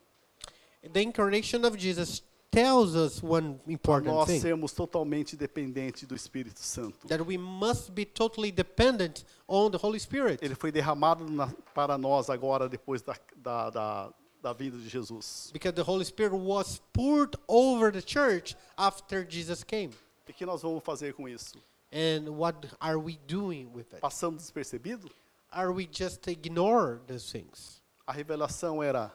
The 0.93 1.03
incarnation 1.03 1.65
of 1.67 1.77
Jesus 1.79 2.23
tells 2.51 2.95
us 2.95 3.21
one 3.23 3.59
important 3.67 4.07
nós 4.15 4.27
thing 4.29 4.41
sermos 4.41 4.73
totalmente 4.73 5.37
dependentes 5.37 6.05
do 6.07 6.15
Espírito 6.15 6.61
Santo. 6.61 7.09
that 7.09 7.23
we 7.25 7.37
must 7.37 7.91
be 7.93 8.05
totally 8.05 8.53
dependent 8.53 9.25
on 9.49 9.71
the 9.71 9.79
Holy 9.83 9.99
Spirit. 9.99 10.39
Ele 10.45 10.55
foi 10.55 10.71
derramado 10.71 11.29
na- 11.29 11.53
para 11.75 11.99
nós 11.99 12.31
agora, 12.31 12.69
depois 12.69 13.03
da, 13.03 13.17
da, 13.37 13.71
da, 13.71 14.13
da 14.47 14.53
vinda 14.53 14.79
de 14.79 14.89
Jesus. 14.89 15.51
Because 15.53 15.75
the 15.75 15.83
Holy 15.83 16.05
Spirit 16.05 16.33
was 16.33 16.81
poured 16.93 17.37
over 17.49 17.91
the 17.91 18.01
church 18.01 18.55
after 18.79 19.25
Jesus 19.29 19.65
came. 19.65 19.91
E 20.29 20.31
o 20.31 20.35
que 20.35 20.47
nós 20.47 20.63
vamos 20.63 20.85
fazer 20.85 21.15
com 21.15 21.29
isso? 21.29 21.57
And 21.93 22.29
what 22.37 22.69
are 22.81 22.99
we 22.99 23.19
doing 23.27 23.73
with 23.73 23.93
it? 23.93 24.01
Passando 24.01 24.37
despercebido? 24.39 25.11
Are 25.51 25.73
we 25.73 25.89
just 25.91 26.29
ignore 26.29 27.01
those 27.07 27.31
things? 27.31 27.83
A 28.07 28.13
revelação 28.13 28.83
era: 28.83 29.13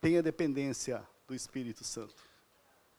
tenha 0.00 0.22
dependência 0.22 1.02
do 1.26 1.34
Espírito 1.34 1.82
Santo. 1.84 2.14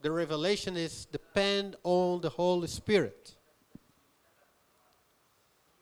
The 0.01 0.09
revelation 0.09 0.77
is 0.77 1.05
depend 1.05 1.77
on 1.83 2.19
the 2.19 2.29
Holy 2.29 2.67
Spirit. 2.67 3.37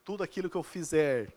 Tudo 0.04 0.24
aquilo 0.24 0.50
que 0.50 0.56
eu 0.56 0.64
fizer, 0.64 1.34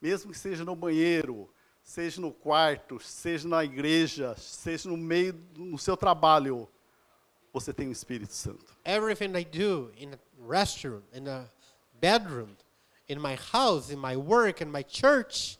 mesmo 0.00 0.32
que 0.32 0.38
seja 0.38 0.64
no 0.64 0.76
banheiro, 0.76 1.48
seja 1.82 2.20
no 2.20 2.32
quarto, 2.32 2.98
seja 3.00 3.46
na 3.48 3.64
igreja, 3.64 4.34
seja 4.38 4.88
no 4.88 4.96
meio, 4.96 5.32
do- 5.32 5.64
no 5.64 5.78
seu 5.78 5.96
trabalho, 5.96 6.68
você 7.52 7.72
tem 7.72 7.88
o 7.88 7.92
Espírito 7.92 8.32
Santo. 8.32 8.64
Everything 8.84 9.36
I 9.36 9.44
do 9.44 9.90
in 9.96 10.14
a 10.14 10.18
restaurant, 10.48 11.04
in 11.12 11.28
a 11.28 11.50
bedroom, 12.00 12.48
in 13.08 13.18
my 13.18 13.36
house, 13.52 13.90
in 13.90 13.96
my 13.96 14.16
work, 14.16 14.62
in 14.62 14.68
my 14.70 14.82
church, 14.82 15.58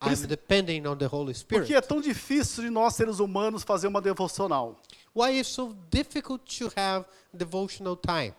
Por 0.00 0.12
I'm 0.12 0.26
depending 0.26 0.86
on 0.86 0.96
the 0.96 1.06
Holy 1.06 1.34
Spirit. 1.34 1.60
Porque 1.62 1.74
é 1.74 1.80
tão 1.80 2.00
difícil 2.00 2.64
de 2.64 2.70
nós 2.70 2.94
seres 2.94 3.18
humanos 3.20 3.62
fazer 3.62 3.86
uma 3.86 4.00
devocional. 4.00 4.80
Why 5.14 5.38
is 5.38 5.46
so 5.48 5.74
difficult 5.90 6.44
to 6.58 6.72
have 6.76 7.04
devotional 7.32 7.96
time? 7.96 8.34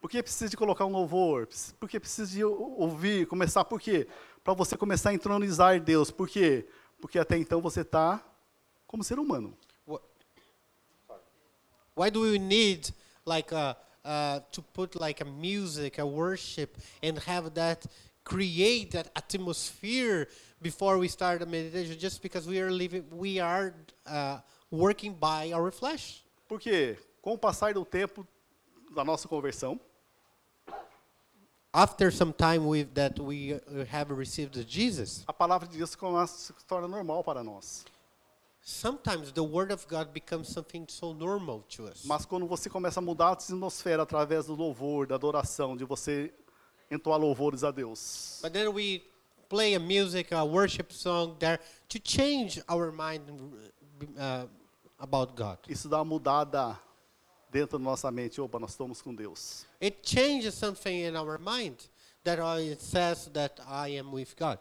Porque 0.00 0.22
precisa 0.22 0.50
de 0.50 0.56
colocar 0.56 0.84
um 0.84 0.90
louvor, 0.92 1.48
porque 1.80 1.98
precisa 1.98 2.30
de 2.30 2.44
ou- 2.44 2.78
ouvir, 2.80 3.26
começar, 3.26 3.64
por 3.64 3.80
quê? 3.80 4.06
Para 4.44 4.52
você 4.54 4.76
começar 4.76 5.10
a 5.10 5.14
entronizar 5.14 5.80
Deus. 5.80 6.10
Por 6.10 6.28
quê? 6.28 6.68
Porque 7.00 7.18
até 7.18 7.36
então 7.38 7.60
você 7.62 7.80
está 7.80 8.22
como 8.86 9.02
ser 9.02 9.18
humano. 9.18 9.56
Wh- 9.88 10.02
Why 11.96 12.10
do 12.10 12.20
we 12.20 12.38
need 12.38 12.92
like 13.24 13.54
a, 13.54 13.76
uh, 14.04 14.40
to 14.52 14.62
put 14.62 14.98
like 15.00 15.22
a 15.22 15.24
music, 15.26 15.98
a 16.00 16.04
worship, 16.04 16.76
and 17.02 17.18
have 17.26 17.50
that 17.54 17.86
create 18.24 18.90
that 18.92 19.10
atmosphere 19.14 20.28
before 20.60 20.98
we 20.98 21.08
start 21.08 21.42
a 21.42 21.46
meditation? 21.46 21.96
Just 21.98 22.20
because 22.20 22.46
we 22.46 22.60
are 22.60 22.70
living, 22.70 23.04
we 23.10 23.40
are 23.40 23.74
uh, 24.06 24.40
working 24.70 25.14
by 25.14 25.52
our 25.54 25.70
flesh. 25.70 26.22
Porque 26.48 26.98
com 27.22 27.32
o 27.32 27.38
passar 27.38 27.72
do 27.72 27.84
tempo 27.84 28.26
da 28.94 29.02
nossa 29.04 29.26
conversão, 29.26 29.80
After 31.76 32.08
some 32.12 32.32
time 32.32 32.68
with 32.68 32.94
that 32.94 33.18
we 33.18 33.54
uh, 33.54 33.84
have 33.90 34.12
received 34.12 34.54
Jesus, 34.68 35.24
a 35.26 35.32
palavra 35.32 35.66
de 35.66 35.76
Deus 35.76 35.96
começa, 35.96 36.38
se 36.38 36.52
torna 36.68 36.86
normal 36.86 37.24
para 37.24 37.42
nós. 37.42 37.84
sometimes 38.62 39.32
the 39.32 39.42
word 39.42 39.72
of 39.72 39.84
God 39.88 40.12
becomes 40.14 40.48
something 40.48 40.86
so 40.88 41.12
normal 41.12 41.64
to 41.70 41.86
us. 41.86 42.04
Mas 42.04 42.24
quando 42.24 42.46
você 42.46 42.70
começa 42.70 43.00
a 43.00 43.02
mudar 43.02 43.26
a 43.26 43.32
atmosfera 43.32 44.04
através 44.04 44.46
do 44.46 44.54
louvor, 44.54 45.08
da 45.08 45.16
adoração, 45.16 45.76
de 45.76 45.84
você 45.84 46.32
entoar 46.88 47.18
louvores 47.18 47.64
a 47.64 47.72
Deus, 47.72 48.38
But 48.40 48.52
then 48.52 48.68
we 48.68 49.02
play 49.48 49.74
a 49.74 49.80
music, 49.80 50.32
a 50.32 50.44
worship 50.44 50.92
song 50.92 51.34
there 51.40 51.58
to 51.88 51.98
change 51.98 52.62
our 52.68 52.92
mind 52.92 53.22
uh, 54.16 54.46
about 54.96 55.34
God. 55.34 55.58
isso 55.68 55.88
dá 55.88 55.98
uma 55.98 56.04
mudada 56.04 56.78
dentro 57.54 57.78
da 57.78 57.84
nossa 57.84 58.10
mente. 58.10 58.40
Opa, 58.40 58.58
nós 58.58 58.72
estamos 58.72 59.00
com 59.00 59.14
Deus. 59.14 59.64
It 59.80 59.98
changes 60.02 60.54
something 60.54 61.06
in 61.06 61.16
our 61.16 61.38
mind 61.38 61.76
that 62.24 62.42
it 62.60 62.82
says 62.82 63.30
that 63.32 63.62
I 63.62 63.96
am 63.96 64.12
with 64.12 64.34
God. 64.36 64.58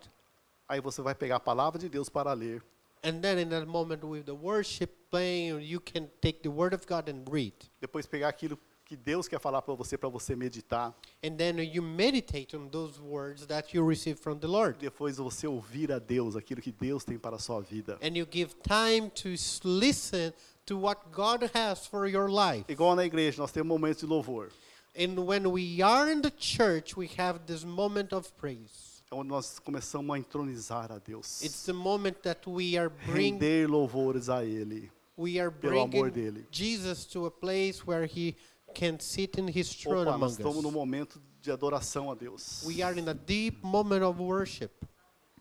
Aí 0.70 0.80
você 0.80 1.02
vai 1.02 1.16
pegar 1.16 1.38
a 1.38 1.40
palavra 1.40 1.80
de 1.80 1.90
Deus 1.90 2.08
para 2.08 2.32
ler. 2.34 2.62
And 3.04 3.20
then 3.20 3.40
in 3.40 3.50
that 3.50 3.66
moment 3.66 4.06
with 4.06 4.26
the 4.26 4.36
worship 4.36 4.92
playing, 5.10 5.60
you 5.62 5.82
can 5.82 6.08
take 6.22 6.44
the 6.44 6.50
word 6.50 6.76
of 6.76 6.86
God 6.86 7.10
and 7.10 7.26
read. 7.30 7.54
Depois 7.82 8.06
pegar 8.06 8.30
aquilo 8.30 8.60
que 8.86 8.96
Deus 8.96 9.28
quer 9.28 9.40
falar 9.40 9.62
para 9.64 9.74
você, 9.74 9.98
para 9.98 10.08
você 10.08 10.36
meditar. 10.36 10.94
And 11.24 11.36
then 11.36 11.58
you 11.60 11.82
meditate 11.82 12.56
on 12.56 12.70
those 12.70 13.02
words 13.02 13.48
that 13.48 13.76
you 13.76 13.84
receive 13.84 14.20
from 14.20 14.38
the 14.38 14.48
Lord. 14.48 14.78
Depois 14.78 15.18
você 15.18 15.48
ouvir 15.48 15.92
a 15.92 15.98
Deus, 15.98 16.36
aquilo 16.36 16.62
que 16.62 16.72
Deus 16.72 17.04
tem 17.04 17.18
para 17.18 17.38
a 17.38 17.40
sua 17.40 17.60
vida. 17.60 17.98
And 18.04 18.16
you 18.16 18.28
give 18.30 18.56
time 18.62 19.10
to 19.10 19.30
listen 19.64 20.32
to 20.66 20.78
what 20.78 21.12
God 21.12 21.50
has 21.54 21.86
for 21.86 22.08
your 22.08 22.30
life. 22.30 22.66
Igual 22.68 22.96
na 22.96 23.04
igreja, 23.06 23.38
nós 23.40 23.52
temos 23.52 23.68
momentos 23.68 24.02
de 24.02 24.08
louvor. 24.08 24.50
And 24.96 25.26
when 25.26 25.52
we 25.52 25.82
are 25.82 26.12
in 26.12 26.22
the 26.22 26.32
church, 26.32 26.96
we 26.96 27.08
have 27.18 27.46
this 27.48 27.64
moment 27.64 28.14
of 28.14 28.32
praise. 28.38 29.02
É 29.12 29.16
onde 29.16 29.30
nós 29.30 29.60
começamos 29.60 30.16
a 30.16 30.20
entronizar 30.20 30.92
a 30.92 31.00
Deus. 31.00 31.42
It's 31.42 31.66
the 31.66 31.74
moment 31.74 32.22
that 32.24 32.48
we 32.50 32.78
are 32.78 32.90
bringing 33.08 33.40
Render 33.40 33.68
louvores 33.68 34.30
a 34.30 34.44
Ele. 34.46 34.90
we 35.18 35.40
are 35.40 35.52
pelo 35.52 35.82
amor 35.82 36.10
bringing 36.10 36.32
dele. 36.32 36.46
Jesus 36.52 37.06
to 37.06 37.26
a 37.26 37.32
place 37.32 37.86
where 37.86 38.06
he 38.06 38.36
can 38.74 39.00
sit 39.00 39.38
in 39.38 39.48
his 39.48 39.74
throne 39.74 40.06
Opa, 40.08 40.16
among 40.16 40.30
nós 40.30 40.38
estamos 40.40 40.62
num 40.64 40.70
us. 40.70 40.74
momento 40.74 41.22
de 41.42 41.52
adoração 41.52 42.10
a 42.12 42.16
Deus. 42.16 42.64
We 42.66 42.82
are 42.82 42.98
in 42.98 43.08
a 43.10 43.14
deep 43.14 43.64
moment 43.64 44.04
of 44.04 44.20
worship. 44.20 44.72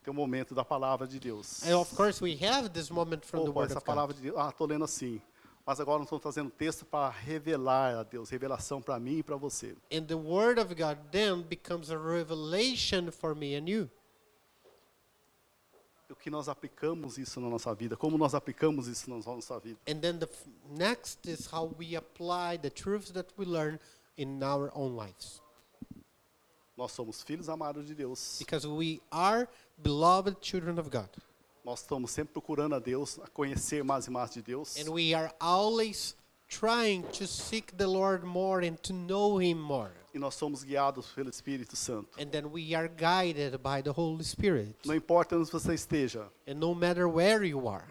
Tem 0.03 0.12
um 0.12 0.16
momento 0.16 0.55
da 0.55 0.64
palavra 0.64 1.07
de 1.07 1.20
Deus. 1.20 1.62
And 1.64 1.78
of 1.78 1.94
course, 1.94 2.22
we 2.22 2.36
have 2.44 2.68
this 2.70 2.90
moment 2.90 3.24
from 3.24 3.44
the 3.44 3.50
Opa, 3.50 3.61
Word 3.61 3.70
essa 3.70 3.78
of 3.78 3.86
God. 3.86 3.94
palavra 3.94 4.14
de 4.14 4.22
Deus. 4.22 4.36
Ah, 4.36 4.48
estou 4.48 4.66
lendo 4.66 4.84
assim. 4.84 5.20
Mas 5.64 5.78
agora 5.78 5.98
nós 5.98 6.07
estamos 6.07 6.22
trazendo 6.22 6.50
texto 6.50 6.84
para 6.84 7.09
revelar 7.09 7.94
a 7.94 8.03
Deus, 8.03 8.28
revelação 8.28 8.82
para 8.82 8.98
mim 8.98 9.18
e 9.18 9.22
para 9.22 9.36
você. 9.36 9.76
And 9.92 10.05
the 10.07 10.16
Word 10.16 10.61
of 10.61 10.74
God 10.74 10.98
then 11.12 11.42
becomes 11.42 11.88
a 11.90 11.96
revelation 11.96 13.12
for 13.12 13.34
me 13.36 13.55
and 13.55 13.68
you. 13.68 13.88
O 16.11 16.16
que 16.16 16.30
nós 16.30 16.48
aplicamos 16.48 17.16
isso 17.16 17.40
na 17.40 17.48
nossa 17.48 17.74
vida, 17.74 17.96
como 17.96 18.18
nós 18.18 18.34
aplicamos 18.34 18.86
isso 18.86 19.09
na 19.09 19.16
nossa 19.16 19.59
vida. 19.61 19.78
And 19.88 20.00
then 20.00 20.18
the 20.18 20.28
next 20.68 21.30
is 21.30 21.46
how 21.46 21.72
we 21.78 21.96
apply 21.96 22.59
the 22.59 22.68
truths 22.68 23.12
that 23.12 23.32
we 23.38 23.46
learn 23.46 23.78
in 24.16 24.42
our 24.42 24.70
own 24.74 24.96
lives. 24.96 25.40
Nós 26.76 26.92
somos 26.92 27.22
filhos 27.22 27.48
amados 27.48 27.86
de 27.86 27.94
Deus. 27.94 28.38
Because 28.40 28.66
we 28.66 29.00
are 29.11 29.48
beloved 29.79 30.37
children 30.41 30.79
of 30.79 30.89
God. 30.91 31.09
Nós 31.64 31.81
estamos 31.81 32.11
sempre 32.11 32.33
procurando 32.33 32.75
a 32.75 32.79
Deus, 32.81 33.18
a 33.20 33.29
conhecer 33.29 33.85
mais 33.85 34.07
e 34.07 34.11
mais 34.11 34.31
de 34.33 34.43
Deus. 34.43 34.77
And 34.77 34.91
we 34.91 35.14
are 35.14 35.33
always 35.41 36.16
trying 36.49 37.03
to 37.18 37.27
seek 37.27 37.73
the 37.77 37.87
Lord 37.87 38.25
more 38.25 38.66
and 38.66 38.75
to 38.83 38.93
know 38.93 39.41
Him 39.41 39.59
more. 39.61 39.93
E 40.14 40.18
nós 40.18 40.35
somos 40.35 40.62
guiados 40.64 41.07
pelo 41.12 41.31
Espírito 41.31 41.75
Santo. 41.77 42.20
And 42.20 42.27
then 42.27 42.47
we 42.53 42.75
are 42.75 42.89
guided 42.89 43.59
by 43.62 43.81
the 43.83 43.91
Holy 43.91 44.25
Spirit. 44.25 44.75
Não 44.85 44.95
importa 44.95 45.37
onde 45.37 45.51
você 45.51 45.73
esteja, 45.75 46.29
And 46.47 46.55
no 46.57 46.75
matter 46.75 47.07
where 47.09 47.47
you 47.47 47.66
are, 47.68 47.87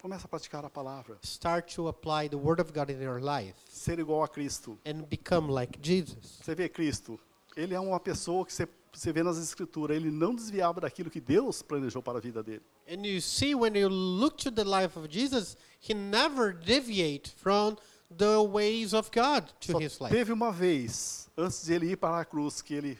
comece 0.00 0.24
a 0.24 0.28
praticar 0.28 0.64
a 0.64 0.70
palavra. 0.70 1.18
start 1.22 1.74
to 1.74 1.88
apply 1.88 2.28
the 2.28 2.36
Word 2.36 2.60
of 2.60 2.72
God 2.72 2.90
in 2.90 3.00
your 3.02 3.20
life 3.20 3.54
Ser 3.68 3.98
igual 3.98 4.22
a 4.22 4.28
Cristo. 4.28 4.78
and 4.86 5.02
become 5.08 5.50
like 5.50 5.78
Jesus. 5.82 6.38
Você 6.42 6.54
vê 6.54 6.68
Cristo, 6.68 7.18
ele 7.56 7.74
é 7.74 7.80
uma 7.80 7.98
pessoa 7.98 8.44
que 8.46 8.52
você, 8.52 8.68
você 8.98 9.12
vê 9.12 9.22
nas 9.22 9.38
escrituras, 9.38 9.96
ele 9.96 10.10
não 10.10 10.34
desviava 10.34 10.80
daquilo 10.80 11.10
que 11.10 11.20
Deus 11.20 11.62
planejou 11.62 12.02
para 12.02 12.18
a 12.18 12.20
vida 12.20 12.42
dele. 12.42 12.62
And 12.88 13.06
you 13.06 13.20
see, 13.20 13.54
when 13.54 13.78
you 13.78 13.88
look 13.88 14.36
to 14.42 14.50
the 14.50 14.64
life 14.64 14.98
of 14.98 15.08
Jesus, 15.08 15.56
He 15.80 15.94
never 15.94 16.52
deviate 16.52 17.30
from 17.36 17.76
the 18.10 18.42
ways 18.42 18.92
of 18.92 19.10
God 19.12 19.48
to 19.60 19.72
Só 19.72 19.80
His 19.80 20.00
life. 20.00 20.14
teve 20.14 20.32
uma 20.32 20.50
vez, 20.50 21.30
antes 21.36 21.64
de 21.64 21.72
ele 21.72 21.92
ir 21.92 21.96
para 21.96 22.20
a 22.20 22.24
cruz, 22.24 22.60
que 22.60 22.74
ele 22.74 22.98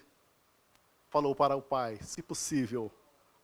falou 1.09 1.35
para 1.35 1.57
o 1.57 1.63
Pai, 1.63 1.99
se 2.03 2.23
possível, 2.23 2.91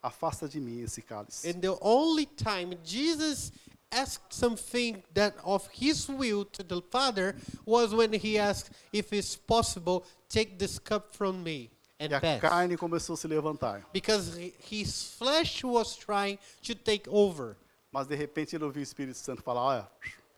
afasta 0.00 0.48
de 0.48 0.60
mim 0.60 0.80
esse 0.80 1.02
cálice. 1.02 1.48
And 1.48 1.60
the 1.60 1.76
only 1.80 2.26
time 2.26 2.78
Jesus 2.84 3.50
asked 3.90 4.32
something 4.32 5.02
that 5.14 5.36
of 5.42 5.68
his 5.72 6.08
will 6.08 6.44
to 6.44 6.62
the 6.62 6.80
Father 6.90 7.34
was 7.64 7.92
when 7.92 8.12
he 8.12 8.38
asked, 8.38 8.70
if 8.92 9.12
it's 9.12 9.36
possible, 9.36 10.04
take 10.28 10.58
this 10.58 10.78
cup 10.78 11.14
from 11.14 11.42
me 11.42 11.70
and 11.98 12.08
E 12.10 12.14
a 12.14 12.20
pass. 12.20 12.40
carne 12.40 12.76
começou 12.76 13.14
a 13.14 13.16
se 13.16 13.26
levantar. 13.26 13.86
Because 13.92 14.36
his 14.70 15.14
flesh 15.16 15.62
was 15.64 15.96
trying 15.96 16.38
to 16.62 16.74
take 16.74 17.08
over. 17.08 17.56
Mas 17.92 18.06
de 18.06 18.14
repente 18.14 18.54
ele 18.56 18.64
ouviu 18.64 18.80
o 18.80 18.82
Espírito 18.82 19.16
Santo 19.18 19.42
falar, 19.42 19.62
olha, 19.62 19.88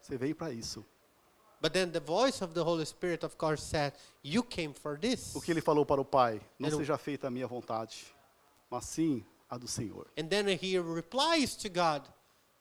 você 0.00 0.16
veio 0.16 0.34
para 0.36 0.52
isso. 0.52 0.84
But 1.60 1.72
then 1.72 1.90
the 1.90 1.98
voice 2.00 2.40
of 2.44 2.54
the 2.54 2.60
Holy 2.62 2.86
Spirit, 2.86 3.24
of 3.24 3.36
course, 3.36 3.64
said, 3.64 3.92
You 4.22 4.44
came 4.44 4.72
for 4.72 4.96
this. 4.96 5.34
O 5.34 5.40
que 5.40 5.50
ele 5.50 5.60
falou 5.60 5.84
para 5.84 6.00
o 6.00 6.04
Pai? 6.04 6.40
Não 6.58 6.68
o- 6.68 6.76
seja 6.76 6.96
feita 6.96 7.26
a 7.26 7.30
minha 7.30 7.48
vontade, 7.48 8.06
mas 8.70 8.84
sim 8.84 9.24
a 9.50 9.58
do 9.58 9.66
Senhor. 9.66 10.06
And 10.16 10.28
then 10.28 10.46
he 10.48 10.78
replies 10.78 11.56
to 11.56 11.68
God, 11.68 12.04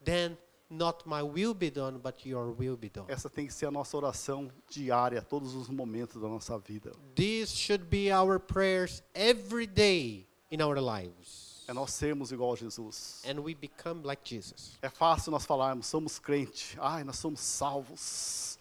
Then 0.03 0.35
not 0.70 1.07
my 1.07 1.22
will 1.22 1.53
be 1.53 1.70
done, 1.70 1.99
but 1.99 2.26
your 2.26 2.51
will 2.51 2.76
be 2.76 2.89
done. 2.89 3.05
Essa 3.09 3.30
tem 3.30 3.47
que 3.47 3.53
ser 3.53 3.68
a 3.68 3.72
nossa 3.72 3.95
oração 3.95 4.51
diária, 4.70 5.22
todos 5.22 5.55
os 5.55 5.70
momentos 5.70 6.22
da 6.22 6.28
nossa 6.28 6.57
vida. 6.59 6.91
This 7.15 7.51
should 7.51 7.86
be 7.86 8.11
our 8.11 8.39
prayers 8.39 9.01
every 9.13 9.65
day 9.68 10.28
in 10.51 10.61
our 10.61 10.80
lives. 10.80 11.63
é 11.68 11.74
nós 11.74 11.91
sermos 11.93 12.32
igual 12.32 12.53
a 12.53 12.55
Jesus. 12.55 13.22
and 13.26 13.39
we 13.41 13.53
become 13.53 14.01
like 14.03 14.22
Jesus. 14.24 14.78
É 14.82 14.89
fácil 14.89 15.32
nós 15.32 15.45
falarmos, 15.45 15.88
somos 15.88 16.18
crente, 16.20 16.78
ai, 16.80 17.03
nós 17.03 17.18
somos 17.18 17.41
salvos, 17.41 18.57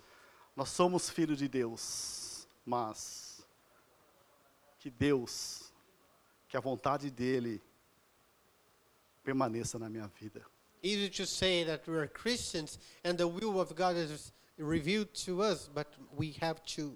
nós 0.57 0.69
somos 0.71 1.09
filhos 1.09 1.39
de 1.39 1.47
Deus, 1.49 2.49
mas 2.65 3.47
que 4.79 4.91
Deus, 4.91 5.73
que 6.49 6.57
a 6.57 6.61
vontade 6.61 7.11
dEle 7.11 7.63
permaneça 9.23 9.79
na 9.79 9.89
minha 9.89 10.07
vida. 10.09 10.45
Easy 10.83 11.09
to 11.09 11.27
say 11.27 11.65
that 11.65 11.87
we 11.87 11.97
are 11.97 12.07
Christians 12.07 12.79
and 13.05 13.19
the 13.19 13.27
will 13.27 13.61
of 13.61 13.75
God 13.75 13.97
is 13.97 14.33
revealed 14.59 15.13
to 15.15 15.43
us, 15.43 15.69
but 15.73 15.93
we 16.17 16.33
have 16.41 16.65
to 16.67 16.95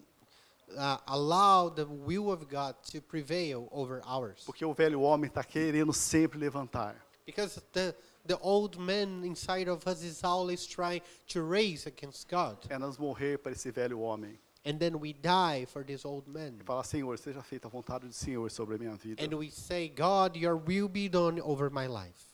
uh, 0.77 0.99
allow 1.09 1.69
the 1.69 1.87
will 1.87 2.31
of 2.31 2.49
God 2.49 2.75
to 2.91 3.01
prevail 3.01 3.69
over 3.73 4.03
ours. 4.07 4.43
Porque 4.47 4.65
o 4.65 4.73
velho 4.75 5.01
homem 5.01 5.29
está 5.29 5.45
querendo 5.45 5.93
sempre 5.93 6.39
levantar. 6.39 6.95
Because 7.27 7.61
the, 7.73 7.95
the 8.27 8.39
old 8.39 8.79
man 8.79 9.23
inside 9.25 9.69
of 9.69 9.87
us 9.87 10.03
is 10.03 10.25
always 10.25 10.67
trying 10.67 11.01
to 11.29 11.43
raise 11.43 11.87
against 11.87 12.29
God. 12.29 12.59
É 12.69 12.79
nós 12.79 12.99
morrer 12.99 13.39
para 13.39 13.53
esse 13.53 13.71
velho 13.71 14.01
homem. 14.01 14.39
And 14.65 14.79
then 14.79 15.01
we 15.01 15.15
die 15.15 15.65
for 15.65 15.83
this 15.83 16.05
old 16.05 16.29
man. 16.29 16.59
E 16.61 16.65
falar, 16.65 16.85
Senhor, 16.85 17.17
seja 17.17 17.43
feita 17.43 17.67
a 17.67 17.71
vontade 17.71 18.07
do 18.07 18.13
Senhor 18.13 18.51
sobre 18.51 18.75
a 18.75 18.79
minha 18.79 18.95
vida. 18.95 19.23
And 19.23 19.35
we 19.35 19.51
say, 19.51 19.89
God, 19.89 20.37
your 20.37 20.57
will 20.57 20.89
be 20.89 21.09
done 21.09 21.41
over 21.41 21.71
my 21.71 21.87
life. 21.87 22.30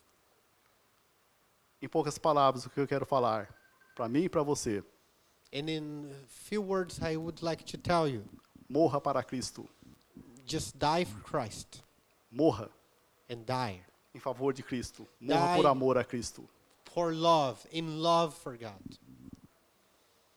Em 1.81 1.89
poucas 1.89 2.18
palavras, 2.18 2.64
o 2.66 2.70
que 2.70 2.81
eu 2.81 2.87
quero 2.87 3.05
falar, 3.07 3.55
para 3.95 4.09
mim 4.09 4.24
e 4.24 4.29
para 4.29 4.43
você, 4.43 4.83
And 5.55 5.68
in 5.70 6.11
few 6.27 6.61
words, 6.62 6.99
I 7.01 7.16
would 7.16 7.43
like 7.45 7.64
to 7.64 7.79
tell 7.79 8.09
you 8.09 8.24
morra 8.68 9.01
para 9.01 9.22
Cristo. 9.22 9.68
just 10.45 10.77
die 10.79 11.05
for 11.05 11.20
Christ 11.22 11.83
Morra 12.31 12.68
and 13.31 13.45
die 13.47 13.81
em 14.14 14.18
favor 14.20 14.53
de 14.53 14.62
Cristo. 14.62 15.07
Morra 15.20 15.55
Die. 15.55 15.62
por 15.62 15.66
amor 15.70 15.99
a 15.99 16.05
Cristo. 16.05 16.49
for 16.85 17.12
love, 17.12 17.64
in 17.70 18.01
love 18.03 18.35
for 18.35 18.57
God. 18.57 18.99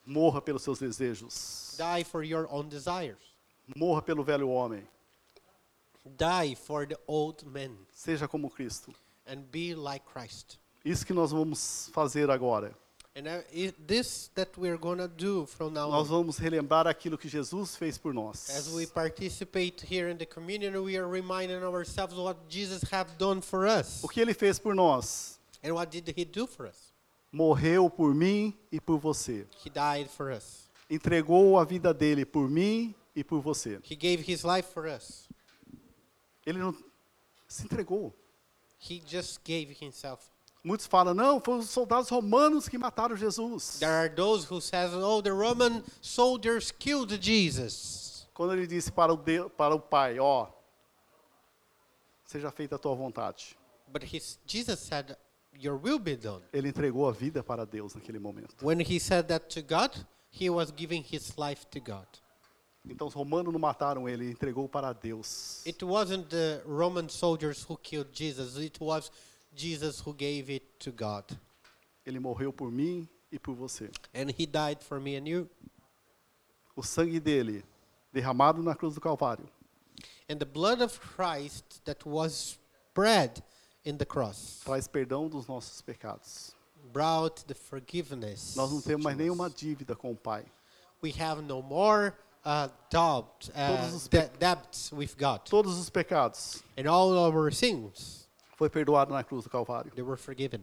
Morra 0.06 0.42
pelos 0.42 0.64
seus 0.64 0.80
desejos. 0.80 1.76
Die 1.78 2.04
for 2.04 2.24
your 2.24 2.48
own 2.52 2.68
desires. 2.70 3.18
Morra 3.76 4.02
pelo 4.02 4.24
velho 4.24 4.48
homem. 4.50 4.88
Die 6.18 6.56
for 6.56 6.86
the 6.88 6.98
old 7.08 7.44
man 7.46 7.76
Seja 7.92 8.28
como 8.28 8.50
Cristo. 8.50 8.94
and 9.28 9.50
be 9.52 9.76
like 9.76 10.04
Christ. 10.06 10.58
Isso 10.84 11.06
que 11.06 11.14
nós 11.14 11.32
vamos 11.32 11.90
fazer 11.94 12.30
agora. 12.30 12.76
And 13.16 13.28
i 13.28 13.74
this 13.86 14.30
that 14.36 14.52
we're 14.58 14.78
going 14.78 15.00
to 15.00 15.08
do 15.08 15.46
from 15.46 15.72
now 15.72 15.90
Nós 15.90 16.08
vamos 16.08 16.38
relembrar 16.38 16.88
aquilo 16.88 17.18
que 17.18 17.28
Jesus 17.28 17.76
fez 17.76 17.98
por 17.98 18.14
nós. 18.14 18.50
As 18.50 18.70
we 18.70 18.86
participate 18.86 19.84
here 19.84 20.10
in 20.10 20.18
the 20.18 20.26
communion, 20.26 20.82
we 20.82 20.96
are 20.96 21.08
reminding 21.08 21.64
ourselves 21.64 22.16
what 22.16 22.38
Jesus 22.48 22.82
have 22.94 23.18
done 23.18 23.42
for 23.42 23.68
us. 23.68 24.02
O 24.04 24.08
que 24.08 24.22
ele 24.22 24.34
fez 24.34 24.60
por 24.60 24.74
nós? 24.74 25.40
And 25.64 25.74
what 25.74 25.92
did 25.92 26.08
he 26.16 26.24
do 26.24 26.48
for 26.48 26.68
us? 26.68 26.94
Morreu 27.32 27.90
por 27.90 28.14
mim 28.14 28.58
e 28.72 28.80
por 28.80 29.00
você. 29.00 29.46
He 29.66 29.70
died 29.70 30.08
for 30.10 30.32
us. 30.32 30.70
Entregou 30.90 31.60
a 31.60 31.66
vida 31.66 31.94
dele 31.94 32.26
por 32.26 32.50
mim 32.50 32.96
e 33.16 33.24
por 33.24 33.42
você. 33.42 33.80
He 33.84 33.96
gave 33.96 34.22
his 34.22 34.44
life 34.44 34.72
for 34.74 34.88
us. 34.88 35.28
Ele 36.46 36.60
não 36.60 36.76
se 37.48 37.66
entregou. 37.66 38.16
He 38.80 39.02
just 39.06 39.40
gave 39.44 39.76
himself. 39.82 40.24
Muitos 40.70 40.86
falam, 40.86 41.16
não, 41.16 41.42
foram 41.42 41.58
os 41.58 41.70
soldados 41.72 42.10
romanos 42.10 42.70
que 42.70 42.78
mataram 42.78 43.18
Jesus. 43.18 43.80
There 43.80 43.92
are 43.92 44.08
those 44.08 44.46
who 44.46 44.62
says, 44.62 44.94
"Oh, 44.94 45.20
the 45.20 45.32
Roman 45.32 45.84
soldiers 46.00 46.70
killed 46.70 47.20
Jesus." 47.20 48.28
Quando 48.36 48.54
ele 48.54 48.68
disse 48.68 48.92
para 48.92 49.12
o, 49.12 49.18
de, 49.18 49.50
para 49.58 49.74
o 49.74 49.80
Pai, 49.80 50.20
ó, 50.20 50.48
seja 52.24 52.52
feita 52.52 52.76
a 52.76 52.78
tua 52.78 52.94
vontade. 52.94 53.58
But 53.88 54.04
his, 54.04 54.38
Jesus 54.46 54.80
said, 54.80 55.18
"Your 55.60 55.76
will 55.76 55.98
be 55.98 56.16
done." 56.16 56.44
Ele 56.54 56.70
entregou 56.70 57.10
a 57.10 57.12
vida 57.12 57.42
para 57.42 57.66
Deus 57.66 57.96
naquele 57.96 58.20
momento. 58.20 58.64
When 58.64 58.80
he 58.80 59.00
said 59.00 59.26
that 59.30 59.48
to 59.60 59.64
God, 59.64 60.06
he 60.30 60.52
was 60.52 60.72
giving 60.78 61.04
his 61.04 61.36
life 61.36 61.66
to 61.72 61.80
God. 61.80 62.06
Então 62.88 63.08
os 63.08 63.16
romanos 63.16 63.52
não 63.52 63.60
mataram 63.60 64.08
ele 64.08 64.30
entregou 64.30 64.70
para 64.70 64.94
Deus. 64.94 65.66
It 65.66 65.84
wasn't 65.84 66.30
the 66.30 66.62
Roman 66.64 67.10
soldiers 67.10 67.66
who 67.68 67.76
killed 67.76 68.12
Jesus. 68.14 68.56
It 68.58 68.78
was 68.80 69.12
Jesus 69.56 70.00
who 70.06 70.14
gave 70.14 70.50
it 70.54 70.66
to 70.80 70.92
God. 70.92 71.26
Ele 72.06 72.20
morreu 72.20 72.52
por 72.54 72.72
mim 72.72 73.08
e 73.32 73.38
por 73.40 73.56
você. 73.56 73.90
And 74.14 74.30
he 74.32 74.46
died 74.46 74.82
for 74.84 75.00
me 75.00 75.16
and 75.18 75.28
you. 75.28 75.50
O 76.76 76.82
sangue 76.84 77.20
dele, 77.20 77.64
derramado 78.14 78.64
na 78.64 78.74
cruz 78.76 78.96
do 78.96 79.02
Calvário, 79.02 79.48
And 80.30 80.38
the 80.38 80.46
blood 80.46 80.82
of 80.82 81.00
Christ 81.00 81.84
that 81.86 82.08
was 82.08 82.58
spread 82.92 83.44
in 83.84 83.98
the 83.98 84.06
cross 84.06 84.62
traz 84.64 84.88
perdão 84.88 85.28
dos 85.28 85.48
nossos 85.48 85.82
pecados. 85.82 86.54
brought 86.94 87.44
the 87.48 87.54
forgiveness. 87.54 88.56
Nós 88.56 88.72
não 88.72 88.82
temos 88.82 89.04
mais 89.04 89.18
nenhuma 89.18 89.50
dívida 89.50 89.96
com 89.96 90.12
o 90.12 90.16
Pai. 90.16 90.46
We 91.04 91.12
have 91.20 91.42
no 91.42 91.62
more 91.62 92.14
uh, 92.46 92.70
doubt, 92.90 93.50
uh, 93.50 93.78
Todos 93.78 93.94
os 93.94 94.08
de- 94.08 94.30
debts 94.40 94.92
with 94.94 95.16
God. 95.18 95.42
Todos 95.50 95.78
os 95.78 95.90
pecados 95.90 96.64
And 96.78 96.90
all 96.90 97.12
our 97.18 97.52
sins, 97.52 98.19
foi 98.60 98.70
perdoado 98.70 99.14
na 99.14 99.24
cruz 99.24 99.46
do 99.46 99.50
Calvário. 99.50 99.90
they 99.94 100.04
were 100.04 100.18
forgiven. 100.20 100.62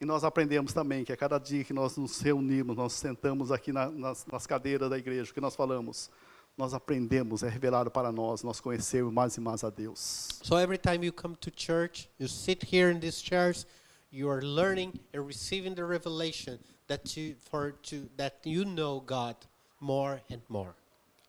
E 0.00 0.04
nós 0.04 0.22
aprendemos 0.22 0.72
também 0.72 1.04
que 1.04 1.12
a 1.12 1.16
cada 1.16 1.38
dia 1.38 1.64
que 1.64 1.72
nós 1.72 1.96
nos 1.96 2.20
reunimos, 2.20 2.76
nós 2.76 2.92
sentamos 2.92 3.50
aqui 3.50 3.72
na- 3.72 3.90
nas, 3.90 4.24
nas 4.26 4.46
cadeiras 4.46 4.88
da 4.88 4.96
igreja, 4.96 5.32
que 5.34 5.40
nós 5.40 5.56
falamos, 5.56 6.08
nós 6.56 6.72
aprendemos, 6.72 7.42
é 7.42 7.48
revelado 7.48 7.90
para 7.90 8.12
nós, 8.12 8.44
nós 8.44 8.60
conhecemos 8.60 9.12
mais 9.12 9.36
e 9.36 9.40
mais 9.40 9.64
a 9.64 9.70
Deus. 9.70 10.28
So 10.42 10.56
every 10.56 10.78
time 10.78 11.04
you 11.04 11.12
come 11.12 11.34
to 11.36 11.50
church, 11.54 12.08
you 12.20 12.28
sit 12.28 12.62
here 12.72 12.92
in 12.94 13.00
these 13.00 13.20
chairs, 13.20 13.66
you 14.12 14.30
are 14.30 14.40
learning 14.44 14.92
and 15.12 15.26
receiving 15.26 15.74
the 15.74 15.84
revelation 15.84 16.60
that 16.86 17.18
you 17.20 17.34
for 17.50 17.72
to 17.90 18.08
that 18.16 18.36
you 18.48 18.64
know 18.64 19.00
God 19.00 19.36
more 19.80 20.22
and 20.30 20.42
more. 20.48 20.74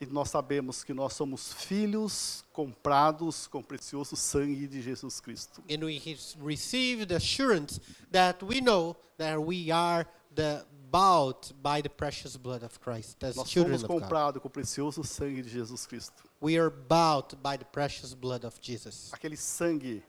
E 0.04 0.06
nós 0.08 0.30
sabemos 0.30 0.84
que 0.84 0.94
nós 0.94 1.14
somos 1.14 1.54
filhos 1.54 2.44
comprados 2.52 3.48
com 3.48 3.60
o 3.60 3.64
precioso 3.64 4.18
sangue 4.18 4.68
de 4.68 4.82
Jesus 4.82 5.22
Cristo. 5.22 5.64
And 5.70 5.86
we 5.86 5.98
has 5.98 6.36
received 6.44 7.08
the 7.08 7.16
assurance 7.16 7.80
that 8.12 8.44
we 8.44 8.60
know 8.60 8.98
that 9.18 9.38
we 9.40 9.72
are 9.72 10.06
the 10.36 10.66
bought 10.92 11.54
by 11.62 11.82
the 11.82 11.90
precious 11.90 12.36
blood 12.36 12.64
of 12.64 12.80
Christ 12.80 13.24
as 13.24 13.38
Nós 13.38 13.50
children 13.50 13.78
somos 13.80 14.02
comprados 14.02 14.42
com 14.42 14.48
o 14.48 14.52
precioso 14.52 15.04
sangue 15.04 15.42
de 15.42 15.50
Jesus 15.50 15.88
Cristo. 15.88 16.24
We 16.42 16.60
are 16.60 16.70
bought 16.70 17.38
by 17.38 17.58
the 17.58 17.66
precious 17.66 18.14
blood 18.14 18.46
of 18.46 18.60
Jesus. 18.62 19.10
Aquele 19.14 19.38
sangue 19.38 20.04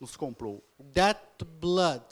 nos 0.00 0.16
comprou. 0.16 0.60
That 0.92 1.20
blood 1.60 2.02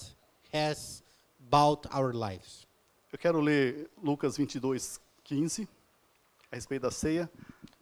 has 0.52 1.02
bought 1.38 1.88
our 1.92 2.14
lives. 2.14 2.64
Eu 3.12 3.18
quero 3.18 3.40
ler 3.40 3.90
Lucas 4.02 4.36
22, 4.36 5.00
15, 5.24 5.68
a 6.54 6.56
respeito 6.56 6.82
da 6.82 6.90
ceia. 6.90 7.30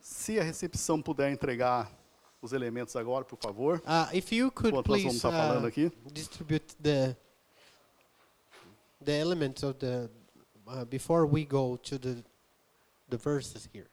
Se 0.00 0.40
a 0.40 0.42
recepção 0.42 1.00
puder 1.00 1.30
entregar 1.30 1.92
os 2.40 2.52
elementos 2.52 2.96
agora, 2.96 3.24
por 3.24 3.38
favor. 3.38 3.78
Uh, 3.80 4.16
if 4.16 4.34
you 4.34 4.50
could 4.50 4.70
Enquanto 4.70 4.88
nós 4.88 5.02
vamos 5.02 5.02
please 5.02 5.16
estar 5.16 5.30
falando 5.30 5.64
uh, 5.64 5.68
aqui. 5.68 5.92
distribute 6.10 6.74
the 6.82 7.16
the 9.04 9.12
elements 9.12 9.62
of 9.62 9.78
the 9.78 10.10
uh, 10.66 10.84
before 10.86 11.26
we 11.26 11.44
go 11.44 11.76
to 11.76 11.98
the 11.98 12.24
the 13.08 13.16
verses 13.16 13.68
here. 13.72 13.88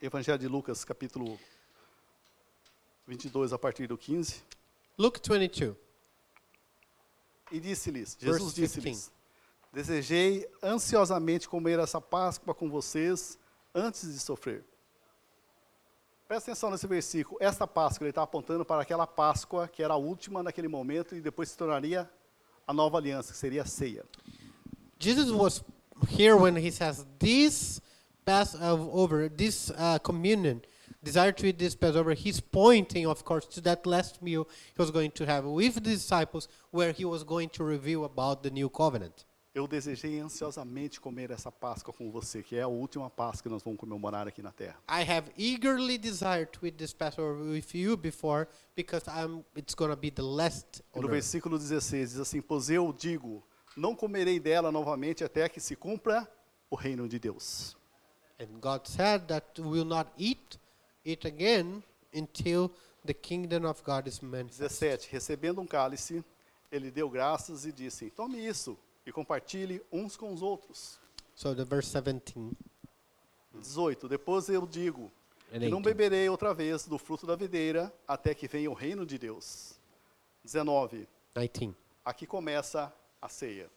Evangelho 0.00 0.38
de 0.38 0.46
Lucas, 0.46 0.84
capítulo 0.84 1.38
22, 3.06 3.54
a 3.54 3.58
partir 3.58 3.86
do 3.86 3.96
15. 3.96 4.42
Luke 4.98 5.18
22. 5.18 5.74
E 7.50 7.58
disse-lhes, 7.58 8.16
Jesus 8.20 8.54
disse-lhes, 8.54 9.10
desejei 9.74 10.48
ansiosamente 10.62 11.48
comer 11.48 11.80
essa 11.80 12.00
Páscoa 12.00 12.54
com 12.54 12.70
vocês 12.70 13.36
antes 13.74 14.10
de 14.12 14.20
sofrer. 14.20 14.64
Presta 16.28 16.52
atenção 16.52 16.70
nesse 16.70 16.86
versículo. 16.86 17.36
Esta 17.40 17.66
Páscoa, 17.66 18.04
ele 18.04 18.10
está 18.10 18.22
apontando 18.22 18.64
para 18.64 18.82
aquela 18.82 19.06
Páscoa 19.06 19.66
que 19.66 19.82
era 19.82 19.94
a 19.94 19.96
última 19.96 20.42
naquele 20.42 20.68
momento 20.68 21.16
e 21.16 21.20
depois 21.20 21.50
se 21.50 21.58
tornaria 21.58 22.08
a 22.66 22.72
nova 22.72 22.98
aliança, 22.98 23.32
que 23.32 23.38
seria 23.38 23.62
a 23.62 23.66
ceia. 23.66 24.04
Jesus 24.98 25.30
was 25.30 25.62
here 26.08 26.36
when 26.36 26.56
he 26.56 26.70
says 26.70 27.04
this 27.18 27.82
Passover, 28.24 29.28
this 29.28 29.70
uh, 29.70 29.98
communion, 29.98 30.62
desire 31.02 31.32
to 31.32 31.46
eat 31.46 31.58
this 31.58 31.74
Passover. 31.74 32.14
He's 32.14 32.40
pointing, 32.40 33.06
of 33.06 33.22
course, 33.24 33.46
to 33.48 33.60
that 33.62 33.84
last 33.84 34.22
meal 34.22 34.46
he 34.74 34.80
was 34.80 34.90
going 34.90 35.10
to 35.10 35.26
have 35.26 35.44
with 35.44 35.74
the 35.74 35.80
disciples, 35.80 36.48
where 36.70 36.92
he 36.92 37.04
was 37.04 37.24
going 37.24 37.50
to 37.50 37.64
reveal 37.64 38.04
about 38.04 38.42
the 38.42 38.50
new 38.50 38.70
covenant. 38.70 39.24
Eu 39.54 39.68
desejei 39.68 40.18
ansiosamente 40.18 41.00
comer 41.00 41.30
essa 41.30 41.50
Páscoa 41.52 41.94
com 41.94 42.10
você, 42.10 42.42
que 42.42 42.56
é 42.56 42.62
a 42.62 42.66
última 42.66 43.08
Páscoa 43.08 43.44
que 43.44 43.48
nós 43.48 43.62
vamos 43.62 43.78
comemorar 43.78 44.26
aqui 44.26 44.42
na 44.42 44.50
terra. 44.50 44.76
I 44.90 45.08
have 45.08 45.30
eagerly 45.38 45.96
desired 45.96 46.50
to 46.50 46.66
eat 46.66 46.76
this 46.76 46.92
Passover 46.92 47.40
with 47.40 47.72
you 47.72 47.96
before, 47.96 48.48
because 48.74 49.08
I'm, 49.08 49.44
it's 49.54 49.72
going 49.72 49.92
to 49.92 49.96
be 49.96 50.10
the 50.10 50.24
last. 50.24 50.82
No 50.92 51.06
versículo 51.06 51.56
16 51.56 52.10
diz 52.10 52.18
assim: 52.18 52.42
Pois 52.42 52.68
eu 52.68 52.92
digo, 52.92 53.44
não 53.76 53.94
comerei 53.94 54.40
dela 54.40 54.72
novamente 54.72 55.22
até 55.22 55.48
que 55.48 55.60
se 55.60 55.76
cumpra 55.76 56.28
o 56.68 56.74
reino 56.74 57.08
de 57.08 57.20
Deus. 57.20 57.76
And 58.40 58.58
God 58.60 58.88
said 58.88 59.28
that 59.28 59.60
we 59.60 59.68
will 59.68 59.84
not 59.84 60.10
eat 60.18 60.58
it 61.06 61.24
again 61.28 61.80
until 62.12 62.72
the 63.06 63.14
kingdom 63.14 63.68
of 63.68 63.80
God 63.84 64.08
is 64.08 64.18
manifest. 64.18 64.80
17. 64.80 65.08
Recebendo 65.12 65.60
um 65.60 65.66
cálice, 65.66 66.24
ele 66.72 66.90
deu 66.90 67.08
graças 67.08 67.64
e 67.64 67.70
disse: 67.70 68.10
Tome 68.10 68.44
isso 68.44 68.76
e 69.06 69.12
compartilhe 69.12 69.82
uns 69.92 70.16
com 70.16 70.32
os 70.32 70.42
outros. 70.42 70.98
So 71.34 71.54
the 71.54 71.64
verse 71.64 71.92
17 71.92 72.56
18. 73.54 74.08
Depois 74.08 74.48
eu 74.48 74.66
digo: 74.66 75.10
que 75.50 75.58
não 75.58 75.80
18. 75.80 75.84
beberei 75.84 76.28
outra 76.28 76.52
vez 76.52 76.86
do 76.86 76.98
fruto 76.98 77.26
da 77.26 77.36
videira 77.36 77.92
até 78.06 78.34
que 78.34 78.48
venha 78.48 78.70
o 78.70 78.74
reino 78.74 79.06
de 79.06 79.18
Deus. 79.18 79.78
19. 80.44 81.08
19. 81.34 81.74
Aqui 82.04 82.26
começa 82.26 82.92
a 83.20 83.28
ceia. 83.28 83.70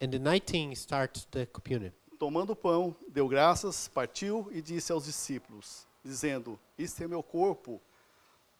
And 0.00 0.10
the 0.10 0.18
19 0.18 0.72
starts 0.74 1.24
the 1.26 1.46
communion. 1.46 1.92
Tomando 2.18 2.50
o 2.50 2.56
pão, 2.56 2.94
deu 3.08 3.26
graças, 3.26 3.88
partiu 3.88 4.48
e 4.52 4.62
disse 4.62 4.92
aos 4.92 5.04
discípulos, 5.04 5.86
dizendo: 6.04 6.58
Este 6.78 7.04
é 7.04 7.08
meu 7.08 7.22
corpo, 7.22 7.80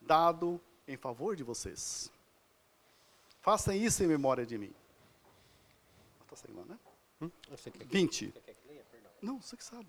dado 0.00 0.60
em 0.86 0.96
favor 0.96 1.36
de 1.36 1.42
vocês. 1.42 2.10
Façam 3.40 3.74
isso 3.74 4.02
em 4.02 4.06
memória 4.06 4.46
de 4.46 4.56
mim. 4.56 4.72
Está 6.32 6.46
saindo 6.46 6.60
lá, 6.60 6.64
né? 6.66 6.78
Hmm? 7.20 7.30
Você 7.50 7.70
quer 7.70 7.78
que- 7.80 7.84
20. 7.92 8.30
você 8.32 8.40
quer 8.40 8.54
que 8.54 8.66
leia? 8.68 8.84
Perdão. 8.90 9.10
Não, 9.20 9.40
você 9.40 9.56
que 9.56 9.64
sabe. 9.64 9.86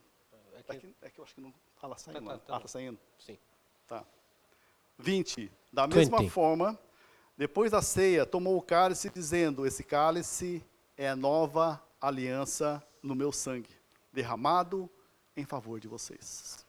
É 0.53 0.59
É 0.59 0.63
que- 0.63 0.79
que, 0.87 0.95
é 1.01 1.09
que 1.09 1.19
eu 1.19 1.23
acho 1.23 1.33
que 1.35 1.41
não 1.41 1.53
está 1.75 1.87
lá 1.87 1.97
saindo. 1.97 2.19
Tá, 2.19 2.25
lá. 2.25 2.37
tá, 2.37 2.45
tá 2.45 2.53
ah, 2.53 2.57
está 2.57 2.67
saindo. 2.67 2.99
Sim. 3.17 3.37
Tá. 3.87 4.05
20. 4.97 5.51
Da 5.71 5.87
mesma 5.87 6.19
20. 6.19 6.29
forma, 6.29 6.77
depois 7.37 7.71
da 7.71 7.81
ceia, 7.81 8.25
tomou 8.25 8.57
o 8.57 8.61
cálice, 8.61 9.09
dizendo: 9.09 9.65
Esse 9.65 9.83
cálice 9.83 10.63
é 10.97 11.09
a 11.09 11.15
nova 11.15 11.81
aliança 11.99 12.85
no 13.01 13.15
meu 13.15 13.31
sangue, 13.31 13.75
derramado 14.11 14.89
em 15.35 15.45
favor 15.45 15.79
de 15.79 15.87
vocês. 15.87 16.65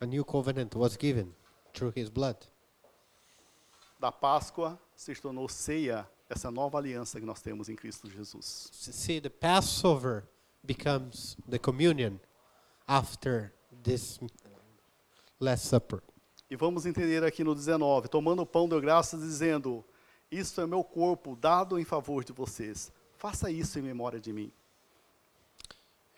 A 0.00 0.06
new 0.06 0.24
covenant 0.24 0.74
was 0.76 0.96
given 0.98 1.34
through 1.74 1.92
his 1.96 2.08
blood. 2.08 2.38
Da 3.98 4.10
Páscoa 4.12 4.80
se 4.96 5.14
tornou 5.16 5.48
ceia 5.48 6.08
essa 6.28 6.50
nova 6.50 6.78
aliança 6.78 7.18
que 7.18 7.26
nós 7.26 7.40
temos 7.40 7.68
em 7.68 7.74
Cristo 7.74 8.08
Jesus. 8.10 8.68
See, 8.72 9.20
the 9.20 9.30
Passover 9.30 10.24
becomes 10.62 11.36
the 11.48 11.58
communion 11.58 12.18
after 12.86 13.52
this 13.82 14.20
Last 15.40 15.66
Supper. 15.66 16.02
E 16.50 16.56
vamos 16.56 16.86
entender 16.86 17.24
aqui 17.24 17.44
no 17.44 17.54
19: 17.54 18.08
Tomando 18.08 18.42
o 18.42 18.46
pão, 18.46 18.68
deu 18.68 18.80
graças, 18.80 19.20
dizendo: 19.20 19.84
Isto 20.30 20.60
é 20.60 20.66
meu 20.66 20.82
corpo 20.82 21.36
dado 21.36 21.78
em 21.78 21.84
favor 21.84 22.24
de 22.24 22.32
vocês. 22.32 22.92
Faça 23.16 23.50
isso 23.50 23.78
em 23.78 23.82
memória 23.82 24.20
de 24.20 24.32
mim. 24.32 24.52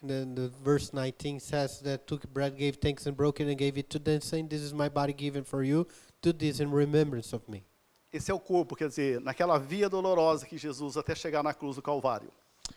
And 0.03 0.09
then 0.09 0.35
the 0.35 0.49
verse 0.65 0.91
19 0.91 1.41
says 1.41 1.81
that 1.81 2.07
took 2.07 2.27
bread, 2.29 2.57
gave 2.57 2.79
thanks, 2.79 3.07
and 3.07 3.13
broke 3.13 3.43
it, 3.43 3.51
and 3.51 3.57
gave 3.57 3.79
it 3.79 3.89
to 3.91 3.99
them, 3.99 4.21
saying, 4.21 4.49
This 4.49 4.63
is 4.63 4.73
my 4.73 4.89
body 4.89 5.13
given 5.13 5.45
for 5.45 5.63
you. 5.63 5.87
Do 6.23 6.33
this 6.33 6.61
in 6.61 6.71
remembrance 6.71 7.35
of 7.35 7.47
me. 7.49 7.65
Esse 8.13 8.31
é 8.31 8.35
o 8.35 8.41
corpo, 8.41 8.75
quer 8.75 8.89
dizer, 8.89 9.21
naquela 9.21 9.59
via 9.59 9.89
dolorosa 9.89 10.45
que 10.47 10.59
Jesus 10.59 10.97
até 10.97 11.15
chegar 11.15 11.43
na 11.43 11.55
cruz 11.55 11.77
do 11.77 11.83
Calvário. 11.83 12.31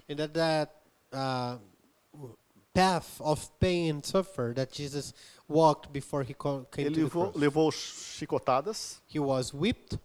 And 0.10 0.16
that 0.16 0.34
that 0.34 0.72
uh, 1.12 1.60
path 2.74 3.20
of 3.20 3.50
pain 3.60 3.96
and 3.96 4.02
suffer 4.04 4.54
that 4.56 4.72
Jesus 4.74 5.14
walked 5.48 5.92
before 5.92 6.24
he 6.24 6.34
came 6.34 6.66
Ele 6.78 6.90
to 6.90 6.96
the 6.96 7.02
levou, 7.06 7.32
cross. 7.32 7.36
levou 7.36 7.72
chicotadas, 7.72 9.02
He 9.08 9.20
was 9.20 9.54
whipped, 9.54 9.98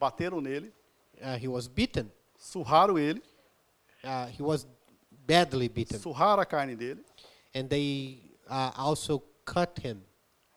bateram 0.00 0.40
nele, 0.40 0.72
uh, 1.20 1.36
he 1.38 1.48
was 1.48 1.68
beaten, 1.68 2.10
surraram 2.38 2.98
ele, 2.98 3.22
uh, 4.04 4.26
he 4.26 4.42
was 4.42 4.66
badly 5.26 5.68
beaten, 5.68 5.98
surraram 5.98 6.40
a 6.42 6.46
carne 6.46 6.76
dele, 6.76 7.00
and 7.54 7.68
they 7.68 8.18
uh, 8.48 8.72
also 8.76 9.22
cut 9.44 9.78
him. 9.80 10.00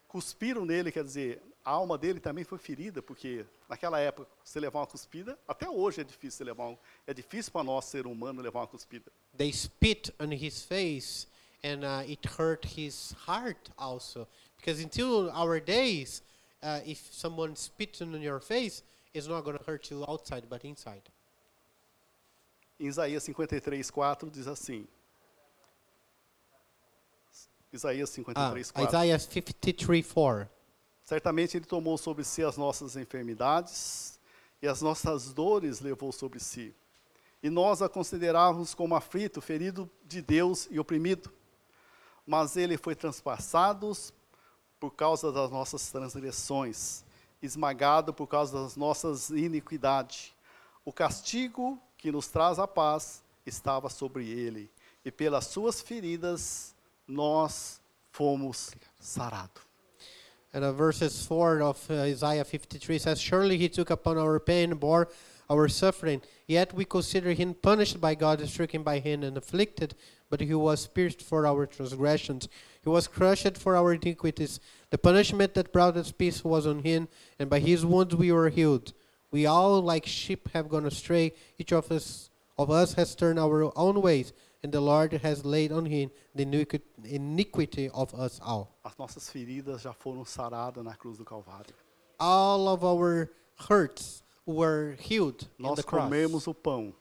cuspiram 0.08 0.66
nele, 0.66 0.92
quer 0.92 1.04
dizer, 1.04 1.42
a 1.64 1.72
alma 1.72 1.98
dele 1.98 2.20
também 2.20 2.44
foi 2.44 2.58
ferida, 2.58 3.02
porque 3.02 3.46
naquela 3.68 4.00
época, 4.00 4.30
você 4.44 4.60
levar 4.60 4.80
uma 4.80 4.88
cuspida, 4.88 5.38
até 5.48 5.70
hoje 5.70 6.02
é 6.02 6.04
difícil 6.04 6.46
levar 6.46 6.78
é 7.06 7.14
difícil 7.14 7.52
para 7.52 7.64
nós, 7.64 7.86
ser 7.86 8.08
humano, 8.08 8.42
levar 8.42 8.62
uma 8.62 8.68
cuspida. 8.68 9.12
They 9.36 9.52
spit 9.52 10.14
on 10.20 10.32
his 10.32 10.64
face, 10.64 11.28
and 11.64 11.84
uh, 11.84 12.10
it 12.10 12.28
hurt 12.28 12.66
his 12.66 13.14
heart 13.28 13.72
also. 13.78 14.28
Because 14.58 14.84
until 14.84 15.30
our 15.32 15.60
days, 15.60 16.24
uh, 16.64 16.82
if 16.86 17.14
someone 17.14 17.56
spits 17.56 18.02
on 18.02 18.14
your 18.22 18.40
face, 18.40 18.84
it's 19.14 19.28
not 19.28 19.44
going 19.44 19.58
to 19.58 19.64
hurt 19.64 19.92
you 19.92 20.04
outside, 20.08 20.48
but 20.50 20.64
inside. 20.66 21.04
Em 22.80 22.88
Isaías 22.88 23.26
53, 23.26 23.90
4 23.92 24.30
diz 24.30 24.48
assim. 24.48 24.88
Isaías 27.74 28.10
Ah, 29.28 29.32
53, 29.32 30.04
4. 30.04 30.50
Isaiah 31.08 31.08
53 31.08 31.14
4. 31.14 31.18
Certamente 31.18 31.58
ele 31.58 31.66
tomou 31.66 31.98
sobre 31.98 32.24
si 32.24 32.44
as 32.44 32.58
nossas 32.58 32.98
enfermidades 32.98 34.20
e 34.62 34.68
as 34.68 34.82
nossas 34.82 35.32
dores 35.32 35.80
levou 35.80 36.12
sobre 36.12 36.40
si. 36.40 36.76
E 37.42 37.50
nós 37.50 37.82
a 37.82 37.88
considerávamos 37.88 38.74
como 38.74 38.94
aflito, 38.94 39.40
ferido 39.40 39.90
de 40.04 40.22
Deus 40.22 40.68
e 40.70 40.80
oprimido. 40.80 41.32
Mas 42.26 42.58
ele 42.58 42.78
foi 42.78 42.94
transpassado 42.94 43.92
por 44.80 44.92
causa 44.92 45.32
das 45.32 45.50
nossas 45.50 45.90
transgressões, 45.90 47.06
esmagado 47.42 48.14
por 48.14 48.28
causa 48.28 48.62
das 48.62 48.76
nossas 48.76 49.30
iniquidades. 49.30 50.34
O 50.84 50.92
castigo 50.92 51.80
que 51.98 52.12
nos 52.12 52.28
traz 52.28 52.60
a 52.60 52.68
paz 52.68 53.24
estava 53.46 53.90
sobre 53.90 54.28
ele, 54.30 54.70
e 55.06 55.12
pelas 55.12 55.46
suas 55.46 55.80
feridas 55.80 56.76
nós 57.08 57.80
fomos 58.12 58.72
sarados. 59.00 59.67
And 60.58 60.66
uh, 60.66 60.72
verses 60.72 61.24
4 61.28 61.62
of 61.62 61.86
uh, 61.88 62.02
Isaiah 62.02 62.44
53 62.44 62.98
says, 62.98 63.22
Surely 63.22 63.60
he 63.60 63.70
took 63.70 63.92
upon 63.92 64.18
our 64.18 64.40
pain, 64.40 64.74
bore 64.74 65.08
our 65.52 65.68
suffering. 65.68 66.24
Yet 66.48 66.74
we 66.74 66.84
consider 66.84 67.34
him 67.34 67.54
punished 67.54 68.02
by 68.02 68.16
God, 68.16 68.42
stricken 68.50 68.82
by 68.82 68.98
him, 68.98 69.22
and 69.22 69.38
afflicted. 69.38 69.94
But 70.32 70.42
he 70.42 70.56
was 70.56 70.88
pierced 70.88 71.22
for 71.22 71.46
our 71.46 71.68
transgressions. 71.68 72.50
He 72.84 72.90
was 72.90 73.08
crushed 73.08 73.56
for 73.56 73.76
our 73.78 73.94
iniquities. 73.94 74.60
The 74.90 74.98
punishment 74.98 75.54
that 75.54 75.72
brought 75.72 75.96
us 75.96 76.12
peace 76.12 76.44
was 76.44 76.66
on 76.66 76.80
him, 76.80 77.08
and 77.38 77.52
by 77.52 77.60
his 77.60 77.86
wounds 77.86 78.16
we 78.16 78.32
were 78.32 78.50
healed. 78.50 78.94
We 79.30 79.46
all, 79.46 79.80
like 79.80 80.08
sheep, 80.08 80.50
have 80.54 80.70
gone 80.70 80.88
astray. 80.88 81.34
Each 81.60 81.72
of 81.72 81.92
us, 81.92 82.32
of 82.58 82.72
us 82.72 82.94
has 82.96 83.14
turned 83.14 83.38
our 83.38 83.72
own 83.78 84.02
ways, 84.02 84.34
and 84.64 84.72
the 84.72 84.82
Lord 84.82 85.14
has 85.14 85.46
laid 85.46 85.72
on 85.72 85.86
him 85.86 86.10
the 86.36 86.44
iniquity 87.04 87.90
of 87.90 88.14
us 88.14 88.40
all. 88.44 88.76
As 88.84 88.96
nossas 88.98 89.30
feridas 89.30 89.82
já 89.82 89.94
foram 89.94 90.26
saradas 90.26 90.84
na 90.84 90.96
cruz 90.96 91.18
do 91.18 91.26
Calvário. 91.26 91.74
all 92.20 92.68
of 92.68 92.84
our 92.84 93.30
hurts 93.70 94.24
were 94.46 94.96
healed 95.00 95.48
in 95.60 95.76
the 95.76 95.84
cross. 95.84 96.10
comemos 96.10 96.48
o 96.48 96.54
pão. 96.54 96.94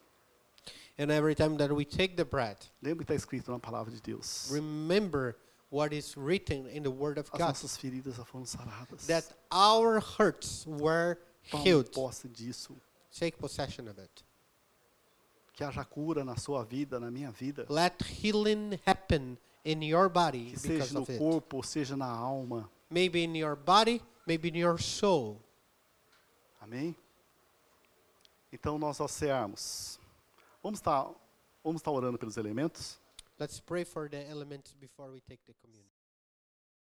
And 0.99 1.11
every 1.11 1.35
time 1.35 1.57
that 1.57 1.71
we 1.71 1.85
take 1.85 2.15
the 2.17 2.25
bread, 2.25 2.57
Lembra 2.81 3.05
que 3.05 3.13
está 3.13 3.15
escrito 3.15 3.51
na 3.51 3.59
palavra 3.59 3.91
de 3.91 4.01
Deus? 4.01 4.49
remember 4.51 5.37
what 5.69 5.93
is 5.93 6.15
written 6.17 6.65
in 6.67 6.81
the 6.83 6.89
Word 6.91 7.17
of 7.19 7.29
As 7.33 7.37
God. 7.39 7.47
nossas 7.49 7.77
feridas 7.77 8.15
já 8.15 8.25
foram 8.25 8.45
saradas. 8.45 9.05
That 9.07 9.25
our 9.51 9.99
hurts 9.99 10.65
were 10.67 11.17
Tome 11.51 11.63
healed. 11.63 11.91
posse 11.91 12.27
disso. 12.27 12.75
Take 13.11 13.37
possession 13.37 13.87
of 13.87 13.99
it. 13.99 14.23
Que 15.57 15.63
haja 15.63 15.83
cura 15.83 16.23
na 16.23 16.37
sua 16.37 16.63
vida, 16.63 16.99
na 16.99 17.09
minha 17.09 17.31
vida. 17.31 17.65
Let 17.67 18.03
healing 18.03 18.79
happen 18.85 19.39
in 19.65 19.81
your 19.81 20.07
body 20.07 20.51
Que 20.51 20.59
seja 20.59 20.93
no 20.93 21.03
corpo, 21.03 21.63
seja 21.63 21.97
na 21.97 22.05
alma. 22.05 22.69
Maybe 22.91 23.23
in 23.23 23.35
your 23.35 23.55
body, 23.55 23.99
maybe 24.27 24.49
in 24.49 24.57
your 24.57 24.79
soul. 24.79 25.41
Amém? 26.61 26.95
Então 28.53 28.77
nós 28.77 28.99
ao 28.99 29.07
cearmos. 29.07 29.99
Vamos 30.61 30.77
estar, 30.77 31.09
vamos 31.63 31.79
estar 31.81 31.89
orando 31.89 32.19
pelos 32.19 32.37
elementos? 32.37 32.99
Let's 33.39 33.59
pray 33.59 33.83
for 33.83 34.07
the 34.07 34.29
elements 34.29 34.75
before 34.79 35.11
we 35.11 35.21
take 35.21 35.41
the 35.47 35.55
communion. 35.55 35.96